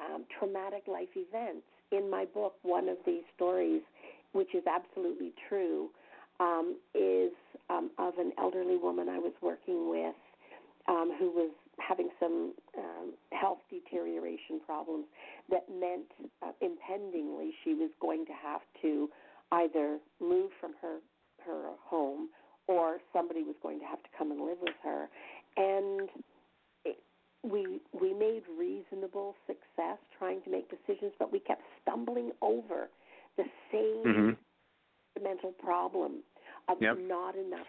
um, 0.00 0.24
traumatic 0.38 0.84
life 0.86 1.08
events. 1.16 1.66
In 1.92 2.10
my 2.10 2.24
book, 2.24 2.54
one 2.62 2.88
of 2.88 2.96
these 3.06 3.22
stories, 3.36 3.82
which 4.32 4.54
is 4.54 4.64
absolutely 4.66 5.32
true, 5.48 5.90
um, 6.40 6.76
is 6.94 7.30
um, 7.70 7.90
of 7.98 8.18
an 8.18 8.32
elderly 8.38 8.76
woman 8.76 9.08
I 9.08 9.18
was 9.18 9.32
working 9.40 9.90
with 9.90 10.14
um, 10.88 11.12
who 11.18 11.30
was 11.30 11.50
having 11.78 12.08
some 12.20 12.52
um, 12.78 13.12
health 13.32 13.58
deterioration 13.70 14.60
problems 14.64 15.06
that 15.50 15.64
meant 15.68 16.06
uh, 16.42 16.52
impendingly 16.60 17.52
she 17.64 17.74
was 17.74 17.90
going 18.00 18.24
to 18.26 18.32
have 18.32 18.60
to 18.82 19.08
either 19.52 19.98
move 20.20 20.50
from 20.60 20.72
her 20.80 20.98
her 21.44 21.70
home 21.84 22.28
or 22.68 22.98
somebody 23.12 23.42
was 23.42 23.56
going 23.62 23.78
to 23.78 23.84
have 23.84 24.02
to 24.02 24.08
come 24.16 24.30
and 24.30 24.40
live 24.40 24.56
with 24.62 24.74
her 24.82 25.08
and 25.56 26.08
it, 26.84 26.96
we 27.42 27.80
we 27.92 28.14
made 28.14 28.42
reasonable 28.58 29.34
success 29.46 29.98
trying 30.18 30.40
to 30.42 30.50
make 30.50 30.68
decisions 30.70 31.12
but 31.18 31.30
we 31.30 31.38
kept 31.40 31.62
stumbling 31.82 32.30
over 32.40 32.88
the 33.36 33.44
same 33.70 34.04
mm-hmm. 34.06 35.22
mental 35.22 35.52
problem 35.52 36.22
of 36.68 36.78
yep. 36.80 36.96
not 36.98 37.36
enough 37.36 37.66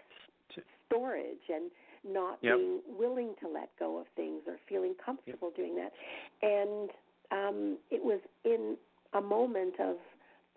storage 0.86 1.48
and 1.48 1.70
not 2.04 2.38
yep. 2.42 2.56
being 2.56 2.80
willing 2.98 3.34
to 3.40 3.48
let 3.48 3.70
go 3.78 3.98
of 3.98 4.06
things 4.14 4.42
or 4.46 4.56
feeling 4.68 4.94
comfortable 5.04 5.48
yep. 5.48 5.56
doing 5.56 5.74
that. 5.76 5.92
And 6.42 6.90
um, 7.32 7.78
it 7.90 8.02
was 8.02 8.20
in 8.44 8.76
a 9.14 9.20
moment 9.20 9.74
of 9.80 9.96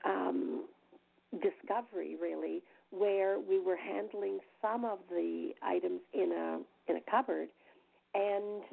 um, 0.05 0.65
discovery, 1.31 2.15
really, 2.21 2.61
where 2.91 3.39
we 3.39 3.59
were 3.59 3.77
handling 3.77 4.39
some 4.61 4.85
of 4.85 4.99
the 5.09 5.51
items 5.61 6.01
in 6.13 6.31
a 6.31 6.91
in 6.91 6.97
a 6.97 7.11
cupboard, 7.11 7.49
and 8.15 8.63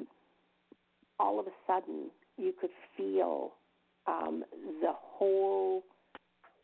all 1.19 1.39
of 1.39 1.47
a 1.47 1.51
sudden 1.67 2.09
you 2.37 2.53
could 2.59 2.71
feel 2.95 3.51
um, 4.07 4.43
the 4.81 4.93
whole 4.93 5.83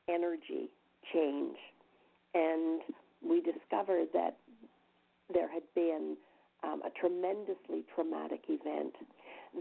energy 0.09 0.69
change, 1.13 1.57
and 2.33 2.81
we 3.27 3.41
discovered 3.41 4.07
that 4.13 4.37
there 5.33 5.51
had 5.51 5.63
been 5.75 6.15
um, 6.63 6.81
a 6.85 6.89
tremendously 6.99 7.83
traumatic 7.93 8.41
event 8.49 8.93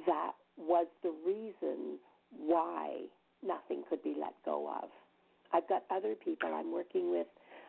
that 0.07 0.33
was 0.57 0.87
the 1.03 1.13
reason 1.27 1.99
why 2.37 3.03
nothing 3.45 3.83
could 3.89 4.03
be 4.03 4.15
let 4.19 4.35
go 4.45 4.69
of. 4.69 4.89
I've 5.53 5.69
got 5.69 5.83
other 5.91 6.15
people 6.15 6.51
I'm 6.55 6.73
working 6.73 7.11
with, 7.11 7.27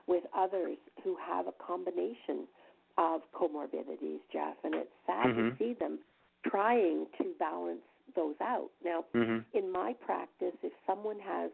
with 0.07 0.23
others 0.35 0.77
who 1.03 1.17
have 1.25 1.47
a 1.47 1.53
combination 1.65 2.47
of 2.97 3.21
comorbidities, 3.33 4.19
Jeff, 4.31 4.55
and 4.63 4.75
it's 4.75 4.89
sad 5.05 5.27
mm-hmm. 5.27 5.49
to 5.49 5.55
see 5.57 5.75
them 5.79 5.99
trying 6.45 7.07
to 7.17 7.25
balance 7.39 7.81
those 8.15 8.35
out. 8.41 8.69
Now, 8.83 9.05
mm-hmm. 9.15 9.39
in 9.57 9.71
my 9.71 9.93
practice, 10.05 10.53
if 10.61 10.73
someone 10.85 11.17
has 11.19 11.49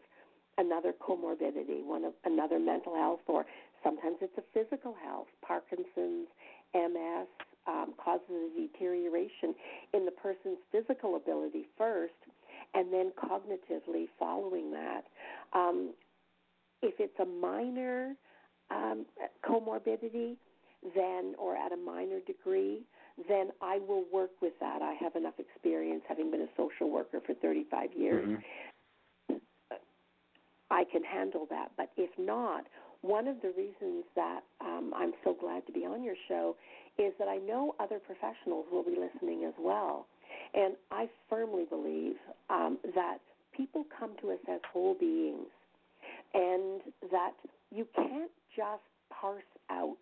another 0.60 0.94
comorbidity, 0.94 1.84
one 1.84 2.04
of 2.04 2.14
another 2.26 2.60
mental 2.60 2.96
health, 2.96 3.22
or 3.28 3.46
sometimes 3.84 4.18
it's 4.22 4.38
a 4.38 4.44
physical 4.54 4.96
health, 5.04 5.28
Parkinson's, 5.42 6.28
MS, 6.76 7.28
um, 7.68 7.94
causes 8.04 8.30
a 8.30 8.68
deterioration 8.68 9.56
in 9.94 10.06
the 10.06 10.12
person's 10.12 10.60
physical 10.72 11.16
ability 11.16 11.66
first, 11.78 12.14
and 12.74 12.94
then 12.94 13.12
cognitively 13.18 14.06
following 14.20 14.72
that. 14.72 15.06
Um, 15.54 15.94
if 16.82 16.96
it's 17.00 17.20
a 17.20 17.26
minor 17.26 18.14
um, 18.70 19.06
comorbidity, 19.48 20.36
then 20.96 21.36
or 21.38 21.56
at 21.58 21.72
a 21.72 21.78
minor 21.78 22.20
degree, 22.26 22.82
then 23.28 23.50
I 23.62 23.80
will 23.80 24.06
work 24.14 24.32
with 24.42 24.54
that. 24.60 24.82
I 24.82 24.94
have 24.94 25.16
enough 25.16 25.34
experience, 25.40 26.04
having 26.08 26.32
been 26.32 26.42
a 26.42 26.48
social 26.56 26.90
worker 26.90 27.20
for 27.26 27.34
35 27.36 27.90
years. 27.98 28.28
Mm-hmm. 28.28 28.36
I 30.72 30.84
can 30.92 31.04
handle 31.04 31.48
that. 31.50 31.72
But 31.78 31.92
if 31.98 32.10
not, 32.18 32.66
one 33.02 33.28
of 33.28 33.38
the 33.42 33.50
reasons 33.58 34.04
that 34.16 34.42
um, 34.62 34.94
I'm 34.96 35.14
so 35.24 35.36
glad 35.40 35.66
to 35.68 35.72
be 35.72 35.86
on 35.86 36.04
your 36.04 36.16
show 36.28 36.56
is 36.98 37.14
that 37.18 37.28
I 37.28 37.38
know 37.38 37.76
other 37.80 38.00
professionals 38.00 38.66
will 38.72 38.84
be 38.84 38.96
listening 39.00 39.46
as 39.46 39.54
well. 39.58 40.06
And 40.54 40.76
I 40.92 41.08
firmly 41.30 41.66
believe 41.70 42.16
um, 42.50 42.78
that 42.96 43.20
people 43.56 43.86
come 43.98 44.12
to 44.22 44.32
us 44.32 44.40
as 44.52 44.60
whole 44.72 44.96
beings 45.00 45.48
and 46.34 46.82
that 47.12 47.34
you 47.72 47.88
can't 47.96 48.32
just 48.56 48.84
parse 49.10 49.44
out, 49.70 49.98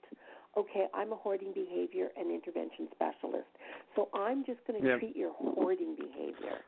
okay, 0.58 0.88
I'm 0.94 1.12
a 1.12 1.16
hoarding 1.16 1.54
behavior 1.54 2.10
and 2.18 2.32
intervention 2.32 2.88
specialist, 2.94 3.48
so 3.96 4.10
I'm 4.14 4.44
just 4.46 4.60
going 4.68 4.82
to 4.82 4.88
yep. 4.88 5.00
treat 5.00 5.16
your 5.16 5.34
hoarding 5.34 5.96
behavior 5.96 6.60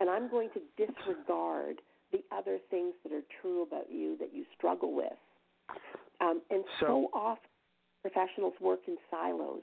and 0.00 0.10
I'm 0.10 0.28
going 0.28 0.50
to 0.54 0.86
disregard 0.86 1.80
the 2.12 2.22
other 2.34 2.58
things 2.70 2.94
that 3.02 3.12
are 3.12 3.22
true 3.40 3.62
about 3.62 3.90
you 3.90 4.16
that 4.18 4.30
you 4.34 4.44
struggle 4.56 4.94
with. 4.94 5.12
Um, 6.20 6.42
and 6.50 6.64
so, 6.80 6.86
so 6.86 7.10
often 7.12 7.48
professionals 8.02 8.54
work 8.60 8.80
in 8.86 8.96
silos. 9.10 9.62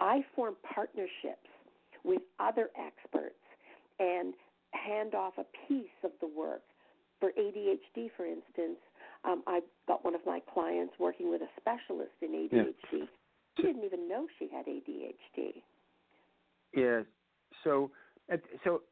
I 0.00 0.24
form 0.34 0.56
partnerships 0.74 1.48
with 2.04 2.22
other 2.40 2.70
experts 2.78 3.34
and 3.98 4.34
hand 4.72 5.14
off 5.14 5.34
a 5.38 5.44
piece 5.66 5.86
of 6.04 6.10
the 6.20 6.28
work. 6.28 6.62
For 7.20 7.32
ADHD, 7.32 8.10
for 8.16 8.26
instance, 8.26 8.78
um, 9.24 9.42
I've 9.46 9.64
got 9.88 10.04
one 10.04 10.14
of 10.14 10.20
my 10.24 10.40
clients 10.52 10.94
working 11.00 11.30
with 11.30 11.42
a 11.42 11.48
specialist 11.60 12.12
in 12.22 12.30
ADHD. 12.30 12.74
Yeah. 12.92 13.04
She 13.56 13.62
didn't 13.62 13.84
even 13.84 14.08
know 14.08 14.26
she 14.38 14.48
had 14.52 14.66
ADHD. 14.66 15.62
Yeah. 16.72 17.02
So, 17.64 17.90
so, 18.62 18.82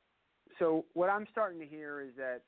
so 0.58 0.84
what 0.94 1.08
I'm 1.08 1.26
starting 1.30 1.60
to 1.60 1.66
hear 1.66 2.00
is 2.00 2.10
that 2.16 2.42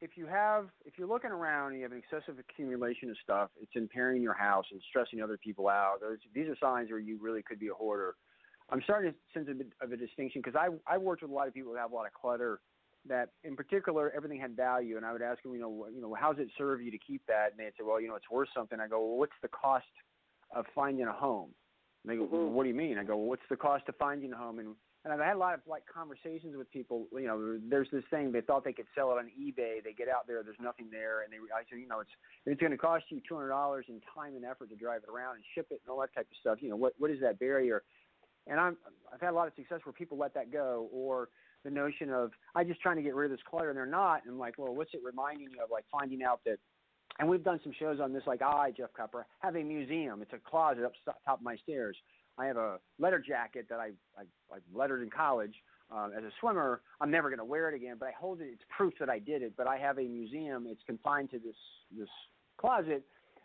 if 0.00 0.16
you 0.16 0.26
have 0.26 0.66
if 0.84 0.94
you're 0.96 1.08
looking 1.08 1.30
around 1.30 1.72
and 1.72 1.76
you 1.76 1.82
have 1.82 1.92
an 1.92 1.98
excessive 1.98 2.36
accumulation 2.38 3.10
of 3.10 3.16
stuff, 3.22 3.50
it's 3.60 3.72
impairing 3.74 4.22
your 4.22 4.34
house 4.34 4.64
and 4.70 4.80
stressing 4.88 5.20
other 5.20 5.36
people 5.36 5.68
out. 5.68 5.96
Those 6.00 6.18
these 6.34 6.48
are 6.48 6.56
signs 6.60 6.90
where 6.90 6.98
you 6.98 7.18
really 7.20 7.42
could 7.42 7.58
be 7.58 7.68
a 7.68 7.74
hoarder. 7.74 8.16
I'm 8.70 8.80
starting 8.82 9.12
to 9.12 9.18
sense 9.34 9.48
a 9.50 9.54
bit 9.54 9.72
of 9.80 9.92
a 9.92 9.96
distinction 9.96 10.42
because 10.44 10.58
I 10.58 10.68
I 10.92 10.98
worked 10.98 11.22
with 11.22 11.30
a 11.30 11.34
lot 11.34 11.48
of 11.48 11.54
people 11.54 11.72
who 11.72 11.78
have 11.78 11.92
a 11.92 11.94
lot 11.94 12.06
of 12.06 12.12
clutter. 12.12 12.60
That 13.08 13.30
in 13.44 13.56
particular 13.56 14.12
everything 14.14 14.38
had 14.38 14.54
value, 14.54 14.98
and 14.98 15.06
I 15.06 15.12
would 15.12 15.22
ask 15.22 15.42
them, 15.42 15.54
you 15.54 15.60
know, 15.60 15.86
you 15.90 16.02
know, 16.02 16.14
how 16.14 16.34
does 16.34 16.44
it 16.44 16.52
serve 16.58 16.82
you 16.82 16.90
to 16.90 16.98
keep 16.98 17.22
that? 17.28 17.52
And 17.52 17.58
they'd 17.58 17.72
say, 17.78 17.82
well, 17.82 17.98
you 17.98 18.08
know, 18.08 18.14
it's 18.14 18.30
worth 18.30 18.50
something. 18.54 18.78
I 18.78 18.88
go, 18.88 19.00
well, 19.00 19.16
what's 19.16 19.32
the 19.40 19.48
cost 19.48 19.86
of 20.54 20.66
finding 20.74 21.06
a 21.06 21.12
home? 21.12 21.48
And 22.04 22.12
they 22.12 22.16
go, 22.18 22.24
mm-hmm. 22.24 22.36
well, 22.36 22.48
what 22.48 22.64
do 22.64 22.68
you 22.68 22.74
mean? 22.74 22.98
I 22.98 23.04
go, 23.04 23.16
well, 23.16 23.28
what's 23.28 23.48
the 23.48 23.56
cost 23.56 23.88
of 23.88 23.96
finding 23.96 24.34
a 24.34 24.36
home? 24.36 24.58
And 24.58 24.74
and 25.04 25.12
I've 25.12 25.20
had 25.20 25.36
a 25.36 25.38
lot 25.38 25.54
of 25.54 25.60
like 25.66 25.84
conversations 25.92 26.56
with 26.56 26.70
people. 26.70 27.06
You 27.12 27.26
know, 27.26 27.58
there's 27.68 27.88
this 27.90 28.04
thing 28.10 28.32
they 28.32 28.42
thought 28.42 28.64
they 28.64 28.72
could 28.72 28.88
sell 28.94 29.10
it 29.12 29.18
on 29.18 29.30
eBay. 29.40 29.82
They 29.82 29.92
get 29.96 30.08
out 30.08 30.26
there, 30.26 30.42
there's 30.42 30.60
nothing 30.60 30.88
there, 30.90 31.22
and 31.22 31.32
they 31.32 31.36
I 31.36 31.62
said, 31.70 31.78
you 31.78 31.88
know, 31.88 32.00
it's 32.00 32.10
it's 32.44 32.60
going 32.60 32.72
to 32.72 32.78
cost 32.78 33.04
you 33.08 33.20
two 33.26 33.34
hundred 33.34 33.48
dollars 33.48 33.86
in 33.88 34.00
time 34.14 34.36
and 34.36 34.44
effort 34.44 34.68
to 34.70 34.76
drive 34.76 35.02
it 35.02 35.10
around 35.10 35.36
and 35.36 35.44
ship 35.54 35.68
it 35.70 35.80
and 35.84 35.90
all 35.90 36.00
that 36.00 36.14
type 36.14 36.26
of 36.30 36.36
stuff. 36.40 36.58
You 36.60 36.70
know, 36.70 36.76
what 36.76 36.92
what 36.98 37.10
is 37.10 37.20
that 37.20 37.38
barrier? 37.38 37.82
And 38.46 38.60
I'm 38.60 38.76
I've 39.12 39.20
had 39.20 39.30
a 39.30 39.36
lot 39.36 39.48
of 39.48 39.54
success 39.54 39.80
where 39.84 39.92
people 39.92 40.18
let 40.18 40.34
that 40.34 40.52
go, 40.52 40.88
or 40.92 41.28
the 41.64 41.70
notion 41.70 42.10
of 42.10 42.32
I 42.54 42.64
just 42.64 42.80
trying 42.80 42.96
to 42.96 43.02
get 43.02 43.14
rid 43.14 43.30
of 43.30 43.38
this 43.38 43.44
clutter, 43.48 43.70
and 43.70 43.76
they're 43.76 43.86
not. 43.86 44.22
And 44.24 44.32
I'm 44.32 44.38
like, 44.38 44.58
well, 44.58 44.74
what's 44.74 44.92
it 44.92 45.00
reminding 45.04 45.48
you 45.50 45.62
of? 45.62 45.70
Like 45.70 45.84
finding 45.90 46.22
out 46.22 46.40
that 46.44 46.58
and 47.18 47.28
we've 47.28 47.44
done 47.44 47.60
some 47.62 47.72
shows 47.78 48.00
on 48.00 48.12
this, 48.12 48.22
like 48.26 48.40
I, 48.40 48.72
Jeff 48.74 48.90
Copper, 48.96 49.26
have 49.40 49.56
a 49.56 49.62
museum. 49.62 50.22
It's 50.22 50.32
a 50.32 50.38
closet 50.38 50.84
up 50.84 50.92
top 51.04 51.38
of 51.38 51.42
my 51.42 51.56
stairs. 51.56 51.96
I 52.40 52.46
have 52.46 52.56
a 52.56 52.78
letter 52.98 53.18
jacket 53.18 53.66
that 53.68 53.78
I 53.78 53.90
I, 54.18 54.22
I 54.52 54.58
lettered 54.72 55.02
in 55.02 55.10
college 55.10 55.54
um, 55.90 56.12
as 56.16 56.24
a 56.24 56.30
swimmer. 56.40 56.82
I'm 57.00 57.10
never 57.10 57.28
going 57.28 57.38
to 57.38 57.44
wear 57.44 57.68
it 57.68 57.74
again, 57.74 57.96
but 57.98 58.06
I 58.06 58.12
hold 58.18 58.40
it. 58.40 58.48
It's 58.52 58.62
proof 58.74 58.94
that 59.00 59.10
I 59.10 59.18
did 59.18 59.42
it. 59.42 59.54
But 59.56 59.66
I 59.66 59.76
have 59.78 59.98
a 59.98 60.04
museum. 60.04 60.66
It's 60.68 60.82
confined 60.86 61.30
to 61.32 61.38
this 61.38 61.56
this 61.96 62.08
closet, 62.58 63.04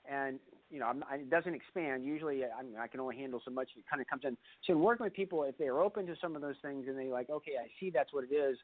and 0.09 0.39
you 0.69 0.79
know, 0.79 0.87
I'm, 0.87 1.03
I, 1.09 1.15
it 1.15 1.29
doesn't 1.29 1.53
expand. 1.53 2.03
Usually, 2.03 2.43
I, 2.43 2.83
I 2.83 2.87
can 2.87 2.99
only 2.99 3.17
handle 3.17 3.41
so 3.43 3.51
much. 3.51 3.69
It 3.77 3.83
kind 3.89 4.01
of 4.01 4.07
comes 4.07 4.23
in. 4.25 4.37
So, 4.65 4.73
in 4.73 4.79
working 4.79 5.03
with 5.03 5.13
people, 5.13 5.43
if 5.43 5.57
they 5.57 5.67
are 5.67 5.81
open 5.81 6.05
to 6.07 6.15
some 6.21 6.35
of 6.35 6.41
those 6.41 6.55
things 6.61 6.85
and 6.87 6.97
they 6.97 7.07
like, 7.07 7.29
okay, 7.29 7.53
I 7.61 7.67
see 7.79 7.91
that's 7.91 8.13
what 8.13 8.23
it 8.29 8.33
is, 8.33 8.57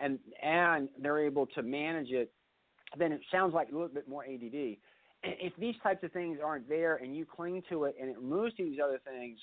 and 0.00 0.18
and 0.42 0.88
they're 1.00 1.24
able 1.24 1.46
to 1.46 1.62
manage 1.62 2.10
it, 2.10 2.32
then 2.98 3.12
it 3.12 3.20
sounds 3.30 3.54
like 3.54 3.68
a 3.68 3.72
little 3.72 3.88
bit 3.88 4.08
more 4.08 4.24
ADD. 4.24 4.76
If 5.26 5.54
these 5.58 5.74
types 5.82 6.04
of 6.04 6.12
things 6.12 6.38
aren't 6.44 6.68
there 6.68 6.96
and 6.96 7.16
you 7.16 7.24
cling 7.24 7.62
to 7.70 7.84
it 7.84 7.96
and 7.98 8.10
it 8.10 8.22
moves 8.22 8.54
to 8.56 8.64
these 8.64 8.78
other 8.84 9.00
things, 9.06 9.38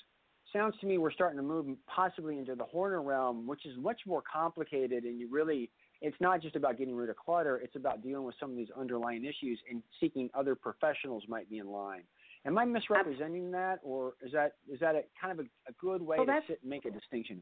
sounds 0.52 0.74
to 0.80 0.86
me 0.86 0.98
we're 0.98 1.12
starting 1.12 1.36
to 1.36 1.42
move 1.42 1.66
possibly 1.86 2.38
into 2.38 2.54
the 2.54 2.64
hoarder 2.64 3.02
realm, 3.02 3.46
which 3.46 3.66
is 3.66 3.76
much 3.78 4.00
more 4.06 4.22
complicated, 4.22 5.04
and 5.04 5.18
you 5.18 5.28
really 5.30 5.70
it's 6.00 6.16
not 6.20 6.42
just 6.42 6.56
about 6.56 6.78
getting 6.78 6.96
rid 6.96 7.10
of 7.10 7.16
clutter. 7.16 7.58
It's 7.58 7.76
about 7.76 8.02
dealing 8.02 8.24
with 8.24 8.34
some 8.40 8.50
of 8.50 8.56
these 8.56 8.68
underlying 8.76 9.24
issues 9.24 9.58
and 9.70 9.82
seeking 10.00 10.28
other 10.34 10.54
professionals 10.56 11.22
might 11.28 11.48
be 11.48 11.58
in 11.58 11.68
line. 11.68 12.02
Am 12.44 12.58
I 12.58 12.64
misrepresenting 12.64 13.52
that, 13.52 13.78
or 13.84 14.14
is 14.20 14.32
that 14.32 14.54
is 14.68 14.80
that 14.80 14.96
a 14.96 15.02
kind 15.20 15.38
of 15.38 15.46
a, 15.46 15.48
a 15.70 15.72
good 15.80 16.02
way 16.02 16.16
well, 16.18 16.26
to 16.26 16.40
sit 16.48 16.58
and 16.62 16.70
make 16.70 16.84
a 16.84 16.90
distinction? 16.90 17.40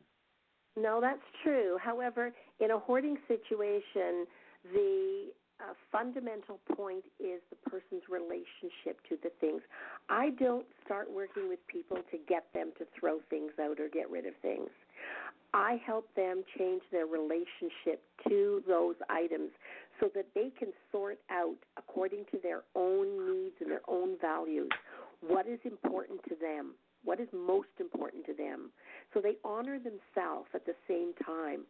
No, 0.77 1.01
that's 1.01 1.23
true. 1.43 1.79
However, 1.83 2.33
in 2.61 2.71
a 2.71 2.79
hoarding 2.79 3.17
situation, 3.27 4.27
the 4.73 5.29
uh, 5.61 5.75
fundamental 5.93 6.59
point 6.75 7.05
is 7.19 7.41
the 7.51 7.71
person's 7.71 8.03
relationship 8.09 9.01
to 9.09 9.19
the 9.23 9.31
things. 9.41 9.63
I 10.09 10.31
don't 10.31 10.67
start 10.85 11.11
working 11.11 11.49
with 11.49 11.59
people 11.67 11.99
to 12.11 12.19
get 12.29 12.47
them 12.55 12.73
to 12.79 12.87
throw 12.99 13.19
things 13.29 13.53
out 13.61 13.79
or 13.81 13.89
get 13.89 14.11
rid 14.11 14.27
of 14.27 14.35
things. 14.43 14.71
I 15.53 15.81
help 15.85 16.07
them 16.15 16.45
change 16.57 16.83
their 16.93 17.07
relationship 17.07 18.03
to 18.29 18.63
those 18.69 18.95
items 19.09 19.51
so 19.99 20.09
that 20.15 20.27
they 20.35 20.51
can 20.59 20.69
sort 20.93 21.19
out, 21.31 21.57
according 21.77 22.25
to 22.33 22.39
their 22.43 22.63
own 22.75 23.33
needs 23.33 23.57
and 23.61 23.71
their 23.71 23.83
own 23.89 24.17
values, 24.21 24.71
what 25.21 25.47
is 25.47 25.59
important 25.65 26.21
to 26.29 26.37
them, 26.41 26.75
what 27.05 27.21
is 27.21 27.29
most 27.33 27.69
important 27.79 28.25
to 28.27 28.35
them. 28.35 28.71
So 29.13 29.21
they 29.21 29.37
honor 29.45 29.79
themselves 29.79 30.49
at 30.55 30.65
the 30.67 30.75
same 30.87 31.13
time. 31.25 31.63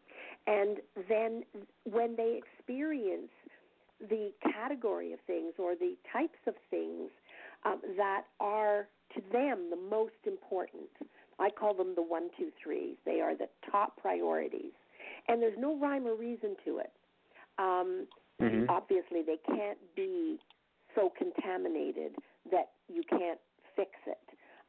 And 0.47 0.79
then 1.09 1.45
when 1.85 2.17
they 2.17 2.39
experience 2.39 3.31
the 4.09 4.33
category 4.53 5.13
of 5.13 5.21
things 5.27 5.55
or 5.59 5.75
the 5.75 5.95
types 6.13 6.39
of 6.47 6.55
things 6.71 7.11
um, 7.65 7.81
that 7.97 8.25
are 8.41 8.89
to 9.15 9.23
them 9.33 9.69
the 9.71 9.77
most 9.91 10.15
important, 10.27 10.89
I 11.39 11.51
call 11.51 11.75
them 11.75 11.95
the 11.95 12.03
one, 12.03 12.29
two, 12.39 12.51
threes. 12.63 12.97
They 13.05 13.21
are 13.21 13.37
the 13.37 13.49
top 13.71 13.97
priorities. 14.01 14.73
And 15.29 15.43
there's 15.43 15.59
no 15.59 15.79
rhyme 15.79 16.07
or 16.07 16.15
reason 16.15 16.57
to 16.65 16.79
it. 16.79 16.93
Um, 17.59 18.07
mm-hmm. 18.41 18.65
Obviously, 18.69 19.23
they 19.27 19.39
can't 19.47 19.79
be 19.97 20.39
so 20.95 21.13
contaminated 21.17 22.13
that 22.51 22.71
you 22.89 23.03
can't 23.09 23.39
fix 23.77 23.91
it. 24.07 24.19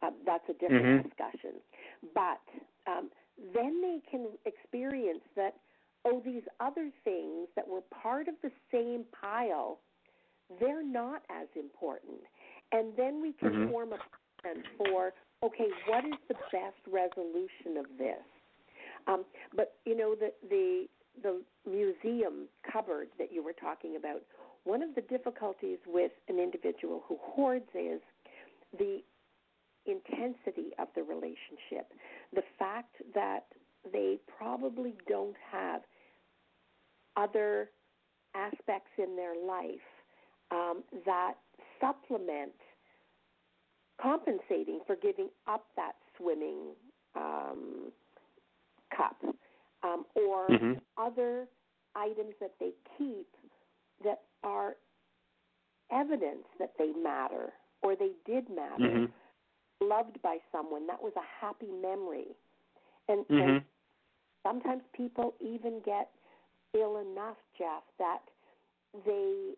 Uh, 0.02 0.12
that's 0.26 0.44
a 0.50 0.54
different 0.54 0.86
mm-hmm. 0.86 1.08
discussion. 1.08 1.62
But 2.14 2.42
um, 2.88 3.10
then 3.54 3.82
they 3.82 4.00
can 4.10 4.28
experience 4.46 5.24
that, 5.36 5.56
oh, 6.06 6.22
these 6.24 6.44
other 6.60 6.90
things 7.04 7.48
that 7.56 7.68
were 7.68 7.82
part 8.02 8.28
of 8.28 8.36
the 8.42 8.52
same 8.72 9.06
pile, 9.20 9.80
they're 10.60 10.86
not 10.86 11.22
as 11.30 11.48
important. 11.56 12.20
And 12.72 12.94
then 12.98 13.22
we 13.22 13.34
can 13.34 13.50
mm-hmm. 13.50 13.72
form 13.72 13.94
a 13.94 13.98
plan 14.42 14.64
for 14.78 15.14
okay, 15.44 15.68
what 15.88 16.06
is 16.06 16.14
the 16.28 16.36
best 16.52 16.78
resolution 16.88 17.78
of 17.78 17.86
this? 17.98 18.22
Um, 19.08 19.26
but 19.56 19.76
you 19.86 19.98
know 19.98 20.16
the 20.16 20.32
the 20.50 20.88
the 21.24 21.42
museum 21.70 22.48
cupboard 22.72 23.08
that 23.18 23.32
you 23.32 23.44
were 23.44 23.54
talking 23.54 23.96
about. 23.96 24.22
One 24.64 24.84
of 24.84 24.94
the 24.94 25.02
difficulties 25.02 25.80
with 25.88 26.12
an 26.30 26.40
individual 26.40 27.04
who 27.08 27.18
hoards 27.20 27.68
is 27.74 28.00
the 28.78 29.00
intensity 29.86 30.72
of 30.78 30.88
the 30.96 31.02
relationship, 31.02 31.92
the 32.34 32.44
fact 32.60 32.96
that 33.16 33.46
they 33.92 34.18
probably 34.38 34.94
don't 35.08 35.36
have 35.52 35.82
other 37.18 37.70
aspects 38.36 38.92
in 38.98 39.16
their 39.16 39.34
life 39.46 39.66
um, 40.52 40.84
that 41.06 41.34
supplement 41.80 42.52
compensating 44.02 44.80
for 44.88 44.96
giving 44.96 45.30
up 45.48 45.66
that 45.76 45.94
swimming 46.18 46.74
um, 47.16 47.92
cup 48.96 49.18
um, 49.84 50.06
or 50.16 50.48
mm-hmm. 50.50 50.74
other 50.98 51.48
items 51.96 52.34
that 52.40 52.52
they 52.60 52.72
keep 52.98 53.28
that 54.04 54.22
are 54.44 54.76
evidence 55.92 56.46
that 56.60 56.72
they 56.78 56.92
matter 56.92 57.54
or 57.82 57.96
they 57.96 58.12
did 58.26 58.48
matter, 58.50 58.84
mm-hmm. 58.84 59.88
loved 59.88 60.22
by 60.22 60.38
someone. 60.52 60.88
That 60.88 61.02
was 61.02 61.14
a 61.18 61.46
happy 61.46 61.72
memory. 61.82 62.36
And, 63.12 63.26
mm-hmm. 63.28 63.50
and 63.50 63.62
sometimes 64.44 64.82
people 64.96 65.34
even 65.40 65.82
get 65.86 66.10
ill 66.74 66.98
enough, 66.98 67.38
Jeff, 67.58 67.84
that 68.00 68.22
they 69.06 69.54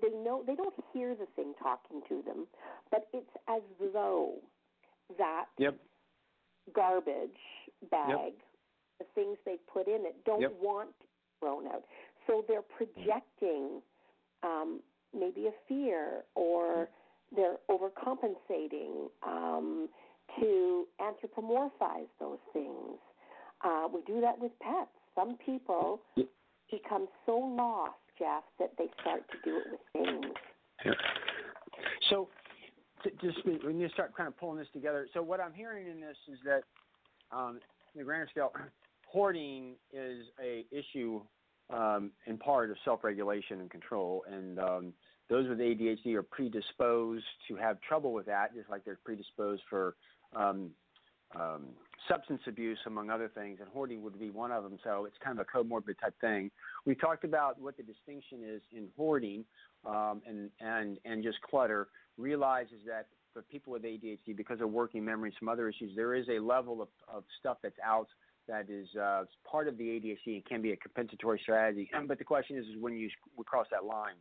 they 0.00 0.08
know 0.24 0.42
they 0.46 0.54
don't 0.54 0.74
hear 0.94 1.14
the 1.14 1.26
thing 1.36 1.52
talking 1.62 2.00
to 2.08 2.22
them, 2.22 2.46
but 2.90 3.06
it's 3.12 3.30
as 3.48 3.60
though 3.92 4.36
that 5.18 5.44
yep. 5.58 5.76
garbage 6.74 7.28
bag, 7.90 8.08
yep. 8.08 8.34
the 8.98 9.04
things 9.14 9.36
they 9.44 9.56
put 9.70 9.86
in 9.86 10.06
it, 10.06 10.16
don't 10.24 10.40
yep. 10.40 10.54
want 10.60 10.88
thrown 11.40 11.66
out. 11.66 11.84
So 12.26 12.44
they're 12.48 12.62
projecting 12.62 13.82
um, 14.42 14.80
maybe 15.18 15.46
a 15.48 15.52
fear 15.68 16.24
or 16.34 16.88
they're 17.34 17.56
overcompensating 17.70 19.08
um, 19.26 19.88
to 20.40 20.86
anthropomorphize 21.00 22.08
those 22.20 22.38
things. 22.52 22.98
Uh, 23.64 23.88
we 23.92 24.00
do 24.06 24.20
that 24.20 24.38
with 24.38 24.52
pets. 24.60 24.90
Some 25.14 25.36
people 25.44 26.00
become 26.70 27.08
so 27.26 27.36
lost 27.36 27.94
Jeff, 28.18 28.42
that 28.58 28.72
they 28.76 28.86
start 29.00 29.22
to 29.30 29.36
do 29.44 29.58
it 29.58 29.64
with 29.70 29.80
things. 29.92 30.34
Yeah. 30.84 30.92
So, 32.10 32.28
to, 33.04 33.10
just 33.22 33.38
when 33.64 33.78
you 33.78 33.88
start 33.90 34.14
kind 34.16 34.26
of 34.26 34.36
pulling 34.36 34.58
this 34.58 34.66
together, 34.72 35.06
so 35.14 35.22
what 35.22 35.40
I'm 35.40 35.52
hearing 35.52 35.86
in 35.86 36.00
this 36.00 36.16
is 36.30 36.38
that, 36.44 36.62
um, 37.36 37.60
the 37.94 38.02
grander 38.02 38.28
scale, 38.30 38.52
hoarding 39.06 39.74
is 39.92 40.24
a 40.42 40.66
issue 40.70 41.20
um, 41.70 42.10
in 42.26 42.38
part 42.38 42.70
of 42.70 42.76
self-regulation 42.84 43.60
and 43.60 43.70
control, 43.70 44.24
and 44.30 44.58
um, 44.58 44.92
those 45.30 45.48
with 45.48 45.58
ADHD 45.58 46.14
are 46.14 46.22
predisposed 46.22 47.24
to 47.46 47.56
have 47.56 47.80
trouble 47.82 48.12
with 48.12 48.26
that, 48.26 48.54
just 48.54 48.68
like 48.68 48.84
they're 48.84 48.98
predisposed 49.04 49.62
for 49.70 49.94
um, 50.34 50.70
um, 51.38 51.66
substance 52.08 52.40
abuse, 52.46 52.78
among 52.86 53.10
other 53.10 53.28
things, 53.28 53.58
and 53.60 53.68
hoarding 53.68 54.02
would 54.02 54.18
be 54.18 54.30
one 54.30 54.50
of 54.50 54.62
them. 54.62 54.78
So 54.82 55.04
it's 55.04 55.16
kind 55.22 55.38
of 55.38 55.46
a 55.46 55.58
comorbid 55.58 56.00
type 56.00 56.14
thing. 56.20 56.50
We 56.86 56.94
talked 56.94 57.24
about 57.24 57.60
what 57.60 57.76
the 57.76 57.82
distinction 57.82 58.40
is 58.44 58.62
in 58.72 58.88
hoarding 58.96 59.44
um, 59.86 60.22
and 60.26 60.50
and 60.60 60.98
and 61.04 61.22
just 61.22 61.40
clutter. 61.42 61.88
Realizes 62.16 62.80
that 62.86 63.06
for 63.32 63.42
people 63.42 63.72
with 63.72 63.82
ADHD, 63.82 64.36
because 64.36 64.60
of 64.60 64.70
working 64.70 65.04
memory, 65.04 65.28
and 65.28 65.36
some 65.38 65.48
other 65.48 65.68
issues, 65.68 65.92
there 65.94 66.14
is 66.14 66.26
a 66.28 66.40
level 66.40 66.82
of, 66.82 66.88
of 67.12 67.24
stuff 67.38 67.58
that's 67.62 67.78
out 67.84 68.08
that 68.48 68.70
is 68.70 68.88
uh, 68.96 69.24
part 69.48 69.68
of 69.68 69.76
the 69.76 69.84
ADHD 69.84 70.34
and 70.34 70.44
can 70.46 70.62
be 70.62 70.72
a 70.72 70.76
compensatory 70.76 71.38
strategy. 71.42 71.88
But 72.08 72.18
the 72.18 72.24
question 72.24 72.56
is, 72.56 72.64
is 72.64 72.76
when 72.80 72.94
you 72.94 73.10
cross 73.44 73.66
that 73.70 73.84
line, 73.84 74.14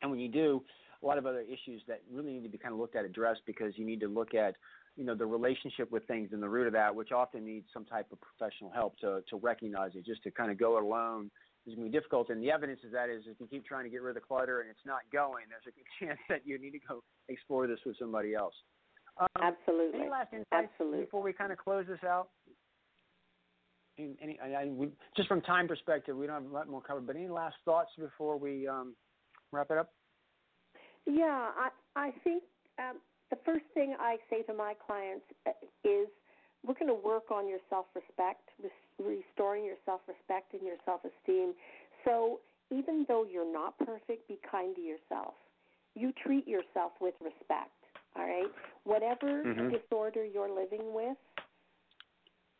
and 0.00 0.10
when 0.10 0.20
you 0.20 0.28
do, 0.28 0.62
a 1.02 1.06
lot 1.06 1.18
of 1.18 1.26
other 1.26 1.40
issues 1.40 1.82
that 1.88 2.02
really 2.10 2.32
need 2.32 2.44
to 2.44 2.48
be 2.48 2.58
kind 2.58 2.72
of 2.72 2.80
looked 2.80 2.96
at, 2.96 3.04
addressed, 3.04 3.40
because 3.46 3.72
you 3.76 3.84
need 3.84 4.00
to 4.00 4.08
look 4.08 4.34
at 4.34 4.54
you 4.96 5.04
know 5.04 5.14
the 5.14 5.26
relationship 5.26 5.90
with 5.90 6.06
things 6.06 6.30
and 6.32 6.42
the 6.42 6.48
root 6.48 6.66
of 6.66 6.72
that, 6.72 6.94
which 6.94 7.12
often 7.12 7.44
needs 7.44 7.66
some 7.72 7.84
type 7.84 8.06
of 8.12 8.18
professional 8.20 8.70
help 8.70 8.98
to 8.98 9.22
to 9.28 9.36
recognize 9.36 9.92
it. 9.94 10.04
Just 10.04 10.22
to 10.24 10.30
kind 10.30 10.50
of 10.50 10.58
go 10.58 10.78
it 10.78 10.82
alone 10.82 11.30
is 11.66 11.74
going 11.74 11.86
to 11.86 11.92
be 11.92 11.98
difficult. 11.98 12.30
And 12.30 12.42
the 12.42 12.50
evidence 12.50 12.80
is 12.84 12.92
that 12.92 13.10
is 13.10 13.24
if 13.26 13.40
you 13.40 13.46
keep 13.46 13.66
trying 13.66 13.84
to 13.84 13.90
get 13.90 14.02
rid 14.02 14.16
of 14.16 14.22
the 14.22 14.26
clutter 14.26 14.60
and 14.60 14.70
it's 14.70 14.86
not 14.86 15.00
going, 15.12 15.44
there's 15.48 15.66
a 15.66 15.74
good 15.74 15.86
chance 16.00 16.20
that 16.28 16.46
you 16.46 16.58
need 16.58 16.72
to 16.72 16.78
go 16.86 17.02
explore 17.28 17.66
this 17.66 17.80
with 17.84 17.96
somebody 17.98 18.34
else. 18.34 18.54
Um, 19.18 19.28
Absolutely. 19.40 20.00
Any 20.00 20.10
last 20.10 20.32
insights 20.32 20.68
Absolutely. 20.72 21.04
before 21.04 21.22
we 21.22 21.32
kind 21.32 21.52
of 21.52 21.58
close 21.58 21.86
this 21.88 22.02
out? 22.04 22.28
Any, 23.98 24.16
any 24.20 24.38
I, 24.40 24.62
I, 24.62 24.66
we, 24.66 24.88
just 25.16 25.28
from 25.28 25.40
time 25.40 25.66
perspective, 25.66 26.16
we 26.16 26.26
don't 26.26 26.42
have 26.42 26.50
a 26.50 26.54
lot 26.54 26.68
more 26.68 26.82
covered. 26.82 27.06
But 27.06 27.16
any 27.16 27.28
last 27.28 27.56
thoughts 27.64 27.90
before 27.98 28.36
we 28.36 28.68
um, 28.68 28.94
wrap 29.52 29.70
it 29.70 29.78
up? 29.78 29.90
Yeah, 31.06 31.48
I 31.56 31.68
I 31.94 32.10
think 32.22 32.42
um, 32.78 32.98
the 33.30 33.38
first 33.44 33.64
thing 33.74 33.96
I 33.98 34.16
say 34.30 34.42
to 34.44 34.54
my 34.54 34.74
clients 34.86 35.24
uh, 35.46 35.50
is 35.84 36.08
we're 36.66 36.74
going 36.74 36.88
to 36.88 36.94
work 37.06 37.30
on 37.30 37.48
your 37.48 37.58
self 37.70 37.86
respect, 37.94 38.48
restoring 38.98 39.64
your 39.64 39.76
self 39.84 40.00
respect 40.08 40.52
and 40.54 40.62
your 40.62 40.76
self 40.84 41.00
esteem. 41.04 41.54
So 42.04 42.40
even 42.70 43.04
though 43.08 43.24
you're 43.24 43.50
not 43.50 43.78
perfect, 43.78 44.26
be 44.28 44.38
kind 44.50 44.74
to 44.76 44.80
yourself. 44.82 45.34
you 45.94 46.12
treat 46.24 46.46
yourself 46.46 46.92
with 47.00 47.14
respect. 47.22 47.72
All 48.16 48.26
right? 48.26 48.52
Whatever 48.84 49.44
Mhm. 49.44 49.70
disorder 49.70 50.24
you're 50.24 50.50
living 50.50 50.92
with, 50.94 51.16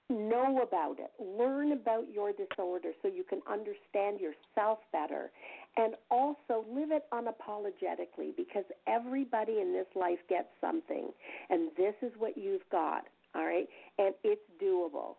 know 0.09 0.62
about 0.62 0.99
it. 1.01 1.12
Learn 1.21 1.73
about 1.73 2.09
your 2.12 2.33
disorder 2.33 2.93
so 3.03 3.09
you 3.09 3.25
can 3.25 3.43
understand 3.47 4.21
yourself 4.21 4.79
better. 4.93 5.31
And 5.77 5.95
also 6.11 6.64
live 6.72 6.91
it 6.91 7.05
unapologetically 7.12 8.35
because 8.37 8.64
everybody 8.87 9.61
in 9.61 9.72
this 9.72 9.87
life 9.95 10.18
gets 10.29 10.49
something. 10.61 11.11
And 11.51 11.70
this 11.77 11.95
is 12.03 12.12
what 12.18 12.39
you've 12.39 12.68
got. 12.70 13.05
All 13.35 13.45
right? 13.45 13.68
And 13.99 14.14
it's 14.24 14.41
doable. 14.62 15.16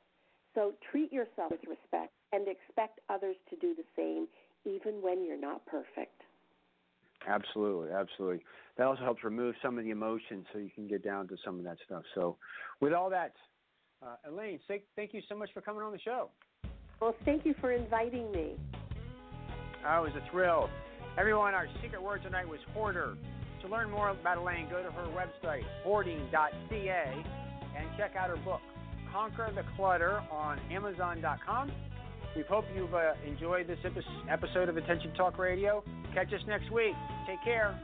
So 0.55 0.74
treat 0.91 1.14
yourself 1.14 1.51
with 1.51 1.62
respect 1.70 2.14
and 2.34 2.47
expect 2.47 2.99
others 3.10 3.36
to 3.51 3.55
do 3.58 3.76
the 3.76 3.84
same, 3.95 4.28
even 4.66 5.01
when 5.03 5.24
you're 5.24 5.39
not 5.39 5.64
perfect. 5.68 6.24
Absolutely, 7.28 7.91
absolutely. 7.91 8.43
That 8.78 8.88
also 8.88 9.03
helps 9.03 9.24
remove 9.24 9.55
some 9.62 9.78
of 9.78 9.84
the 9.84 9.91
emotions 9.91 10.45
so 10.53 10.60
you 10.60 10.70
can 10.74 10.88
get 10.88 11.03
down 11.03 11.28
to 11.28 11.36
some 11.43 11.58
of 11.58 11.64
that 11.66 11.78
stuff. 11.86 12.03
So, 12.16 12.38
with 12.80 12.93
all 12.93 13.10
that, 13.10 13.34
uh, 14.01 14.16
Elaine, 14.28 14.60
thank, 14.68 14.84
thank 14.95 15.14
you 15.14 15.22
so 15.28 15.36
much 15.36 15.49
for 15.53 15.62
coming 15.62 15.82
on 15.82 15.91
the 15.91 15.99
show. 15.99 16.30
Well, 16.99 17.16
thank 17.26 17.45
you 17.45 17.53
for 17.60 17.72
inviting 17.72 18.32
me. 18.32 18.55
Was 19.88 20.12
a 20.16 20.30
thrill. 20.30 20.70
Everyone, 21.18 21.56
our 21.56 21.66
secret 21.82 22.04
word 22.04 22.22
tonight 22.22 22.48
was 22.48 22.60
hoarder. 22.74 23.18
To 23.62 23.68
learn 23.68 23.90
more 23.90 24.10
about 24.10 24.38
Elaine, 24.38 24.68
go 24.70 24.84
to 24.84 24.92
her 24.92 25.08
website, 25.08 25.64
hoarding.ca, 25.82 27.24
and 27.76 27.88
check 27.98 28.16
out 28.16 28.30
her 28.30 28.36
book, 28.36 28.60
Conquer 29.12 29.50
the 29.56 29.64
Clutter, 29.76 30.22
on 30.30 30.60
Amazon.com. 30.70 31.72
We 32.36 32.44
hope 32.44 32.66
you've 32.76 32.94
uh, 32.94 33.14
enjoyed 33.26 33.68
this 33.68 33.80
episode 34.30 34.70
of 34.70 34.78
Attention 34.78 35.14
Talk 35.16 35.40
Radio. 35.40 35.84
Catch 36.14 36.34
us 36.34 36.42
next 36.48 36.70
week. 36.70 36.94
Take 37.26 37.44
care. 37.44 37.80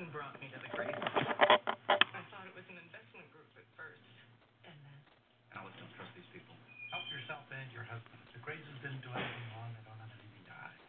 And 0.00 0.08
brought 0.16 0.32
me 0.40 0.48
to 0.48 0.56
the 0.56 0.70
grade. 0.72 0.96
I 0.96 2.20
thought 2.32 2.48
it 2.48 2.56
was 2.56 2.64
an 2.72 2.80
investment 2.80 3.28
group 3.36 3.52
at 3.52 3.68
first. 3.76 4.00
And 4.64 4.72
then 4.72 4.96
Alice, 5.52 5.76
don't 5.76 5.92
trust 5.92 6.08
these 6.16 6.24
people. 6.32 6.56
Help 6.88 7.04
yourself 7.12 7.44
and 7.52 7.68
your 7.68 7.84
husband. 7.84 8.16
The 8.32 8.40
Graces 8.40 8.64
didn't 8.80 9.04
do 9.04 9.12
anything 9.12 9.46
wrong. 9.52 9.68
They 9.76 9.84
don't 9.84 10.00
have 10.00 10.08
anything 10.08 10.44
to 10.48 10.54
hide. 10.56 10.80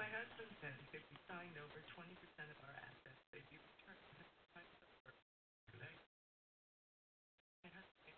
my 0.00 0.08
husband 0.08 0.48
says 0.64 0.72
if 0.96 1.04
we 1.12 1.16
signed 1.28 1.52
over 1.60 1.76
20% 1.92 2.08
of 2.08 2.58
our 2.64 2.72
assets, 2.80 3.20
they'd 3.28 3.44
be 3.52 3.60
returned 3.60 4.00
to 4.08 4.14
the 4.16 4.24
time 4.56 4.64
over. 4.80 5.12
Today? 5.76 5.92
My 7.68 7.70
husband 7.76 8.16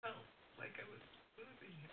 felt 0.00 0.24
like 0.56 0.72
I 0.80 0.88
was 0.88 1.04
losing 1.36 1.76
him. 1.84 1.92